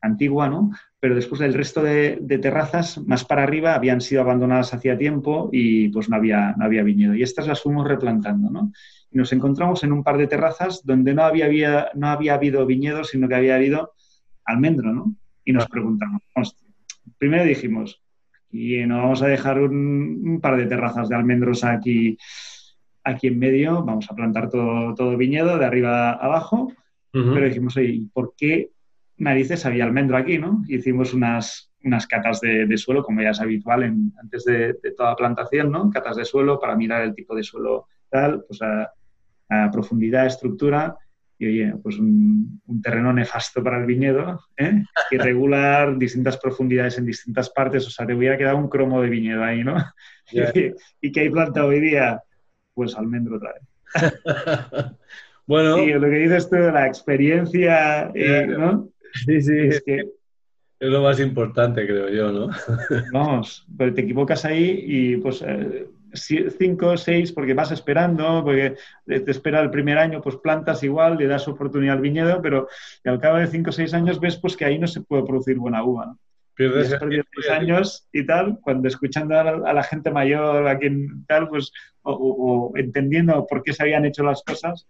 antigua, 0.01 0.49
¿no? 0.49 0.71
pero 1.01 1.15
después 1.15 1.41
el 1.41 1.55
resto 1.55 1.83
de, 1.83 2.21
terrazas 2.43 2.99
más 3.07 3.25
para 3.25 3.43
arriba 3.43 3.75
habían 3.75 4.03
sido 4.03 4.21
abandonadas 4.21 4.75
hacía 4.75 4.99
tiempo 4.99 5.49
y 5.51 5.89
pues 5.89 6.11
no 6.11 6.17
había, 6.17 6.55
no 6.59 6.67
había 6.67 6.83
viñedo. 6.83 7.15
Y 7.15 7.23
estas 7.23 7.47
las 7.47 7.63
fuimos 7.63 7.89
replantando, 7.89 8.51
¿no? 8.51 8.71
Y 9.11 9.17
nos 9.17 9.33
encontramos 9.33 9.83
en 9.83 9.93
un 9.93 10.05
par 10.05 10.19
de 10.19 10.27
terrazas 10.27 10.83
donde 10.85 11.15
no 11.15 11.23
había, 11.25 11.47
había, 11.47 11.89
no 11.95 12.09
había 12.09 12.35
habido 12.35 12.67
viñedo, 12.67 13.03
sino 13.03 13.29
que 13.29 13.35
había 13.35 13.57
habido 13.57 13.95
almendro, 14.45 14.93
¿no? 14.93 15.15
Y 15.43 15.53
nos 15.53 15.67
preguntamos, 15.67 16.21
primero 17.17 17.45
dijimos, 17.45 18.03
y 18.51 18.85
no 18.87 18.99
vamos 18.99 19.23
a 19.23 19.29
dejar 19.29 19.61
un, 19.61 20.41
par 20.43 20.57
de 20.57 20.67
terrazas 20.67 21.09
de 21.09 21.17
almendros 21.17 21.65
aquí, 21.65 22.17
aquí 23.05 23.29
en 23.29 23.39
medio, 23.39 23.83
vamos 23.85 24.11
a 24.11 24.15
plantar 24.15 24.49
todo, 24.49 24.95
todo 24.95 25.17
viñedo 25.17 25.59
de 25.59 25.65
arriba 25.65 26.11
a 26.11 26.13
abajo, 26.13 26.73
pero 27.13 27.45
dijimos, 27.45 27.77
oye, 27.77 28.03
¿por 28.13 28.35
qué 28.37 28.71
narices 29.17 29.67
había 29.67 29.85
almendro 29.85 30.17
aquí, 30.17 30.39
¿no? 30.39 30.63
Hicimos 30.69 31.13
unas, 31.13 31.71
unas 31.85 32.07
catas 32.07 32.41
de, 32.41 32.77
suelo, 32.77 33.03
como 33.03 33.21
ya 33.23 33.31
es 33.31 33.41
habitual 33.41 33.83
en, 33.83 34.13
antes 34.21 34.45
de, 34.45 34.75
toda 34.97 35.17
plantación, 35.17 35.71
¿no? 35.71 35.91
Catas 35.91 36.17
de 36.17 36.25
suelo 36.25 36.59
para 36.59 36.77
mirar 36.77 37.03
el 37.03 37.15
tipo 37.15 37.35
de 37.35 37.43
suelo 37.43 37.87
tal, 38.09 38.45
pues 38.47 38.61
a, 38.63 38.93
profundidad, 39.73 40.27
estructura, 40.27 40.97
y 41.41 41.47
oye, 41.47 41.75
pues 41.83 41.99
un, 41.99 42.61
terreno 42.83 43.15
nefasto 43.15 43.65
para 43.65 43.81
el 43.81 43.87
viñedo, 43.87 44.45
¿eh? 44.59 44.85
irregular, 45.11 45.97
distintas 45.99 46.37
profundidades 46.37 46.99
en 46.99 47.07
distintas 47.07 47.49
partes, 47.49 47.87
o 47.87 47.91
sea, 47.91 48.07
te 48.07 48.15
hubiera 48.15 48.37
quedado 48.37 48.59
un 48.59 48.69
cromo 48.69 49.01
de 49.01 49.09
viñedo 49.09 49.43
ahí, 49.43 49.65
¿no? 49.65 49.75
y, 51.01 51.13
que 51.13 51.21
hay 51.21 51.31
planta 51.31 51.65
hoy 51.65 51.81
día, 51.81 52.23
pues 52.75 52.95
almendro 52.95 53.39
otra 53.39 53.55
vez. 53.55 54.13
bueno. 55.47 55.79
Y 55.79 55.95
lo 55.95 56.03
que 56.03 56.19
dices 56.19 56.51
tú 56.51 56.57
de 56.57 56.73
la 56.73 56.87
experiencia, 56.87 58.11
eh, 58.15 58.47
¿no? 58.47 58.91
Sí, 59.25 59.41
sí. 59.41 59.59
Es, 59.59 59.83
que, 59.83 59.97
es 60.79 60.89
lo 60.91 61.03
más 61.03 61.19
importante, 61.21 61.87
creo 61.87 62.11
yo, 62.11 62.33
¿no? 62.33 62.51
Vamos, 63.15 63.67
pero 63.79 63.95
te 63.95 64.03
equivocas 64.03 64.45
ahí 64.45 64.85
y 64.87 65.17
pues 65.17 65.43
eh, 65.47 65.87
cinco, 66.15 66.97
seis, 66.97 67.33
porque 67.33 67.55
vas 67.55 67.71
esperando, 67.71 68.43
porque 68.45 68.77
te 69.07 69.31
espera 69.31 69.61
el 69.61 69.71
primer 69.71 69.99
año, 69.99 70.21
pues 70.21 70.37
plantas 70.37 70.83
igual, 70.83 71.17
le 71.17 71.27
das 71.27 71.47
oportunidad 71.49 71.97
al 71.97 72.01
viñedo, 72.01 72.41
pero 72.43 72.69
al 73.05 73.21
cabo 73.21 73.39
de 73.39 73.47
cinco 73.47 73.71
o 73.71 73.73
seis 73.73 73.95
años 73.95 74.21
ves 74.21 74.37
pues 74.37 74.57
que 74.57 74.65
ahí 74.65 74.79
no 74.79 74.87
se 74.87 75.03
puede 75.03 75.25
producir 75.25 75.57
buena 75.59 75.85
uva, 75.85 76.07
¿no? 76.07 76.19
Pierdes 76.55 76.89
seis 76.89 77.51
años 77.51 78.09
y 78.13 78.27
tal, 78.27 78.59
cuando 78.61 78.87
escuchando 78.87 79.39
a 79.39 79.73
la, 79.73 79.83
gente 79.83 80.11
mayor, 80.11 80.69
a 80.69 80.79
quien 80.79 81.25
tal, 81.27 81.49
pues, 81.49 81.73
o, 82.03 82.73
entendiendo 82.77 83.47
por 83.47 83.63
qué 83.63 83.73
se 83.73 83.85
habían 83.85 84.05
hecho 84.05 84.23
las 84.23 84.43
cosas, 84.43 84.87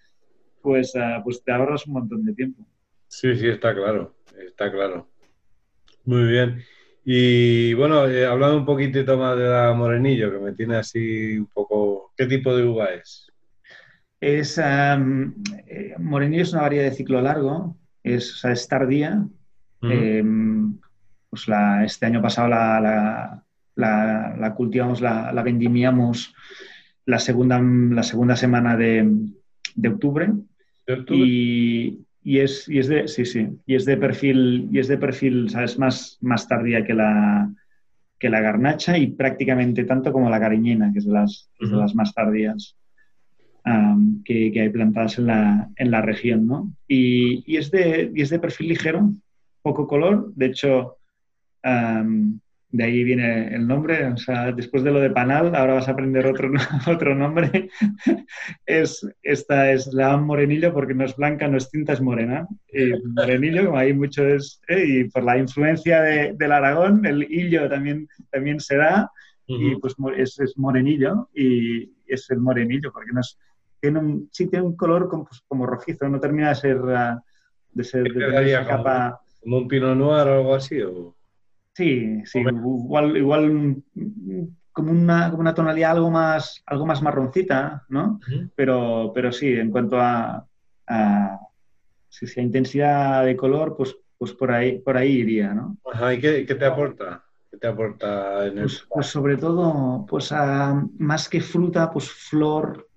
pues, 0.62 0.92
uh, 0.96 1.22
pues 1.22 1.44
te 1.44 1.52
ahorras 1.52 1.86
un 1.86 1.92
montón 1.92 2.24
de 2.24 2.34
tiempo. 2.34 2.66
Sí, 3.06 3.36
sí, 3.36 3.48
está 3.48 3.72
claro, 3.72 4.16
está 4.36 4.72
claro. 4.72 5.08
Muy 6.04 6.26
bien. 6.26 6.64
Y 7.04 7.74
bueno, 7.74 8.06
eh, 8.06 8.26
hablando 8.26 8.58
un 8.58 8.66
poquitito 8.66 9.16
más 9.16 9.36
de 9.36 9.48
la 9.48 9.72
Morenillo, 9.72 10.30
que 10.30 10.38
me 10.38 10.52
tiene 10.52 10.76
así 10.76 11.38
un 11.38 11.46
poco... 11.46 12.12
¿Qué 12.16 12.26
tipo 12.26 12.54
de 12.54 12.64
uva 12.64 12.86
es? 12.90 13.26
Es 14.20 14.60
eh, 14.62 15.94
Morenillo 15.98 16.42
es 16.42 16.52
una 16.52 16.62
variedad 16.62 16.84
de 16.84 16.96
ciclo 16.96 17.22
largo, 17.22 17.76
es, 18.02 18.44
o 18.44 18.48
tardía. 18.68 19.24
Em, 19.82 20.78
pues 21.30 21.46
este 21.86 22.04
año 22.04 22.20
pasado 22.20 22.48
la, 22.48 23.44
cultivamos, 24.54 25.00
la, 25.00 25.42
vendimiamos 25.42 26.34
la 27.06 27.18
segunda, 27.18 27.60
la 27.62 28.02
segunda 28.02 28.36
semana 28.36 28.76
de, 28.76 29.08
octubre. 29.88 30.28
¿De 30.86 30.92
octubre? 30.92 31.26
Y, 31.26 32.04
y 32.22 32.40
es, 32.40 32.68
y 32.68 32.78
es 32.78 32.88
de, 32.88 33.08
sí, 33.08 33.24
sí, 33.24 33.48
y 33.66 33.74
es 33.74 33.84
de 33.84 33.96
perfil, 33.96 34.68
y 34.72 34.78
es 34.78 34.88
de 34.88 34.98
perfil, 34.98 35.48
¿sabes? 35.50 35.78
Más, 35.78 36.18
más 36.20 36.46
tardía 36.46 36.84
que 36.84 36.94
la, 36.94 37.50
que 38.18 38.28
la 38.28 38.40
garnacha 38.40 38.98
y 38.98 39.08
prácticamente 39.08 39.84
tanto 39.84 40.12
como 40.12 40.28
la 40.28 40.40
cariñena, 40.40 40.92
que 40.92 40.98
es 40.98 41.06
de 41.06 41.12
las, 41.12 41.50
las 41.58 41.94
más 41.94 42.12
tardías 42.14 42.76
que, 44.24 44.52
que, 44.52 44.60
hay 44.60 44.68
plantadas 44.68 45.18
en 45.18 45.26
la, 45.26 45.70
en 45.76 45.90
la 45.90 46.02
región, 46.02 46.46
¿no? 46.46 46.72
Y, 46.88 47.42
y, 47.50 47.56
es 47.56 47.70
de, 47.70 48.10
y 48.14 48.22
es 48.22 48.30
de 48.30 48.38
perfil 48.38 48.68
ligero, 48.68 49.12
poco 49.62 49.86
color, 49.86 50.32
de 50.34 50.46
hecho, 50.46 50.98
de 52.72 52.84
ahí 52.84 53.02
viene 53.02 53.52
el 53.54 53.66
nombre, 53.66 54.06
o 54.06 54.16
sea, 54.16 54.52
después 54.52 54.84
de 54.84 54.92
lo 54.92 55.00
de 55.00 55.10
panal, 55.10 55.54
ahora 55.56 55.74
vas 55.74 55.88
a 55.88 55.92
aprender 55.92 56.26
otro, 56.26 56.50
otro 56.86 57.14
nombre. 57.14 57.68
es, 58.66 59.06
esta 59.22 59.72
es 59.72 59.88
la 59.92 60.16
morenillo 60.16 60.72
porque 60.72 60.94
no 60.94 61.04
es 61.04 61.16
blanca, 61.16 61.48
no 61.48 61.56
es 61.56 61.68
tinta, 61.70 61.92
es 61.92 62.00
morena. 62.00 62.46
Y 62.72 62.92
morenillo, 63.08 63.66
como 63.66 63.78
hay 63.78 63.92
mucho 63.92 64.24
es, 64.24 64.60
eh, 64.68 64.84
y 64.86 65.04
por 65.04 65.24
la 65.24 65.38
influencia 65.38 66.00
de, 66.02 66.34
del 66.34 66.52
Aragón, 66.52 67.04
el 67.06 67.24
hillo 67.28 67.68
también, 67.68 68.08
también 68.30 68.60
se 68.60 68.76
da, 68.76 69.10
y 69.46 69.74
pues 69.76 69.96
es, 70.16 70.38
es, 70.38 70.56
morenillo, 70.56 71.28
y 71.34 71.90
es 72.06 72.30
el 72.30 72.38
morenillo, 72.38 72.92
porque 72.92 73.10
no 73.12 73.20
es, 73.20 73.36
tiene 73.80 73.98
un, 73.98 74.28
sí 74.30 74.46
tiene 74.46 74.64
un 74.64 74.76
color 74.76 75.08
como, 75.08 75.24
pues, 75.24 75.42
como 75.48 75.66
rojizo, 75.66 76.08
no 76.08 76.20
termina 76.20 76.50
de 76.50 76.54
ser, 76.54 76.78
de 77.72 77.84
ser 77.84 78.04
de 78.04 78.64
capa. 78.64 79.20
¿Como 79.40 79.58
un 79.58 79.66
pinot 79.66 79.96
noir 79.96 80.28
o 80.28 80.34
algo 80.34 80.54
así? 80.54 80.80
O... 80.82 81.16
Sí, 81.74 82.22
sí, 82.24 82.40
igual, 82.40 83.16
igual 83.16 83.82
como 84.72 84.92
una, 84.92 85.30
como 85.30 85.40
una, 85.40 85.54
tonalidad 85.54 85.92
algo 85.92 86.10
más, 86.10 86.62
algo 86.66 86.86
más 86.86 87.02
marroncita, 87.02 87.84
¿no? 87.88 88.20
pero, 88.54 89.12
pero 89.14 89.32
sí, 89.32 89.48
en 89.52 89.70
cuanto 89.70 89.98
a, 90.00 90.46
si, 92.08 92.26
si 92.26 92.40
intensidad 92.40 93.24
de 93.24 93.36
color, 93.36 93.76
pues, 93.76 93.96
pues 94.18 94.32
por 94.32 94.50
ahí, 94.50 94.78
por 94.78 94.96
ahí 94.96 95.12
iría, 95.12 95.54
¿no? 95.54 95.76
Ajá, 95.92 96.12
¿y 96.12 96.20
qué, 96.20 96.42
te 96.44 96.64
aporta? 96.64 97.24
¿Qué 97.50 97.56
te 97.56 97.68
aporta 97.68 98.46
en 98.46 98.56
pues, 98.56 98.84
pues, 98.88 99.06
sobre 99.06 99.36
todo, 99.36 100.04
pues 100.08 100.32
más 100.98 101.28
que 101.28 101.40
fruta, 101.40 101.90
pues 101.90 102.10
flor, 102.10 102.88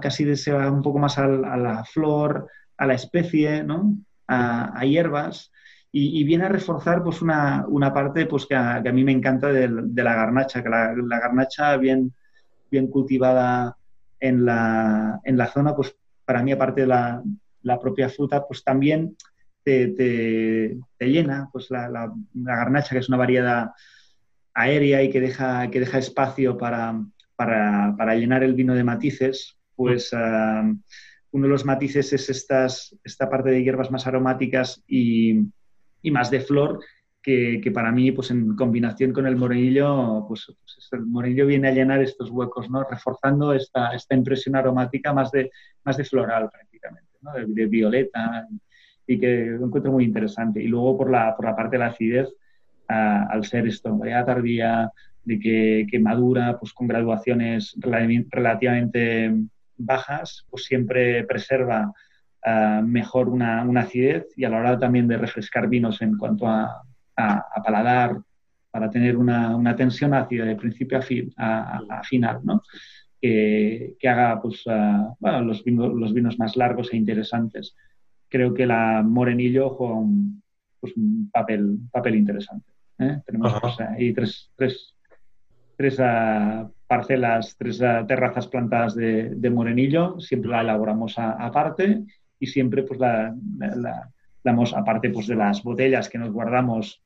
casi 0.00 0.34
se 0.36 0.52
va 0.52 0.70
un 0.70 0.82
poco 0.82 0.98
más 0.98 1.18
a, 1.18 1.26
la 1.28 1.84
flor, 1.84 2.48
a 2.78 2.86
la 2.86 2.94
especie, 2.94 3.62
¿no? 3.62 3.94
A, 4.26 4.78
a 4.78 4.84
hierbas 4.84 5.51
y, 5.94 6.24
viene 6.24 6.46
a 6.46 6.48
reforzar 6.48 7.02
pues 7.02 7.20
una, 7.20 7.66
parte 7.92 8.24
pues 8.24 8.46
que 8.46 8.54
a, 8.54 8.80
mí 8.80 9.04
me 9.04 9.12
encanta 9.12 9.48
de, 9.48 9.68
la 9.68 10.14
garnacha, 10.14 10.62
que 10.62 10.70
la, 10.70 10.94
garnacha 11.20 11.76
bien, 11.76 12.14
bien 12.70 12.86
cultivada 12.86 13.76
en 14.18 14.46
la, 14.46 15.20
en 15.22 15.36
la 15.36 15.48
zona, 15.48 15.76
pues 15.76 15.94
para 16.24 16.42
mí 16.42 16.50
aparte 16.50 16.82
de 16.82 16.86
la, 16.86 17.22
la 17.62 17.78
propia 17.78 18.08
fruta, 18.08 18.42
pues 18.46 18.64
también 18.64 19.18
te, 19.62 19.88
te, 19.88 20.78
llena, 20.98 21.50
pues 21.52 21.70
la, 21.70 21.90
la, 21.90 22.10
garnacha, 22.32 22.94
que 22.94 22.98
es 22.98 23.08
una 23.10 23.18
variedad 23.18 23.72
aérea 24.54 25.02
y 25.02 25.10
que 25.10 25.20
deja, 25.20 25.70
que 25.70 25.80
deja 25.80 25.98
espacio 25.98 26.56
para, 26.56 26.98
para, 27.36 27.94
para 27.98 28.14
llenar 28.14 28.42
el 28.42 28.54
vino 28.54 28.74
de 28.74 28.84
matices, 28.84 29.58
pues 29.76 30.10
uh, 30.14 30.74
uno 31.32 31.46
de 31.46 31.50
los 31.50 31.66
matices 31.66 32.14
es 32.14 32.30
estas, 32.30 32.96
esta 33.04 33.28
parte 33.28 33.50
de 33.50 33.62
hierbas 33.62 33.90
más 33.90 34.06
aromáticas 34.06 34.82
y, 34.86 35.52
y 36.02 36.10
más 36.10 36.30
de 36.30 36.40
flor, 36.40 36.80
que, 37.22 37.60
que, 37.62 37.70
para 37.70 37.92
mí, 37.92 38.10
pues 38.10 38.30
en 38.32 38.56
combinación 38.56 39.12
con 39.12 39.26
el 39.26 39.36
morenillo, 39.36 40.24
pues, 40.26 40.46
pues, 40.46 40.88
el 40.92 41.06
morenillo 41.06 41.46
viene 41.46 41.68
a 41.68 41.72
llenar 41.72 42.02
estos 42.02 42.30
huecos, 42.30 42.68
¿no? 42.68 42.84
Reforzando 42.84 43.52
esta, 43.52 43.94
esta 43.94 44.16
impresión 44.16 44.56
aromática 44.56 45.12
más 45.12 45.30
de, 45.30 45.50
más 45.84 45.96
de 45.96 46.04
floral 46.04 46.50
prácticamente, 46.50 47.10
¿no? 47.20 47.32
de, 47.32 47.66
violeta 47.66 48.48
y 49.06 49.18
que 49.18 49.56
lo 49.58 49.66
encuentro 49.66 49.92
muy 49.92 50.04
interesante. 50.04 50.60
Y 50.60 50.66
luego 50.66 50.98
por 50.98 51.10
la, 51.10 51.36
por 51.36 51.44
la 51.44 51.54
parte 51.54 51.76
de 51.76 51.78
la 51.78 51.86
acidez, 51.86 52.28
al 52.88 53.44
ser 53.44 53.68
esto 53.68 53.96
variedad 53.96 54.26
tardía, 54.26 54.90
de 55.24 55.38
que, 55.38 55.86
que, 55.88 56.00
madura 56.00 56.58
pues 56.58 56.72
con 56.72 56.88
graduaciones 56.88 57.76
relativamente 57.78 59.32
bajas, 59.76 60.44
pues 60.50 60.64
siempre 60.64 61.24
preserva 61.24 61.92
uh, 62.46 62.82
mejor 62.82 63.28
una, 63.28 63.62
una, 63.64 63.82
acidez 63.82 64.26
y 64.36 64.44
a 64.44 64.48
la 64.48 64.58
hora 64.58 64.78
también 64.78 65.08
de 65.08 65.18
refrescar 65.18 65.68
vinos 65.68 66.00
en 66.02 66.16
cuanto 66.16 66.46
a, 66.46 66.82
a, 67.16 67.62
paladar, 67.64 68.18
para 68.70 68.90
tener 68.90 69.16
una, 69.16 69.54
una, 69.54 69.76
tensión 69.76 70.14
ácida 70.14 70.44
de 70.44 70.56
principio 70.56 70.98
a, 70.98 71.02
fin, 71.02 71.32
a 71.36 72.02
final, 72.04 72.40
¿no? 72.42 72.62
Que, 73.20 73.94
que, 74.00 74.08
haga 74.08 74.40
pues, 74.40 74.66
uh, 74.66 75.14
bueno, 75.20 75.42
los, 75.42 75.62
vinos, 75.62 75.92
los 75.94 76.12
vinos 76.12 76.38
más 76.38 76.56
largos 76.56 76.92
e 76.92 76.96
interesantes. 76.96 77.76
Creo 78.28 78.52
que 78.52 78.66
la 78.66 79.02
Morenillo 79.02 79.70
juega 79.70 79.94
un, 79.94 80.42
pues, 80.80 80.96
un 80.96 81.30
papel, 81.32 81.78
papel 81.92 82.16
interesante. 82.16 82.72
¿eh? 82.98 83.20
Tenemos 83.24 83.54
pues, 83.60 83.80
ahí 83.80 84.12
tres, 84.12 84.50
tres, 84.56 84.96
tres 85.76 85.98
uh, 86.00 86.68
parcelas, 86.86 87.56
tres 87.56 87.80
uh, 87.80 88.04
terrazas 88.06 88.48
plantadas 88.48 88.96
de, 88.96 89.30
de, 89.36 89.50
morenillo, 89.50 90.18
siempre 90.18 90.50
la 90.50 90.62
elaboramos 90.62 91.14
aparte 91.16 92.02
y 92.42 92.48
siempre 92.48 92.82
pues 92.82 92.98
la, 92.98 93.32
la, 93.56 94.10
damos 94.42 94.74
aparte 94.74 95.10
pues 95.10 95.28
de 95.28 95.36
las 95.36 95.62
botellas 95.62 96.08
que 96.08 96.18
nos 96.18 96.32
guardamos 96.32 97.00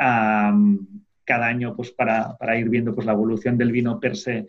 um, 0.00 0.86
cada 1.22 1.46
año 1.48 1.76
pues 1.76 1.90
para, 1.90 2.34
para, 2.38 2.58
ir 2.58 2.70
viendo 2.70 2.94
pues 2.94 3.06
la 3.06 3.12
evolución 3.12 3.58
del 3.58 3.72
vino 3.72 4.00
per 4.00 4.16
se. 4.16 4.46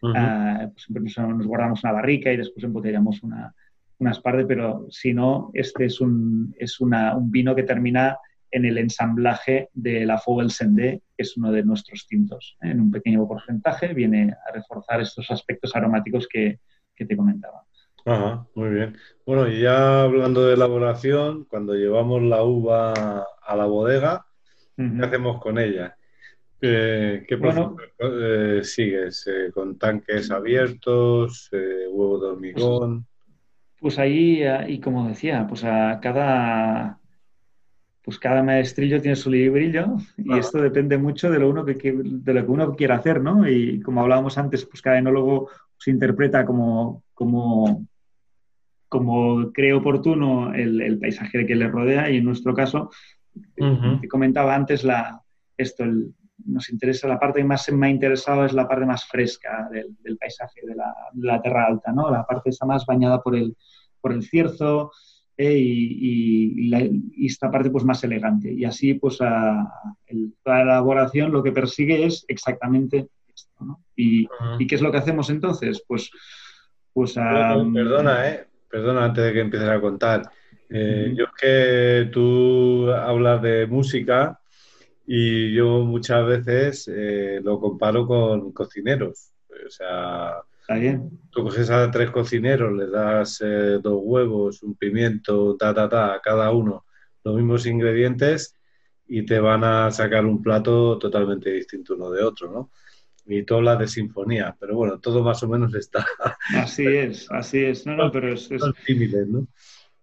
Uh 0.00 0.08
-huh. 0.08 0.72
pues, 0.72 0.84
siempre 0.84 1.02
nos, 1.02 1.36
nos, 1.36 1.46
guardamos 1.46 1.84
una 1.84 1.92
barrica 1.92 2.32
y 2.32 2.38
después 2.38 2.64
embotellamos 2.64 3.22
una, 3.22 3.54
unas 3.98 4.20
partes, 4.20 4.46
pero 4.48 4.86
si 4.88 5.12
no, 5.12 5.50
este 5.52 5.84
es 5.84 6.00
un, 6.00 6.54
es 6.58 6.80
una, 6.80 7.14
un 7.14 7.30
vino 7.30 7.54
que 7.54 7.64
termina 7.64 8.16
en 8.50 8.64
el 8.64 8.78
ensamblaje 8.78 9.68
de 9.74 10.06
la 10.06 10.16
Fogel 10.16 10.50
Sendé, 10.50 11.02
que 11.14 11.24
es 11.24 11.36
uno 11.36 11.52
de 11.52 11.62
nuestros 11.62 12.06
tintos. 12.06 12.56
¿eh? 12.62 12.70
En 12.70 12.80
un 12.80 12.90
pequeño 12.90 13.28
porcentaje 13.28 13.92
viene 13.92 14.34
a 14.48 14.52
reforzar 14.54 15.02
estos 15.02 15.30
aspectos 15.30 15.76
aromáticos 15.76 16.26
que, 16.26 16.60
que 16.96 17.04
te 17.04 17.16
comentaba. 17.16 17.67
Ajá, 18.04 18.46
muy 18.54 18.70
bien. 18.70 18.96
Bueno, 19.26 19.48
y 19.48 19.60
ya 19.60 20.02
hablando 20.02 20.46
de 20.46 20.54
elaboración, 20.54 21.44
cuando 21.44 21.74
llevamos 21.74 22.22
la 22.22 22.42
uva 22.42 23.26
a 23.42 23.56
la 23.56 23.66
bodega, 23.66 24.26
uh 24.76 24.82
-huh. 24.82 24.98
¿qué 24.98 25.06
hacemos 25.06 25.40
con 25.40 25.58
ella? 25.58 25.96
Eh, 26.60 27.24
¿Qué 27.28 27.36
bueno, 27.36 27.76
eh, 27.98 28.60
sigues? 28.64 29.26
Eh, 29.28 29.52
¿Con 29.52 29.78
tanques 29.78 30.30
abiertos? 30.30 31.48
¿Huevo 31.52 32.18
de 32.18 32.26
hormigón? 32.28 33.04
Pues, 33.78 33.94
pues 33.94 33.98
ahí, 33.98 34.42
y 34.66 34.80
como 34.80 35.08
decía, 35.08 35.46
pues 35.48 35.62
a 35.64 36.00
cada, 36.02 36.98
pues 38.02 38.18
cada 38.18 38.42
maestrillo 38.42 39.00
tiene 39.00 39.14
su 39.14 39.30
librillo 39.30 39.98
y 40.16 40.32
ah. 40.32 40.38
esto 40.38 40.60
depende 40.60 40.98
mucho 40.98 41.30
de 41.30 41.38
lo, 41.38 41.48
uno 41.48 41.64
que, 41.64 41.74
de 41.94 42.34
lo 42.34 42.44
que 42.44 42.50
uno 42.50 42.74
quiera 42.74 42.96
hacer, 42.96 43.20
¿no? 43.20 43.48
Y 43.48 43.80
como 43.80 44.00
hablábamos 44.00 44.36
antes, 44.36 44.64
pues 44.64 44.82
cada 44.82 44.98
enólogo 44.98 45.48
se 45.76 45.92
interpreta 45.92 46.44
como, 46.44 47.04
como, 47.14 47.86
como 48.88 49.52
cree 49.52 49.72
oportuno 49.72 50.54
el, 50.54 50.80
el, 50.80 50.98
paisaje 50.98 51.46
que 51.46 51.54
le 51.54 51.68
rodea 51.68 52.10
y 52.10 52.16
en 52.16 52.24
nuestro 52.24 52.54
caso, 52.54 52.90
uh 53.34 53.64
-huh. 53.64 54.00
te 54.00 54.08
comentaba 54.08 54.54
antes, 54.54 54.84
la, 54.84 55.20
esto, 55.56 55.84
el, 55.84 56.14
nos 56.46 56.70
interesa, 56.70 57.08
la 57.08 57.18
parte 57.18 57.40
que 57.40 57.44
más 57.44 57.70
me 57.72 57.86
ha 57.86 57.90
interesado 57.90 58.44
es 58.44 58.52
la 58.52 58.66
parte 58.66 58.86
más 58.86 59.04
fresca 59.04 59.68
del, 59.70 59.96
del 60.02 60.16
paisaje 60.16 60.60
de 60.64 60.74
la, 60.74 60.94
de 61.12 61.26
la, 61.26 61.42
Terra 61.42 61.66
Alta, 61.66 61.92
¿no? 61.92 62.10
La 62.10 62.24
parte 62.24 62.50
esa 62.50 62.66
más 62.66 62.86
bañada 62.86 63.20
por 63.20 63.36
el, 63.36 63.56
por 64.00 64.12
el 64.12 64.22
cierzo, 64.22 64.90
eh, 65.36 65.56
y, 65.56 66.64
y, 66.64 66.68
la, 66.68 66.80
y, 66.80 67.26
esta 67.26 67.50
parte 67.50 67.70
pues 67.70 67.84
más 67.84 68.02
elegante. 68.02 68.52
Y 68.52 68.64
así 68.64 68.94
pues 68.94 69.20
a, 69.20 69.72
el, 70.06 70.34
la 70.44 70.62
elaboración 70.62 71.30
lo 71.30 71.42
que 71.42 71.52
persigue 71.52 72.04
es 72.04 72.24
exactamente 72.28 73.08
esto. 73.32 73.64
¿no? 73.64 73.80
Y, 73.94 74.24
uh 74.24 74.28
-huh. 74.28 74.56
¿Y, 74.58 74.66
qué 74.66 74.74
es 74.74 74.80
lo 74.80 74.90
que 74.90 74.98
hacemos 74.98 75.30
entonces? 75.30 75.84
Pues, 75.86 76.10
pues 76.92 77.16
a, 77.18 77.54
Perdona, 77.72 78.28
eh. 78.28 78.47
Perdona 78.70 79.04
antes 79.06 79.24
de 79.24 79.32
que 79.32 79.40
empieces 79.40 79.68
a 79.68 79.80
contar. 79.80 80.22
Eh. 80.70 81.14
Yo 81.16 81.24
es 81.24 81.30
que 81.40 82.10
tú 82.12 82.90
hablas 82.90 83.40
de 83.42 83.66
música 83.66 84.38
y 85.06 85.54
yo 85.54 85.84
muchas 85.84 86.26
veces 86.26 86.90
eh, 86.94 87.40
lo 87.42 87.58
comparo 87.58 88.06
con 88.06 88.52
cocineros. 88.52 89.32
O 89.48 89.70
sea, 89.70 90.42
Está 90.68 90.80
bien. 90.80 91.18
Tú 91.30 91.44
coges 91.44 91.70
a 91.70 91.90
tres 91.90 92.10
cocineros, 92.10 92.70
les 92.76 92.90
das 92.90 93.40
eh, 93.40 93.78
dos 93.82 94.02
huevos, 94.04 94.62
un 94.62 94.74
pimiento, 94.74 95.56
ta, 95.56 95.72
ta, 95.72 95.88
ta, 95.88 96.12
a 96.12 96.20
cada 96.20 96.50
uno, 96.50 96.84
los 97.24 97.36
mismos 97.36 97.64
ingredientes 97.64 98.54
y 99.06 99.24
te 99.24 99.40
van 99.40 99.64
a 99.64 99.90
sacar 99.90 100.26
un 100.26 100.42
plato 100.42 100.98
totalmente 100.98 101.50
distinto 101.50 101.94
uno 101.94 102.10
de 102.10 102.22
otro, 102.22 102.52
¿no? 102.52 102.70
Y 103.28 103.42
tú 103.42 103.56
hablas 103.56 103.78
de 103.78 103.88
sinfonía, 103.88 104.56
pero 104.58 104.76
bueno, 104.76 104.98
todo 104.98 105.22
más 105.22 105.42
o 105.42 105.48
menos 105.48 105.74
está. 105.74 106.06
Así 106.56 106.86
es, 106.86 107.30
así 107.30 107.58
es. 107.58 107.86
No, 107.86 107.94
no, 107.94 108.10
pero 108.10 108.32
es. 108.32 108.50
es... 108.50 108.62
Tímides, 108.86 109.28
¿no? 109.28 109.46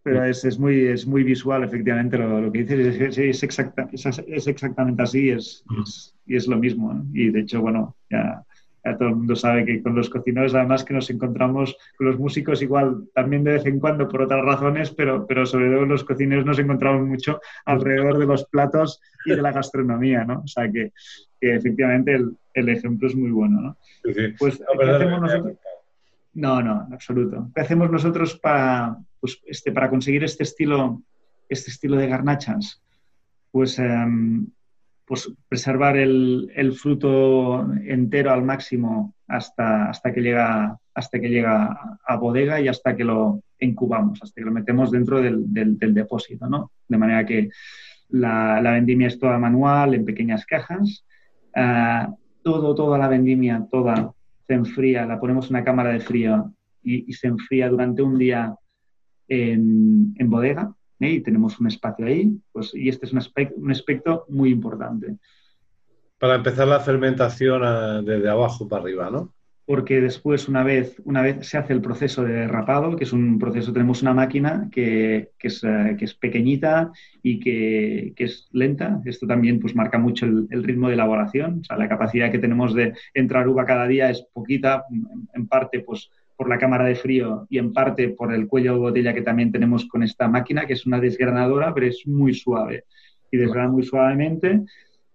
Pero 0.03 0.23
es, 0.23 0.45
es, 0.45 0.59
muy, 0.59 0.85
es 0.85 1.07
muy 1.07 1.23
visual, 1.23 1.63
efectivamente, 1.63 2.17
lo, 2.19 2.39
lo 2.39 2.51
que 2.51 2.63
dices. 2.63 3.01
Es, 3.01 3.17
es, 3.17 3.41
exacta, 3.41 3.89
es, 3.91 4.47
exactamente 4.47 5.01
así 5.01 5.29
es, 5.31 5.63
mm. 5.65 5.83
y 6.27 6.35
es 6.35 6.45
lo 6.45 6.57
mismo. 6.57 6.93
¿no? 6.93 7.05
Y 7.13 7.31
de 7.31 7.39
hecho, 7.39 7.61
bueno, 7.61 7.95
ya 8.11 8.45
ya 8.85 8.97
todo 8.97 9.09
el 9.09 9.15
mundo 9.15 9.35
sabe 9.35 9.65
que 9.65 9.81
con 9.81 9.95
los 9.95 10.09
cocineros 10.09 10.53
además 10.53 10.83
que 10.83 10.93
nos 10.93 11.09
encontramos 11.09 11.75
con 11.97 12.07
los 12.07 12.19
músicos 12.19 12.61
igual 12.61 13.09
también 13.13 13.43
de 13.43 13.53
vez 13.53 13.65
en 13.65 13.79
cuando 13.79 14.07
por 14.07 14.21
otras 14.21 14.45
razones, 14.45 14.91
pero, 14.91 15.25
pero 15.25 15.45
sobre 15.45 15.71
todo 15.71 15.85
los 15.85 16.03
cocineros 16.03 16.45
nos 16.45 16.59
encontramos 16.59 17.07
mucho 17.07 17.41
alrededor 17.65 18.19
de 18.19 18.27
los 18.27 18.45
platos 18.45 19.01
y 19.25 19.31
de 19.31 19.41
la 19.41 19.51
gastronomía, 19.51 20.23
¿no? 20.23 20.41
O 20.41 20.47
sea 20.47 20.71
que, 20.71 20.93
que 21.45 21.55
efectivamente 21.55 22.15
el, 22.15 22.35
el, 22.55 22.69
ejemplo 22.69 23.07
es 23.07 23.15
muy 23.15 23.29
bueno, 23.29 23.61
¿no? 23.61 23.77
Sí, 24.03 24.13
sí. 24.15 24.33
Pues, 24.39 24.59
no, 24.59 24.65
¿qué 24.79 24.89
hacemos 24.89 25.21
nosotros? 25.21 25.57
No, 26.33 26.61
no, 26.63 26.85
en 26.87 26.93
absoluto. 26.93 27.51
¿Qué 27.53 27.61
hacemos 27.61 27.91
nosotros 27.91 28.39
para, 28.39 28.97
pues, 29.19 29.39
este, 29.45 29.71
para 29.71 29.91
conseguir 29.91 30.23
este 30.23 30.41
estilo, 30.41 31.03
este 31.47 31.69
estilo 31.69 31.97
de 31.97 32.07
garnachas? 32.07 32.81
Pues 33.51 33.77
um, 33.77 34.47
pues, 35.05 35.31
preservar 35.47 35.97
el, 35.97 36.51
el, 36.55 36.73
fruto 36.73 37.71
entero 37.85 38.31
al 38.31 38.43
máximo 38.43 39.13
hasta, 39.27 39.89
hasta, 39.91 40.11
que 40.11 40.21
llega, 40.21 40.77
hasta 40.95 41.19
que 41.19 41.29
llega 41.29 41.97
a 42.05 42.15
bodega 42.17 42.59
y 42.59 42.67
hasta 42.67 42.95
que 42.95 43.03
lo 43.03 43.43
incubamos, 43.59 44.19
hasta 44.23 44.41
que 44.41 44.45
lo 44.45 44.51
metemos 44.51 44.89
dentro 44.89 45.21
del, 45.21 45.53
del, 45.53 45.77
del 45.77 45.93
depósito, 45.93 46.49
¿no? 46.49 46.71
De 46.87 46.97
manera 46.97 47.23
que 47.23 47.49
la, 48.09 48.59
la, 48.61 48.71
vendimia 48.71 49.07
es 49.07 49.19
toda 49.19 49.37
manual, 49.37 49.93
en 49.93 50.05
pequeñas 50.05 50.45
cajas. 50.45 51.04
Uh, 51.55 52.15
todo, 52.43 52.75
toda 52.75 52.97
la 52.97 53.07
vendimia, 53.07 53.65
toda 53.71 54.13
se 54.47 54.53
enfría, 54.53 55.05
la 55.05 55.19
ponemos 55.19 55.45
en 55.45 55.55
una 55.55 55.63
cámara 55.63 55.91
de 55.91 55.99
frío 55.99 56.53
y, 56.83 57.11
se 57.13 57.27
enfría 57.27 57.69
durante 57.69 58.01
un 58.01 58.17
día 58.17 58.55
en, 59.27 60.13
bodega 60.25 60.71
¿eh? 60.99 61.09
y 61.09 61.21
tenemos 61.21 61.59
un 61.59 61.67
espacio 61.67 62.05
ahí, 62.05 62.39
pues, 62.51 62.73
y 62.75 62.89
este 62.89 63.07
es 63.07 63.13
un 63.13 63.17
aspecto, 63.17 63.55
un 63.57 63.71
aspecto 63.71 64.25
muy 64.29 64.51
importante. 64.51 65.17
Para 66.19 66.35
empezar 66.35 66.67
la 66.67 66.79
fermentación 66.79 67.63
uh, 67.63 68.03
desde 68.03 68.29
abajo 68.29 68.67
para 68.67 68.83
arriba, 68.83 69.09
¿no? 69.09 69.33
Porque 69.65 69.99
después, 69.99 70.47
una 70.47 70.63
vez, 70.63 71.01
una 71.05 71.23
vez 71.23 71.47
se 71.47 71.57
hace 71.57 71.73
el 71.73 71.81
proceso 71.81 72.23
de 72.23 72.33
derrapado, 72.33 72.95
que 72.95 73.03
es 73.03 73.13
un 73.13 73.39
proceso, 73.39 73.73
tenemos 73.73 74.03
una 74.03 74.13
máquina 74.13 74.69
que, 74.71 75.31
que, 75.39 75.47
es, 75.47 75.63
uh, 75.63 75.97
que 75.97 76.05
es, 76.05 76.13
pequeñita 76.13 76.91
y 77.23 77.39
que, 77.39 78.13
que, 78.15 78.25
es 78.25 78.47
lenta. 78.51 79.01
Esto 79.05 79.25
también 79.25 79.59
pues, 79.59 79.75
marca 79.75 79.97
mucho 79.97 80.27
el, 80.27 80.47
el, 80.51 80.63
ritmo 80.63 80.87
de 80.87 80.93
elaboración. 80.93 81.61
O 81.61 81.63
sea, 81.63 81.77
la 81.77 81.89
capacidad 81.89 82.31
que 82.31 82.37
tenemos 82.37 82.75
de 82.75 82.93
entrar 83.15 83.47
uva 83.47 83.65
cada 83.65 83.87
día 83.87 84.11
es 84.11 84.21
poquita, 84.33 84.83
en 85.33 85.47
parte, 85.47 85.79
pues 85.79 86.11
por 86.35 86.49
la 86.49 86.59
cámara 86.59 86.85
de 86.85 86.95
frío 86.95 87.47
y 87.49 87.57
en 87.57 87.73
parte 87.73 88.09
por 88.09 88.33
el 88.33 88.47
cuello 88.47 88.73
de 88.73 88.79
botella 88.79 89.13
que 89.13 89.21
también 89.21 89.51
tenemos 89.51 89.85
con 89.85 90.03
esta 90.03 90.27
máquina, 90.27 90.65
que 90.65 90.73
es 90.73 90.85
una 90.85 90.99
desgranadora, 90.99 91.73
pero 91.73 91.87
es 91.87 92.05
muy 92.05 92.33
suave. 92.33 92.83
y 93.31 93.37
desgrana 93.37 93.69
muy 93.69 93.83
suavemente 93.83 94.61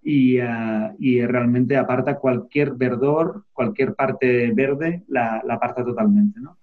y, 0.02 0.38
ah, 0.38 0.94
y, 0.98 1.24
realmente 1.26 1.76
aparta 1.76 2.18
cualquier 2.18 2.72
verdor, 2.72 3.44
cualquier 3.52 3.94
parte 3.94 4.50
verde, 4.52 5.04
la, 5.08 5.42
la 5.44 5.54
aparta 5.54 5.84
totalmente. 5.84 6.40
¿no? 6.40 6.58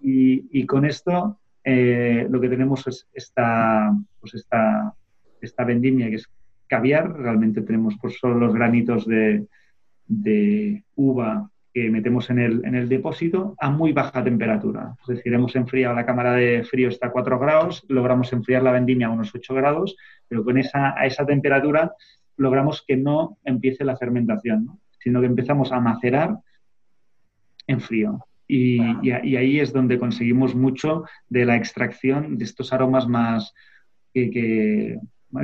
Y, 0.00 0.48
y, 0.58 0.66
con 0.66 0.84
esto 0.84 1.38
eh, 1.64 2.26
lo 2.30 2.40
que 2.40 2.48
tenemos 2.48 2.86
es 2.86 3.08
esta, 3.12 3.92
pues 4.20 4.34
esta, 4.34 4.94
esta 5.40 5.64
vendimia 5.64 6.08
que 6.08 6.16
es 6.16 6.28
caviar. 6.66 7.12
Realmente 7.12 7.62
tenemos 7.62 7.96
pues, 8.00 8.18
solo 8.18 8.38
los 8.38 8.54
granitos 8.54 9.06
de, 9.06 9.46
de 10.06 10.82
uva 10.96 11.48
que 11.74 11.88
metemos 11.90 12.28
en 12.28 12.38
el, 12.38 12.64
en 12.66 12.74
el, 12.74 12.88
depósito 12.88 13.54
a 13.58 13.70
muy 13.70 13.92
baja 13.92 14.22
temperatura. 14.22 14.94
Es 15.02 15.16
decir, 15.16 15.32
hemos 15.32 15.56
enfriado 15.56 15.94
la 15.94 16.04
cámara 16.04 16.34
de 16.34 16.64
frío 16.64 16.88
hasta 16.88 17.10
4 17.10 17.38
grados, 17.38 17.84
logramos 17.88 18.30
enfriar 18.32 18.62
la 18.62 18.72
vendimia 18.72 19.06
a 19.06 19.10
unos 19.10 19.34
8 19.34 19.54
grados, 19.54 19.96
pero 20.28 20.44
con 20.44 20.58
esa, 20.58 20.94
a 20.98 21.06
esa 21.06 21.24
temperatura 21.24 21.92
logramos 22.42 22.84
que 22.86 22.96
no 22.96 23.38
empiece 23.44 23.84
la 23.84 23.96
fermentación, 23.96 24.78
sino 24.98 25.20
que 25.20 25.26
empezamos 25.26 25.72
a 25.72 25.80
macerar 25.80 26.36
en 27.66 27.80
frío. 27.80 28.18
Y, 28.46 28.82
y, 29.02 29.36
ahí 29.36 29.60
es 29.60 29.72
donde 29.72 29.98
conseguimos 29.98 30.54
mucho 30.54 31.04
de 31.28 31.46
la 31.46 31.56
extracción 31.56 32.36
de 32.36 32.44
estos 32.44 32.72
aromas 32.72 33.08
más 33.08 33.54
que, 34.12 34.30
que, 34.30 34.98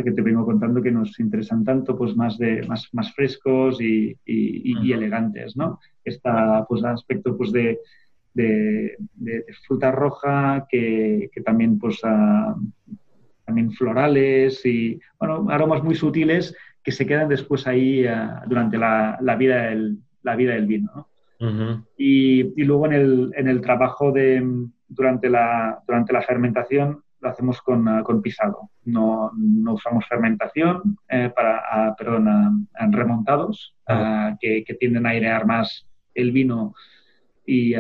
que 0.05 0.13
te 0.13 0.21
vengo 0.21 0.45
contando 0.45 0.83
que 0.83 0.91
nos 0.91 1.19
interesan 1.19 1.65
tanto, 1.65 1.97
pues 1.97 2.15
más, 2.15 2.37
de, 2.37 2.67
más, 2.67 2.89
más 2.93 3.15
frescos 3.15 3.81
y, 3.81 4.15
y 4.27 4.93
elegantes, 4.93 5.57
¿no? 5.57 5.81
Este 6.05 6.29
pues, 6.69 6.85
aspecto 6.85 7.35
pues, 7.37 7.51
de, 7.53 7.79
de, 8.35 8.97
de, 9.15 9.45
fruta 9.67 9.91
roja 9.91 10.67
que, 10.69 11.31
que 11.33 11.41
también, 11.41 11.79
pues, 11.79 12.01
también 13.45 13.73
florales 13.73 14.65
y, 14.67 15.01
bueno, 15.19 15.47
aromas 15.49 15.83
muy 15.83 15.95
sutiles 15.95 16.55
que 16.89 16.93
se 16.93 17.05
quedan 17.05 17.29
después 17.29 17.67
ahí 17.67 18.07
uh, 18.07 18.49
durante 18.49 18.79
la, 18.79 19.19
la, 19.21 19.37
vida 19.37 19.65
del, 19.65 19.99
la 20.23 20.37
vida 20.37 20.55
del 20.55 20.65
vino, 20.65 20.91
¿no? 21.39 21.85
y, 21.99 22.41
y, 22.59 22.65
luego 22.65 22.87
en 22.87 22.93
el, 22.95 23.31
en 23.37 23.47
el 23.47 23.61
trabajo 23.61 24.11
de, 24.11 24.43
durante, 24.89 25.29
la, 25.29 25.83
durante 25.87 26.15
la 26.15 26.23
fermentación 26.23 27.03
lo 27.21 27.29
hacemos 27.29 27.61
con, 27.61 27.87
uh, 27.87 28.03
con 28.03 28.23
pisado. 28.23 28.71
No, 28.87 29.31
no, 29.37 29.75
usamos 29.75 30.07
fermentación, 30.07 30.97
eh, 31.11 31.31
para, 31.37 31.91
uh, 31.91 31.95
perdón, 31.95 32.67
remontados, 32.91 33.77
que, 34.41 34.65
que, 34.65 34.75
tienden 34.75 35.05
a 35.05 35.11
airear 35.11 35.45
más 35.45 35.87
el 36.15 36.33
vino, 36.33 36.73
y, 37.45 37.75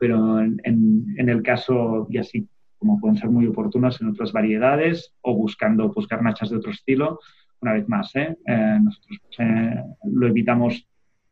pero 0.00 0.40
en, 0.40 0.60
en, 0.64 1.28
el 1.28 1.44
caso, 1.44 2.08
y 2.10 2.18
así 2.18 2.48
como 2.76 2.98
pueden 2.98 3.18
ser 3.18 3.30
muy 3.30 3.46
oportunas 3.46 4.00
en 4.00 4.08
otras 4.08 4.32
variedades, 4.32 5.14
o 5.20 5.36
buscando 5.36 5.92
pues, 5.92 6.08
garnachas 6.08 6.50
de 6.50 6.56
otro 6.56 6.72
estilo, 6.72 7.20
una 7.60 7.72
vez 7.72 7.88
más, 7.88 8.14
¿eh? 8.14 8.36
Eh, 8.46 8.78
nosotros 8.82 9.18
eh, 9.38 9.82
lo 10.04 10.28
evitamos 10.28 10.86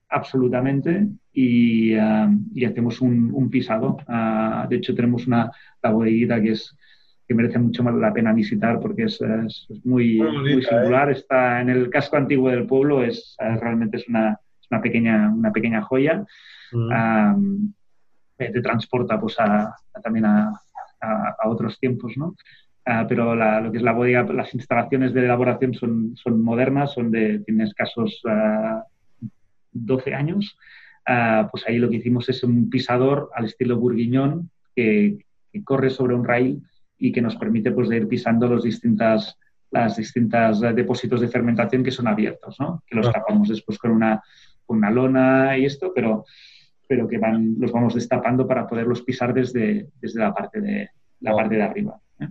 absolutamente 0.09 1.09
y, 1.33 1.93
y 1.93 2.64
hacemos 2.64 3.01
un, 3.01 3.33
un 3.33 3.51
pisado. 3.51 3.99
Ah, 4.07 4.66
de 4.68 4.77
hecho, 4.77 4.95
tenemos 4.95 5.27
una 5.27 5.51
la 5.83 5.91
bodeguita 5.91 6.41
que 6.41 6.53
es 6.53 6.77
que 7.27 7.35
merece 7.35 7.59
mucho 7.59 7.83
más 7.83 7.95
la 7.97 8.12
pena 8.12 8.33
visitar 8.33 8.79
porque 8.79 9.05
es, 9.05 9.20
es, 9.20 9.68
muy, 9.85 10.22
muy, 10.22 10.62
singular. 10.62 11.11
Está 11.11 11.61
en 11.61 11.70
el 11.70 11.91
casco 11.91 12.16
antiguo 12.16 12.51
del 12.51 12.66
pueblo, 12.66 13.03
es 13.03 13.35
realmente 13.39 13.97
es 13.97 14.09
una, 14.09 14.39
es 14.61 14.68
una 14.70 14.81
pequeña, 14.81 15.29
una 15.35 15.51
pequeña 15.51 15.83
joya. 15.83 16.24
Mm. 16.72 17.68
te 18.37 18.61
transporta 18.61 19.20
pues 19.20 19.39
a, 19.41 19.74
también 20.03 20.27
a, 20.27 20.53
a, 21.01 21.49
otros 21.49 21.79
tiempos, 21.79 22.12
¿no? 22.16 22.37
Ah, 22.89 23.05
pero 23.09 23.34
lo 23.34 23.72
que 23.72 23.78
es 23.78 23.82
la 23.82 23.93
bodega, 23.93 24.22
las 24.32 24.55
instalaciones 24.55 25.12
de 25.12 25.24
elaboración 25.24 25.74
son, 25.74 26.16
son 26.16 26.41
modernas, 26.41 26.93
son 26.93 27.11
de, 27.11 27.41
tienen 27.41 27.66
escasos 27.66 28.22
12 29.72 30.14
ah, 30.14 30.18
años. 30.18 30.57
Ah, 31.05 31.49
pues 31.51 31.66
ahí 31.66 31.78
lo 31.78 31.91
que 31.91 31.97
hicimos 31.97 32.28
es 32.28 32.45
un 32.45 32.70
pisador 32.70 33.30
al 33.34 33.47
estilo 33.47 33.76
burguiñón 33.76 34.51
que, 34.74 35.18
corre 35.64 35.91
sobre 35.91 36.14
un 36.14 36.24
rail 36.24 36.62
y 36.99 37.11
que 37.11 37.22
nos 37.22 37.34
permite 37.37 37.72
pues, 37.72 37.91
ir 37.91 38.07
pisando 38.07 38.47
los 38.47 38.62
distintas, 38.62 39.37
las 39.70 39.97
distintas 39.97 40.61
depósitos 40.61 41.20
de 41.22 41.28
fermentación 41.28 41.82
que 41.82 41.91
son 41.91 42.07
abiertos, 42.07 42.61
¿no? 42.61 42.84
que 42.87 42.95
los 42.95 43.11
tapamos 43.11 43.49
después 43.49 43.78
con 43.78 43.91
una, 43.91 44.22
con 44.66 44.76
una 44.76 44.91
lona 44.91 45.57
y 45.57 45.64
esto, 45.64 45.93
pero, 45.95 46.26
pero 46.87 47.09
que 47.09 47.16
van, 47.16 47.57
los 47.59 47.72
vamos 47.72 47.95
destapando 47.95 48.47
para 48.47 48.66
poderlos 48.68 49.01
pisar 49.01 49.32
desde, 49.32 49.89
desde 49.99 50.20
la, 50.20 50.34
parte 50.34 50.61
de, 50.61 50.91
la 51.20 51.34
parte 51.34 51.55
de 51.57 51.62
arriba. 51.62 51.99
¿eh? 52.20 52.28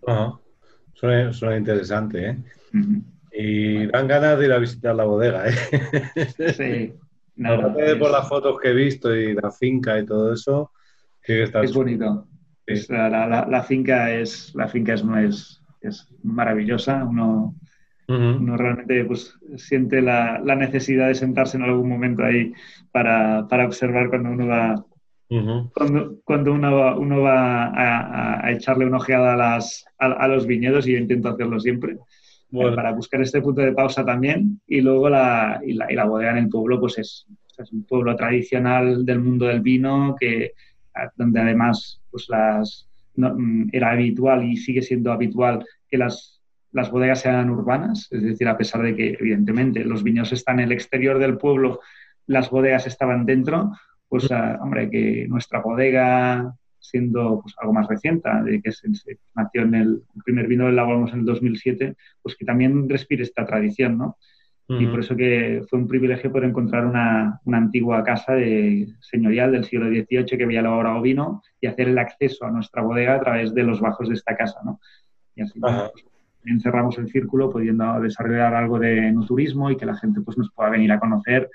Suena, 0.95 1.57
interesante, 1.57 2.29
¿eh? 2.29 2.37
Y 3.31 3.85
dan 3.87 4.07
ganas 4.07 4.39
de 4.39 4.45
ir 4.45 4.51
a 4.53 4.59
visitar 4.59 4.95
la 4.95 5.03
bodega, 5.03 5.45
¿eh? 5.47 5.53
Sí. 6.53 6.93
Aparte 7.45 7.97
por 7.97 8.11
las 8.11 8.29
fotos 8.29 8.57
que 8.61 8.69
he 8.69 8.73
visto 8.73 9.13
y 9.13 9.33
la 9.33 9.51
finca 9.51 9.99
y 9.99 10.05
todo 10.05 10.33
eso, 10.33 10.71
que 11.21 11.43
Es 11.43 11.73
bonito. 11.73 12.25
la, 12.89 13.65
finca 13.67 14.11
es 14.11 14.55
la 14.55 14.69
finca 14.69 14.93
es, 14.93 15.03
es, 15.03 15.61
es 15.81 16.07
maravillosa. 16.23 17.03
Uno, 17.03 17.53
uno 18.07 18.55
realmente 18.55 19.03
pues, 19.03 19.37
siente 19.57 20.01
la, 20.01 20.39
la, 20.39 20.55
necesidad 20.55 21.07
de 21.07 21.15
sentarse 21.15 21.57
en 21.57 21.63
algún 21.63 21.89
momento 21.89 22.23
ahí 22.23 22.53
para, 22.93 23.45
para 23.49 23.65
observar 23.65 24.07
cuando 24.09 24.29
uno 24.29 24.47
va, 24.47 24.85
cuando, 25.27 26.19
cuando, 26.23 26.53
uno 26.53 26.75
va, 26.75 26.97
uno 26.97 27.21
va 27.21 27.65
a, 27.65 28.45
a, 28.45 28.51
echarle 28.51 28.85
una 28.85 28.97
ojeada 28.97 29.33
a, 29.33 29.35
las, 29.35 29.85
a, 29.97 30.27
los 30.27 30.45
viñedos, 30.45 30.87
y 30.87 30.93
yo 30.93 30.97
intento 30.99 31.29
hacerlo 31.29 31.59
siempre, 31.59 31.97
eh, 32.51 32.71
para 32.75 32.91
buscar 32.91 33.21
este 33.21 33.41
punto 33.41 33.61
de 33.61 33.73
pausa 33.73 34.05
también. 34.05 34.61
Y 34.67 34.81
luego 34.81 35.09
la, 35.09 35.59
y 35.65 35.73
la, 35.73 35.91
y 35.91 35.95
la 35.95 36.05
bodega 36.05 36.31
en 36.31 36.37
el 36.37 36.49
pueblo, 36.49 36.79
pues 36.79 36.97
es, 36.99 37.25
es, 37.57 37.71
un 37.71 37.83
pueblo 37.85 38.15
tradicional 38.15 39.05
del 39.05 39.19
mundo 39.19 39.45
del 39.45 39.61
vino, 39.61 40.15
que, 40.19 40.53
donde 41.15 41.39
además 41.39 42.01
pues 42.09 42.27
las, 42.29 42.87
mm, 43.15 43.69
era 43.71 43.91
habitual 43.91 44.43
y 44.43 44.57
sigue 44.57 44.81
siendo 44.81 45.11
habitual 45.11 45.65
que 45.89 45.97
las, 45.97 46.41
las 46.71 46.91
bodegas 46.91 47.21
sean 47.21 47.49
urbanas, 47.49 48.07
es 48.11 48.21
decir, 48.21 48.47
a 48.47 48.57
pesar 48.57 48.81
de 48.83 48.95
que 48.95 49.17
evidentemente 49.19 49.83
los 49.83 50.03
viños 50.03 50.31
están 50.31 50.59
en 50.59 50.65
el 50.65 50.71
exterior 50.73 51.19
del 51.19 51.37
pueblo, 51.37 51.79
las 52.27 52.49
bodegas 52.49 52.87
estaban 52.87 53.25
dentro, 53.25 53.71
pues, 54.09 54.31
ah, 54.31 54.59
hombre, 54.61 54.89
que 54.89 55.27
nuestra 55.27 55.61
bodega, 55.61 56.53
siendo 56.79 57.41
pues, 57.41 57.55
algo 57.59 57.73
más 57.73 57.87
reciente, 57.87 58.29
de 58.43 58.61
que 58.61 58.71
se, 58.71 58.87
nació 59.35 59.63
en 59.63 59.75
el, 59.75 60.03
primer 60.23 60.47
vino 60.47 60.67
elaboramos 60.67 61.13
en 61.13 61.19
el 61.19 61.25
2007, 61.25 61.95
pues 62.21 62.35
que 62.35 62.45
también 62.45 62.87
respire 62.89 63.23
esta 63.23 63.45
tradición, 63.45 63.97
¿no? 63.97 64.17
Y 64.67 64.87
por 64.87 65.01
eso 65.01 65.15
que 65.15 65.63
fue 65.69 65.77
un 65.77 65.87
privilegio 65.87 66.31
poder 66.31 66.49
encontrar 66.49 66.87
una, 66.87 67.39
una, 67.45 67.57
antigua 67.59 68.03
casa 68.03 68.33
de, 68.33 68.87
señorial 68.99 69.51
del 69.51 69.63
siglo 69.63 69.89
XVIII 69.89 70.25
que 70.25 70.43
había 70.43 70.61
elaborado 70.61 71.03
vino 71.03 71.43
y 71.61 71.67
hacer 71.67 71.87
el 71.87 71.99
acceso 71.99 72.45
a 72.45 72.51
nuestra 72.51 72.81
bodega 72.81 73.13
a 73.13 73.19
través 73.19 73.53
de 73.53 73.61
los 73.61 73.79
bajos 73.79 74.09
de 74.09 74.15
esta 74.15 74.35
casa, 74.35 74.61
¿no? 74.65 74.79
Y 75.35 75.43
así 75.43 75.59
pues, 75.59 75.91
encerramos 76.45 76.97
el 76.97 77.09
círculo 77.09 77.51
pudiendo 77.51 77.99
desarrollar 77.99 78.55
algo 78.55 78.79
de 78.79 79.11
no 79.11 79.25
turismo 79.25 79.69
y 79.69 79.77
que 79.77 79.85
la 79.85 79.97
gente 79.97 80.21
pues, 80.21 80.37
nos 80.37 80.51
pueda 80.51 80.69
venir 80.69 80.91
a 80.91 80.99
conocer 80.99 81.49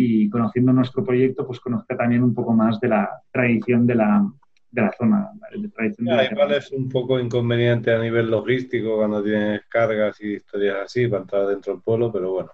y 0.00 0.30
conociendo 0.30 0.72
nuestro 0.72 1.04
proyecto, 1.04 1.44
pues 1.44 1.58
conozca 1.58 1.96
también 1.96 2.22
un 2.22 2.32
poco 2.32 2.52
más 2.52 2.78
de 2.78 2.86
la 2.86 3.20
tradición 3.32 3.84
de 3.84 3.96
la, 3.96 4.30
de 4.70 4.82
la 4.82 4.92
zona. 4.96 5.30
De 5.50 5.68
tradición 5.70 6.06
igual 6.30 6.52
es 6.52 6.70
un 6.70 6.88
poco 6.88 7.18
inconveniente 7.18 7.92
a 7.92 7.98
nivel 7.98 8.30
logístico 8.30 8.96
cuando 8.96 9.24
tienes 9.24 9.62
cargas 9.68 10.20
y 10.20 10.34
historias 10.34 10.76
así 10.84 11.08
para 11.08 11.22
entrar 11.22 11.46
dentro 11.48 11.72
del 11.72 11.82
pueblo, 11.82 12.12
pero 12.12 12.30
bueno, 12.30 12.52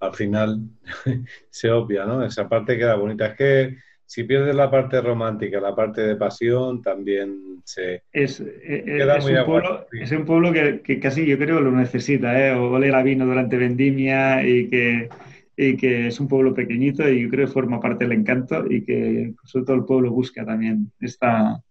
al 0.00 0.14
final 0.14 0.60
se 1.50 1.70
obvia, 1.70 2.06
¿no? 2.06 2.24
Esa 2.24 2.48
parte 2.48 2.78
queda 2.78 2.94
bonita. 2.94 3.26
Es 3.26 3.36
que 3.36 3.76
si 4.06 4.24
pierdes 4.24 4.54
la 4.54 4.70
parte 4.70 4.98
romántica, 5.02 5.60
la 5.60 5.74
parte 5.76 6.00
de 6.00 6.16
pasión, 6.16 6.80
también 6.80 7.60
se 7.64 8.04
es, 8.12 8.40
eh, 8.40 8.82
queda 8.86 9.18
es, 9.18 9.24
muy 9.24 9.34
un 9.34 9.44
pueblo, 9.44 9.86
es 9.92 10.10
un 10.10 10.24
pueblo 10.24 10.52
que, 10.54 10.80
que, 10.80 10.98
casi 10.98 11.26
yo 11.26 11.36
creo 11.36 11.60
lo 11.60 11.70
necesita, 11.70 12.48
¿eh? 12.48 12.54
O 12.54 12.70
oler 12.70 12.94
a 12.94 13.02
vino 13.02 13.26
durante 13.26 13.58
vendimia 13.58 14.42
y 14.42 14.70
que 14.70 15.10
y 15.56 15.76
que 15.76 16.06
es 16.06 16.18
un 16.18 16.28
pueblo 16.28 16.54
pequeñito 16.54 17.08
y 17.08 17.22
yo 17.22 17.30
creo 17.30 17.46
que 17.46 17.52
forma 17.52 17.80
parte 17.80 18.04
del 18.04 18.18
encanto 18.18 18.64
y 18.70 18.84
que 18.84 19.34
sobre 19.44 19.66
todo 19.66 19.76
el 19.76 19.84
pueblo 19.84 20.10
busca 20.10 20.44
también 20.44 20.90
esta, 21.00 21.62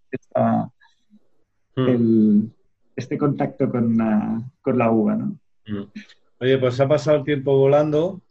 hmm. 1.76 2.46
este 2.96 3.18
contacto 3.18 3.70
con 3.70 3.98
la, 3.98 4.42
con 4.62 4.78
la 4.78 4.92
uva. 4.92 5.16
¿no? 5.16 5.38
Hmm. 5.66 5.90
Oye, 6.40 6.58
pues 6.58 6.80
ha 6.80 6.88
pasado 6.88 7.18
el 7.18 7.24
tiempo 7.24 7.58
volando, 7.58 8.22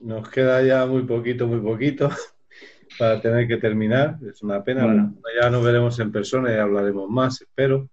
nos 0.00 0.28
queda 0.28 0.62
ya 0.62 0.86
muy 0.86 1.02
poquito, 1.02 1.46
muy 1.46 1.60
poquito 1.60 2.10
para 2.98 3.20
tener 3.20 3.46
que 3.46 3.56
terminar, 3.56 4.18
es 4.28 4.42
una 4.42 4.62
pena, 4.62 5.12
ya 5.40 5.50
nos 5.50 5.64
veremos 5.64 5.98
en 6.00 6.12
persona 6.12 6.52
y 6.52 6.56
hablaremos 6.56 7.08
más, 7.08 7.40
espero. 7.40 7.88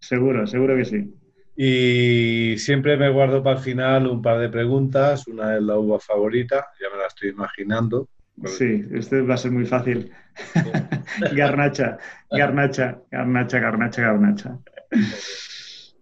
Seguro, 0.00 0.46
seguro 0.46 0.76
que 0.76 0.84
sí. 0.84 1.14
Y 1.56 2.56
siempre 2.58 2.96
me 2.96 3.10
guardo 3.10 3.42
para 3.42 3.58
el 3.58 3.62
final 3.62 4.06
un 4.06 4.20
par 4.20 4.40
de 4.40 4.48
preguntas. 4.48 5.26
Una 5.28 5.56
es 5.56 5.62
la 5.62 5.78
uva 5.78 6.00
favorita, 6.00 6.66
ya 6.80 6.90
me 6.90 6.98
la 7.00 7.06
estoy 7.06 7.30
imaginando. 7.30 8.08
Sí, 8.44 8.84
este 8.92 9.22
va 9.22 9.34
a 9.34 9.38
ser 9.38 9.52
muy 9.52 9.64
fácil. 9.64 10.10
garnacha, 11.34 11.98
garnacha, 12.30 13.00
garnacha, 13.10 13.58
garnacha, 13.60 14.02
garnacha. 14.02 14.58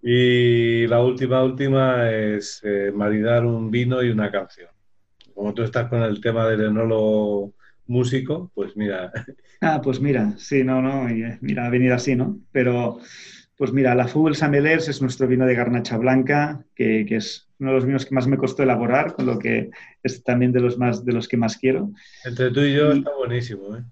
Y 0.02 0.86
la 0.86 1.02
última, 1.02 1.44
última 1.44 2.10
es 2.10 2.60
eh, 2.64 2.90
maridar 2.94 3.44
un 3.44 3.70
vino 3.70 4.02
y 4.02 4.10
una 4.10 4.30
canción. 4.30 4.70
Como 5.34 5.52
tú 5.54 5.62
estás 5.62 5.88
con 5.88 6.02
el 6.02 6.20
tema 6.20 6.48
del 6.48 6.64
enólogo 6.64 7.54
músico, 7.86 8.50
pues 8.54 8.76
mira. 8.76 9.12
Ah, 9.60 9.80
pues 9.80 10.00
mira, 10.00 10.34
sí, 10.38 10.64
no, 10.64 10.82
no, 10.82 11.08
eh, 11.08 11.38
mira, 11.40 11.66
ha 11.66 11.70
venido 11.70 11.94
así, 11.94 12.16
¿no? 12.16 12.40
Pero, 12.50 12.98
pues 13.56 13.72
mira, 13.72 13.94
la 13.94 14.08
Fugel 14.08 14.34
Samelers 14.34 14.88
es 14.88 15.02
nuestro 15.02 15.28
vino 15.28 15.46
de 15.46 15.54
garnacha 15.54 15.96
blanca, 15.96 16.64
que, 16.74 17.04
que, 17.06 17.16
es 17.16 17.48
uno 17.58 17.70
de 17.70 17.76
los 17.76 17.86
vinos 17.86 18.06
que 18.06 18.14
más 18.14 18.26
me 18.26 18.36
costó 18.36 18.62
elaborar, 18.62 19.14
con 19.14 19.26
lo 19.26 19.38
que 19.38 19.70
es 20.02 20.24
también 20.24 20.52
de 20.52 20.60
los, 20.60 20.78
más, 20.78 21.04
de 21.04 21.12
los 21.12 21.28
que 21.28 21.36
más 21.36 21.56
quiero. 21.56 21.90
Entre 22.24 22.50
tú 22.50 22.60
y 22.60 22.74
yo 22.74 22.92
está 22.92 23.10
buenísimo, 23.16 23.76
¿eh? 23.76 23.82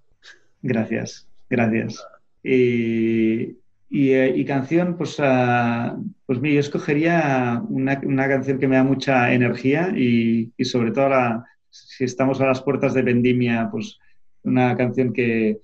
Gracias, 0.62 1.28
gracias. 1.48 2.04
Y, 2.42 3.56
eh, 3.90 4.32
y, 4.34 4.44
canción, 4.44 4.96
pues, 4.96 5.18
uh, 5.18 6.02
pues 6.26 6.40
mira, 6.40 6.54
yo 6.54 6.60
escogería 6.60 7.62
una, 7.68 8.00
una, 8.04 8.28
canción 8.28 8.58
que 8.58 8.68
me 8.68 8.76
da 8.76 8.84
mucha 8.84 9.32
energía 9.32 9.92
y, 9.94 10.52
y 10.56 10.64
sobre 10.64 10.90
todo 10.90 11.10
la, 11.10 11.44
si 11.70 12.04
estamos 12.04 12.40
a 12.40 12.46
las 12.46 12.62
puertas 12.62 12.94
de 12.94 13.02
vendimia, 13.02 13.68
pues 13.70 13.98
una 14.42 14.76
canción 14.76 15.12
que, 15.12 15.58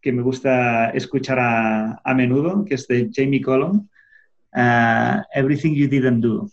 que 0.00 0.12
me 0.12 0.22
gusta 0.22 0.90
escuchar 0.90 1.38
a, 1.38 2.00
a, 2.02 2.14
menudo, 2.14 2.64
que 2.64 2.74
es 2.74 2.86
de 2.86 3.10
Jamie 3.12 3.42
Cullum, 3.42 3.88
uh, 4.54 5.22
Everything 5.34 5.74
You 5.74 5.88
Didn't 5.88 6.22
Do. 6.22 6.48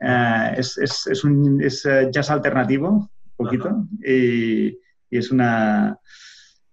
Uh, 0.00 0.52
es, 0.56 0.76
es, 0.78 1.06
es, 1.06 1.24
un 1.24 1.62
es, 1.62 1.86
jazz 2.12 2.30
alternativo, 2.30 2.90
un 2.90 3.10
poquito, 3.36 3.86
y, 4.04 4.68
y, 4.68 4.78
es 5.10 5.30
una 5.30 5.98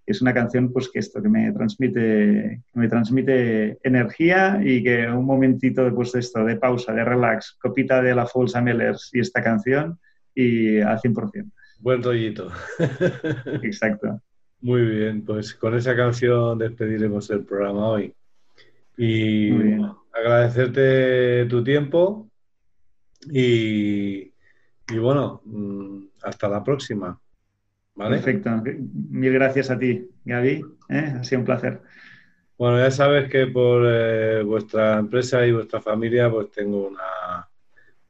es 0.06 0.22
una 0.22 0.34
canción 0.34 0.74
pues 0.74 0.90
que 0.90 1.00
esto 1.00 1.22
que 1.22 1.30
me 1.30 1.50
transmite 1.54 2.62
que 2.74 2.80
me 2.80 2.90
transmite 2.90 3.78
energía 3.84 4.60
y 4.62 4.84
que 4.84 5.08
un 5.08 5.24
momentito 5.24 5.86
después 5.86 6.12
de 6.12 6.20
esto 6.20 6.44
de 6.44 6.58
pausa 6.58 6.92
de 6.92 7.06
relax 7.06 7.56
copita 7.58 8.02
de 8.02 8.14
la 8.14 8.28
Falls 8.28 8.54
Mellers 8.62 9.12
y 9.14 9.22
esta 9.22 9.42
canción 9.42 9.98
y 10.36 10.82
al 10.82 11.00
100% 11.00 11.50
buen 11.80 12.04
rollito. 12.04 12.52
Exacto 13.64 14.22
muy 14.64 14.82
bien 14.82 15.24
pues 15.24 15.54
con 15.54 15.76
esa 15.76 15.96
canción 15.96 16.58
despediremos 16.58 17.30
el 17.30 17.46
programa 17.46 17.88
hoy 17.90 18.14
y 18.98 19.52
agradecerte 20.12 21.46
tu 21.46 21.64
tiempo 21.64 22.30
y, 23.30 24.32
y 24.90 24.98
bueno 25.00 25.42
mm, 25.46 26.06
hasta 26.24 26.50
la 26.50 26.64
próxima 26.64 27.20
Perfecto. 27.96 28.50
Mil 29.10 29.34
gracias 29.34 29.70
a 29.70 29.78
ti, 29.78 30.10
Gaby. 30.26 30.66
¿eh? 30.90 31.14
Ha 31.20 31.24
sido 31.24 31.40
un 31.40 31.46
placer. 31.46 31.82
Bueno, 32.58 32.80
ya 32.80 32.92
sabes 32.92 33.30
que 33.30 33.48
por 33.48 33.84
eh, 33.86 34.44
vuestra 34.44 35.00
empresa 35.00 35.46
y 35.46 35.52
vuestra 35.52 35.82
familia 35.82 36.30
pues 36.30 36.52
tengo 36.52 36.88
una, 36.88 37.48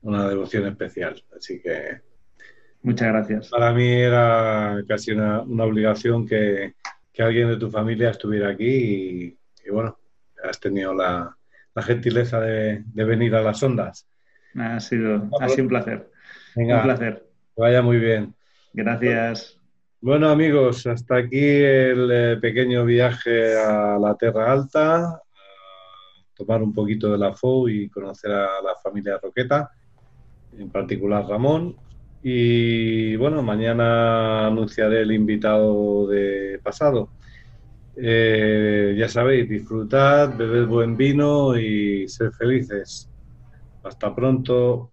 una 0.02 0.28
devoción 0.30 0.68
especial. 0.68 1.22
Así 1.36 1.62
que... 1.62 2.13
Muchas 2.84 3.08
gracias. 3.08 3.50
Para 3.50 3.72
mí 3.72 3.90
era 3.90 4.84
casi 4.88 5.12
una, 5.12 5.42
una 5.42 5.64
obligación 5.64 6.28
que, 6.28 6.74
que, 7.14 7.24
alguien 7.24 7.48
de 7.48 7.58
tu 7.58 7.72
familia 7.72 8.10
estuviera 8.10 8.50
aquí 8.50 8.68
y, 8.68 9.38
y 9.66 9.72
bueno, 9.72 9.98
has 10.44 10.60
tenido 10.60 10.94
la, 10.94 11.36
la 11.74 11.82
gentileza 11.82 12.42
de, 12.42 12.84
de, 12.86 13.04
venir 13.06 13.34
a 13.36 13.42
las 13.42 13.64
ondas. 13.64 14.06
Ha 14.56 14.82
sido, 14.82 15.30
ha 15.40 15.48
sido 15.48 15.64
un 15.64 15.70
placer. 15.70 16.12
Venga, 16.56 16.78
un 16.78 16.84
placer. 16.84 17.26
Que 17.56 17.62
vaya 17.62 17.82
muy 17.82 17.98
bien. 17.98 18.36
Gracias. 18.74 19.58
Bueno 20.02 20.30
amigos, 20.30 20.86
hasta 20.86 21.16
aquí 21.16 21.40
el 21.40 22.10
eh, 22.12 22.38
pequeño 22.42 22.84
viaje 22.84 23.58
a 23.58 23.98
la 23.98 24.18
Tierra 24.18 24.52
Alta, 24.52 25.06
a 25.06 25.22
tomar 26.36 26.62
un 26.62 26.74
poquito 26.74 27.10
de 27.10 27.18
la 27.18 27.34
FO 27.34 27.70
y 27.70 27.88
conocer 27.88 28.32
a 28.32 28.62
la 28.62 28.76
familia 28.84 29.18
Roqueta, 29.24 29.72
en 30.58 30.70
particular 30.70 31.26
Ramón. 31.26 31.78
Y 32.26 33.16
bueno, 33.18 33.44
mañana 33.44 34.48
anunciaré 34.48 35.02
el 35.02 35.12
invitado 35.12 36.08
de 36.08 36.60
pasado. 36.64 37.14
Eh, 37.96 38.96
ya 38.98 39.10
sabéis, 39.10 39.50
disfrutad, 39.50 40.36
bebed 40.38 40.68
buen 40.68 40.98
vino 40.98 41.58
y 41.58 42.08
ser 42.10 42.32
felices. 42.34 43.12
Hasta 43.84 44.16
pronto. 44.16 44.93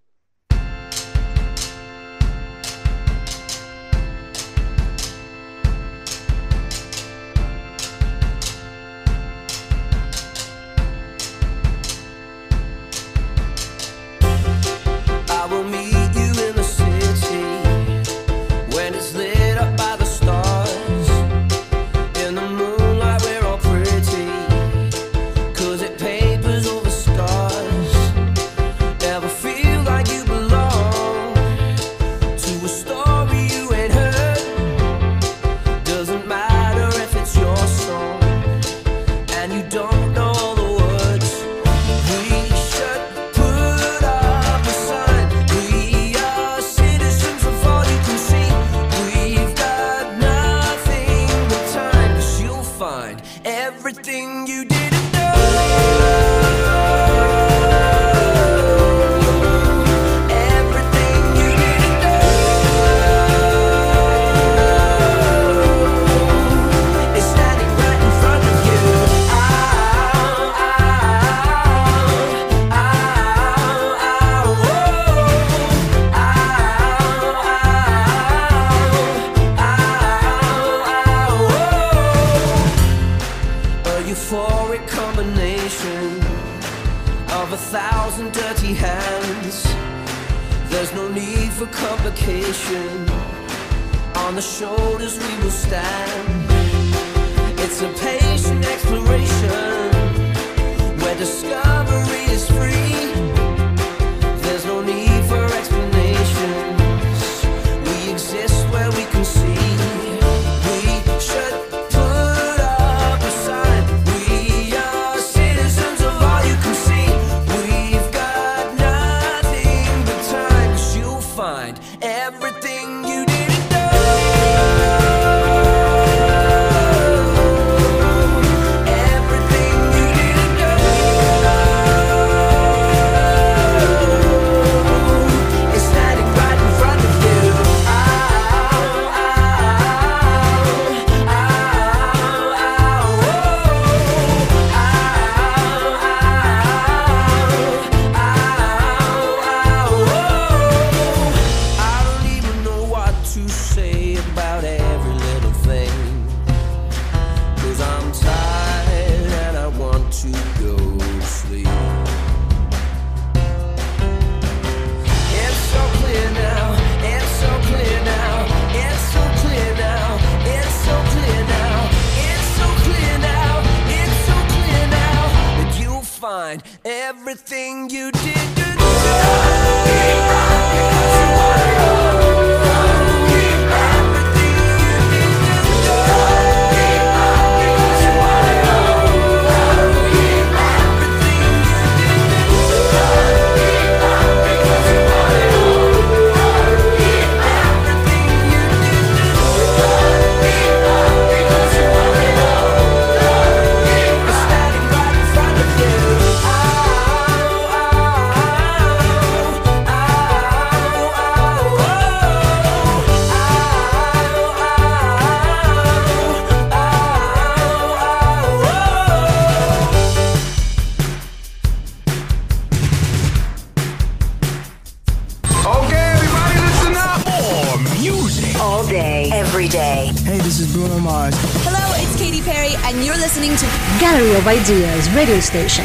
Station. 235.50 235.79